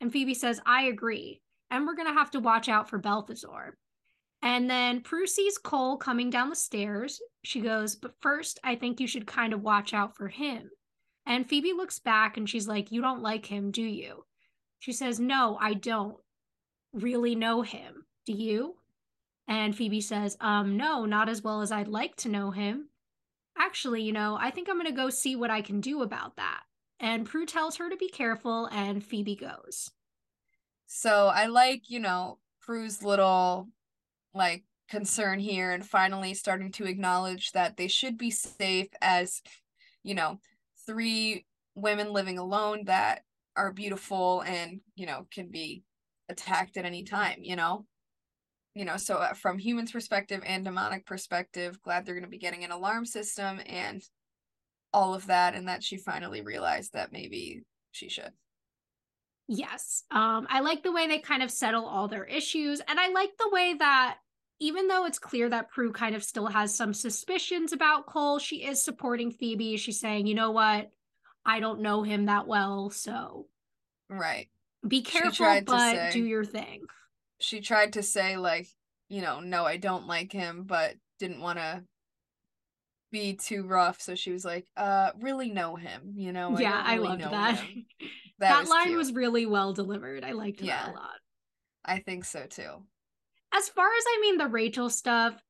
[0.00, 1.42] And Phoebe says, I agree.
[1.70, 3.72] And we're going to have to watch out for Belthazor.
[4.40, 7.20] And then Prue sees Cole coming down the stairs.
[7.44, 10.70] She goes, But first, I think you should kind of watch out for him.
[11.26, 14.24] And Phoebe looks back and she's like, You don't like him, do you?
[14.78, 16.16] She says, No, I don't
[16.92, 18.06] really know him.
[18.26, 18.76] Do you?
[19.48, 22.88] And Phoebe says, Um, no, not as well as I'd like to know him.
[23.58, 26.36] Actually, you know, I think I'm going to go see what I can do about
[26.36, 26.60] that.
[27.00, 29.90] And Prue tells her to be careful, and Phoebe goes.
[30.86, 33.68] So I like, you know, Prue's little
[34.32, 39.42] like concern here and finally starting to acknowledge that they should be safe as,
[40.02, 40.38] you know,
[40.86, 43.22] three women living alone that
[43.56, 45.82] are beautiful and, you know, can be
[46.28, 47.86] attacked at any time, you know?
[48.74, 52.38] You know, so uh, from humans perspective and demonic perspective, glad they're going to be
[52.38, 54.02] getting an alarm system and
[54.92, 57.62] all of that and that she finally realized that maybe
[57.92, 58.32] she should.
[59.46, 60.04] Yes.
[60.10, 62.80] Um, I like the way they kind of settle all their issues.
[62.88, 64.18] And I like the way that
[64.64, 68.64] even though it's clear that Prue kind of still has some suspicions about Cole, she
[68.64, 69.76] is supporting Phoebe.
[69.76, 70.90] She's saying, you know what?
[71.44, 73.46] I don't know him that well, so
[74.08, 74.48] Right.
[74.86, 76.82] be careful, but say- do your thing.
[77.40, 78.68] she tried to say like
[79.08, 81.82] you know no i don't like him but didn't want to
[83.12, 86.86] be too rough so she was like uh really know him you know yeah, don't
[86.86, 87.56] I really loved that.
[87.60, 87.68] That,
[88.38, 88.96] that, was line cute.
[88.98, 90.24] was really well delivered.
[90.24, 91.18] I liked that a lot.
[91.84, 92.82] i think so too
[93.54, 95.40] As far as I mean, the Rachel stuff,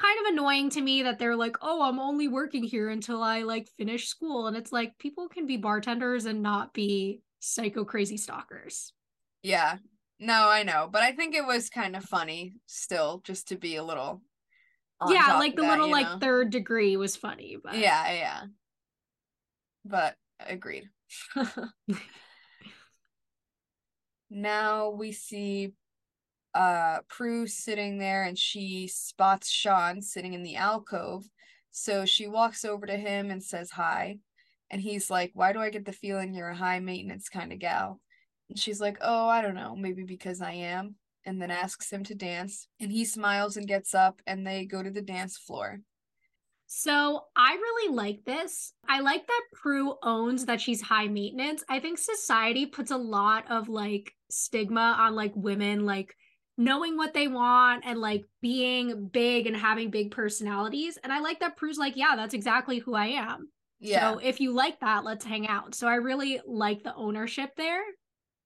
[0.00, 3.42] kind of annoying to me that they're like, oh, I'm only working here until I
[3.42, 4.48] like finish school.
[4.48, 8.92] And it's like people can be bartenders and not be psycho crazy stalkers.
[9.42, 9.78] yeah
[10.20, 13.74] no i know but i think it was kind of funny still just to be
[13.74, 14.22] a little
[15.10, 16.18] yeah, like the that, little like know?
[16.20, 18.42] third degree was funny, but yeah yeah
[19.84, 20.84] but agreed
[24.30, 25.74] now we see
[26.54, 31.24] uh Prue's sitting there and she spots Sean sitting in the alcove.
[31.70, 34.18] So she walks over to him and says hi.
[34.70, 37.58] And he's like, Why do I get the feeling you're a high maintenance kind of
[37.58, 38.00] gal?
[38.48, 40.96] And she's like, Oh, I don't know, maybe because I am.
[41.24, 42.66] And then asks him to dance.
[42.80, 45.80] And he smiles and gets up and they go to the dance floor.
[46.74, 48.72] So I really like this.
[48.88, 51.62] I like that Prue owns that she's high maintenance.
[51.68, 56.16] I think society puts a lot of like stigma on like women, like
[56.62, 60.98] knowing what they want and like being big and having big personalities.
[61.02, 63.48] And I like that Prue's like, yeah, that's exactly who I am.
[63.80, 64.12] Yeah.
[64.12, 65.74] So if you like that, let's hang out.
[65.74, 67.82] So I really like the ownership there.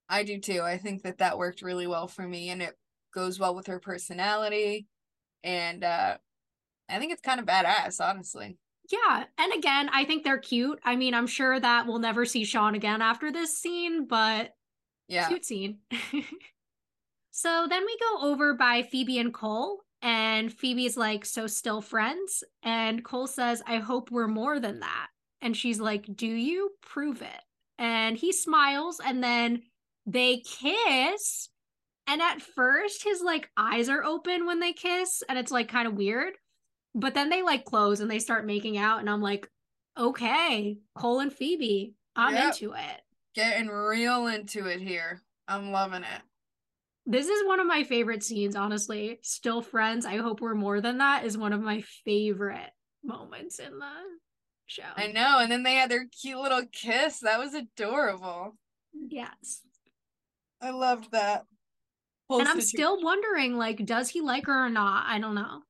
[0.09, 0.63] I do too.
[0.63, 2.75] I think that that worked really well for me and it
[3.13, 4.87] goes well with her personality.
[5.45, 6.17] And uh
[6.89, 8.57] I think it's kind of badass, honestly.
[8.91, 9.25] Yeah.
[9.39, 10.79] And again, I think they're cute.
[10.85, 14.53] I mean, I'm sure that we'll never see Sean again after this scene, but
[15.09, 15.29] yeah.
[15.29, 15.79] Cute scene.
[17.37, 22.43] so then we go over by Phoebe and Cole, and Phoebe's like, So still friends?
[22.63, 25.09] And Cole says, I hope we're more than that.
[25.43, 27.43] And she's like, Do you prove it?
[27.77, 29.65] And he smiles, and then
[30.07, 31.51] they kiss.
[32.07, 35.87] And at first, his like eyes are open when they kiss, and it's like kind
[35.87, 36.33] of weird.
[36.95, 39.47] But then they like close and they start making out, and I'm like,
[39.99, 42.55] okay, Cole and Phoebe, I'm yep.
[42.55, 43.03] into it.
[43.35, 45.21] Getting real into it here.
[45.47, 46.23] I'm loving it.
[47.07, 49.19] This is one of my favorite scenes, honestly.
[49.23, 50.05] Still friends.
[50.05, 52.71] I hope we're more than that is one of my favorite
[53.05, 53.93] moments in the
[54.67, 54.83] show.
[54.97, 55.39] I know.
[55.39, 57.21] And then they had their cute little kiss.
[57.21, 58.57] That was adorable.
[58.93, 59.63] Yes.
[60.61, 61.45] I loved that.
[62.29, 62.79] Whole and I'm situation.
[62.79, 65.05] still wondering, like, does he like her or not?
[65.07, 65.63] I don't know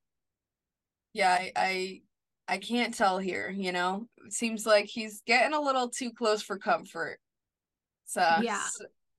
[1.17, 2.01] yeah, I, I
[2.47, 4.07] I can't tell here, you know.
[4.27, 7.19] It seems like he's getting a little too close for comfort.
[8.05, 8.63] So yeah.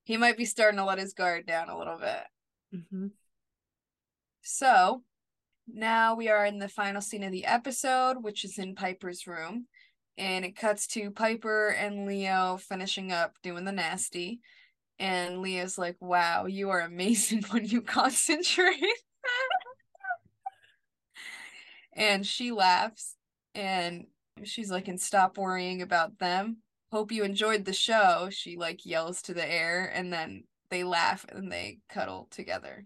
[0.07, 2.23] He might be starting to let his guard down a little bit.
[2.73, 3.07] Mm-hmm.
[4.41, 5.01] So
[5.67, 9.67] now we are in the final scene of the episode, which is in Piper's room.
[10.17, 14.39] And it cuts to Piper and Leo finishing up doing the nasty.
[14.97, 18.79] And Leo's like, wow, you are amazing when you concentrate
[21.91, 23.17] and she laughs
[23.53, 24.05] and
[24.45, 26.59] she's like and stop worrying about them
[26.91, 31.25] hope you enjoyed the show she like yells to the air and then they laugh
[31.29, 32.85] and they cuddle together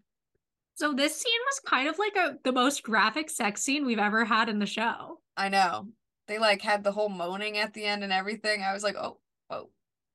[0.76, 4.26] so this scene was kind of like a the most graphic sex scene we've ever
[4.26, 5.88] had in the show i know
[6.28, 9.20] they like had the whole moaning at the end and everything i was like oh
[9.50, 9.70] oh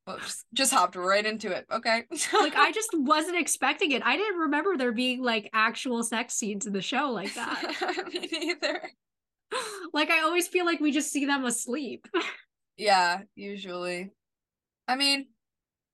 [0.06, 1.66] well, just, just hopped right into it.
[1.70, 2.04] Okay.
[2.32, 4.02] like I just wasn't expecting it.
[4.04, 8.04] I didn't remember there being like actual sex scenes in the show like that.
[8.12, 8.82] Me neither.
[9.92, 12.08] Like I always feel like we just see them asleep.
[12.76, 14.10] Yeah, usually.
[14.88, 15.26] I mean,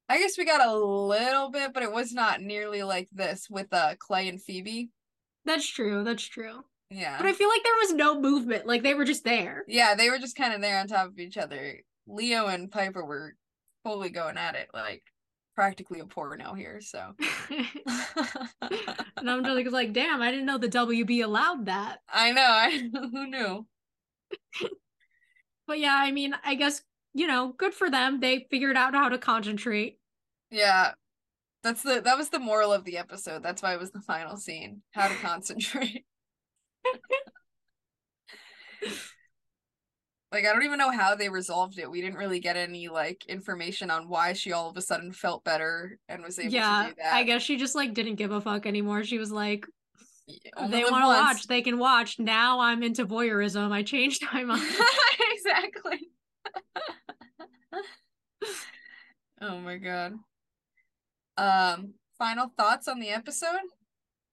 [0.08, 3.72] I guess we got a little bit, but it was not nearly like this with
[3.72, 4.90] uh Clay and Phoebe.
[5.44, 6.04] That's true.
[6.04, 6.60] That's true.
[6.90, 7.16] Yeah.
[7.18, 8.66] But I feel like there was no movement.
[8.66, 9.64] Like they were just there.
[9.66, 11.80] Yeah, they were just kind of there on top of each other.
[12.06, 13.34] Leo and Piper were
[13.82, 15.02] fully going at it like
[15.54, 17.12] practically a porno here so
[19.16, 22.88] and i'm just like damn i didn't know the wb allowed that i know i
[23.12, 23.66] who knew
[25.66, 26.82] but yeah i mean i guess
[27.14, 29.98] you know good for them they figured out how to concentrate
[30.50, 30.92] yeah
[31.62, 34.36] that's the that was the moral of the episode that's why it was the final
[34.36, 36.04] scene how to concentrate
[40.32, 41.90] like I don't even know how they resolved it.
[41.90, 45.44] We didn't really get any like information on why she all of a sudden felt
[45.44, 47.14] better and was able yeah, to do that.
[47.14, 49.04] I guess she just like didn't give a fuck anymore.
[49.04, 49.66] She was like
[50.68, 52.18] they want to watch, they can watch.
[52.18, 53.70] Now I'm into voyeurism.
[53.72, 54.62] I changed my mind.
[55.32, 56.08] exactly.
[59.40, 60.14] oh my god.
[61.36, 63.60] Um final thoughts on the episode?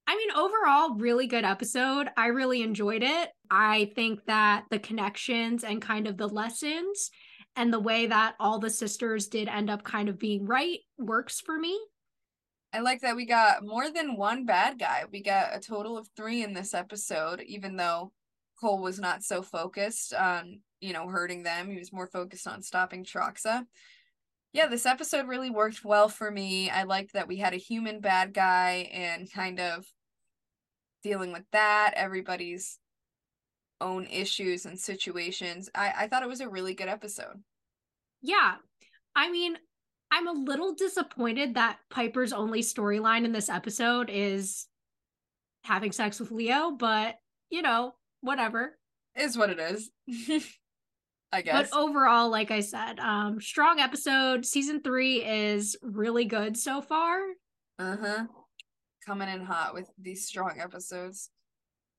[0.07, 2.07] I mean, overall, really good episode.
[2.17, 3.29] I really enjoyed it.
[3.51, 7.11] I think that the connections and kind of the lessons
[7.55, 11.39] and the way that all the sisters did end up kind of being right works
[11.41, 11.79] for me.
[12.71, 15.03] I like that we got more than one bad guy.
[15.11, 18.11] We got a total of three in this episode, even though
[18.61, 21.69] Cole was not so focused on, you know, hurting them.
[21.69, 23.63] He was more focused on stopping Troxa.
[24.53, 26.69] Yeah, this episode really worked well for me.
[26.69, 29.85] I liked that we had a human bad guy and kind of
[31.03, 32.77] dealing with that, everybody's
[33.81, 35.69] own issues and situations.
[35.73, 37.41] I, I thought it was a really good episode.
[38.21, 38.55] Yeah.
[39.15, 39.57] I mean,
[40.11, 44.67] I'm a little disappointed that Piper's only storyline in this episode is
[45.63, 47.15] having sex with Leo, but
[47.49, 48.77] you know, whatever.
[49.15, 49.89] Is what it is.
[51.31, 51.69] I guess.
[51.69, 54.45] But overall, like I said, um, strong episode.
[54.45, 57.19] Season three is really good so far.
[57.77, 58.25] Uh-huh.
[59.05, 61.29] coming in hot with these strong episodes.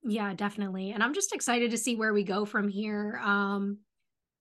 [0.02, 0.90] Yeah, definitely.
[0.92, 3.20] And I'm just excited to see where we go from here.
[3.22, 3.78] Um,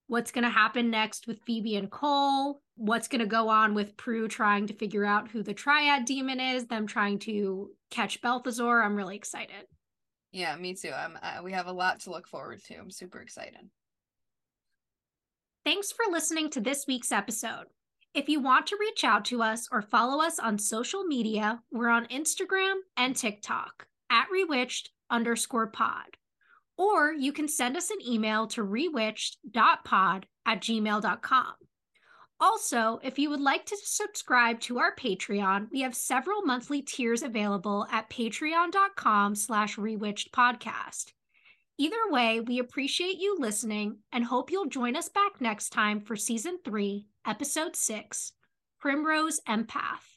[0.09, 2.61] what's going to happen next with Phoebe and Cole?
[2.75, 6.39] What's going to go on with Prue trying to figure out who the triad demon
[6.39, 8.83] is, them trying to catch Belthazor?
[8.83, 9.67] I'm really excited.
[10.31, 10.91] Yeah, me too.
[10.91, 12.75] I'm uh, we have a lot to look forward to.
[12.75, 13.69] I'm super excited.
[15.63, 17.65] Thanks for listening to this week's episode.
[18.13, 21.89] If you want to reach out to us or follow us on social media, we're
[21.89, 26.17] on Instagram and TikTok at Rewitched underscore pod.
[26.79, 31.53] Or you can send us an email to rewitched.pod at gmail.com.
[32.39, 37.21] Also, if you would like to subscribe to our Patreon, we have several monthly tiers
[37.21, 41.11] available at patreon.com slash rewitchedpodcast.
[41.77, 46.15] Either way, we appreciate you listening and hope you'll join us back next time for
[46.15, 48.31] season three, episode six,
[48.79, 50.08] Primrose Empath.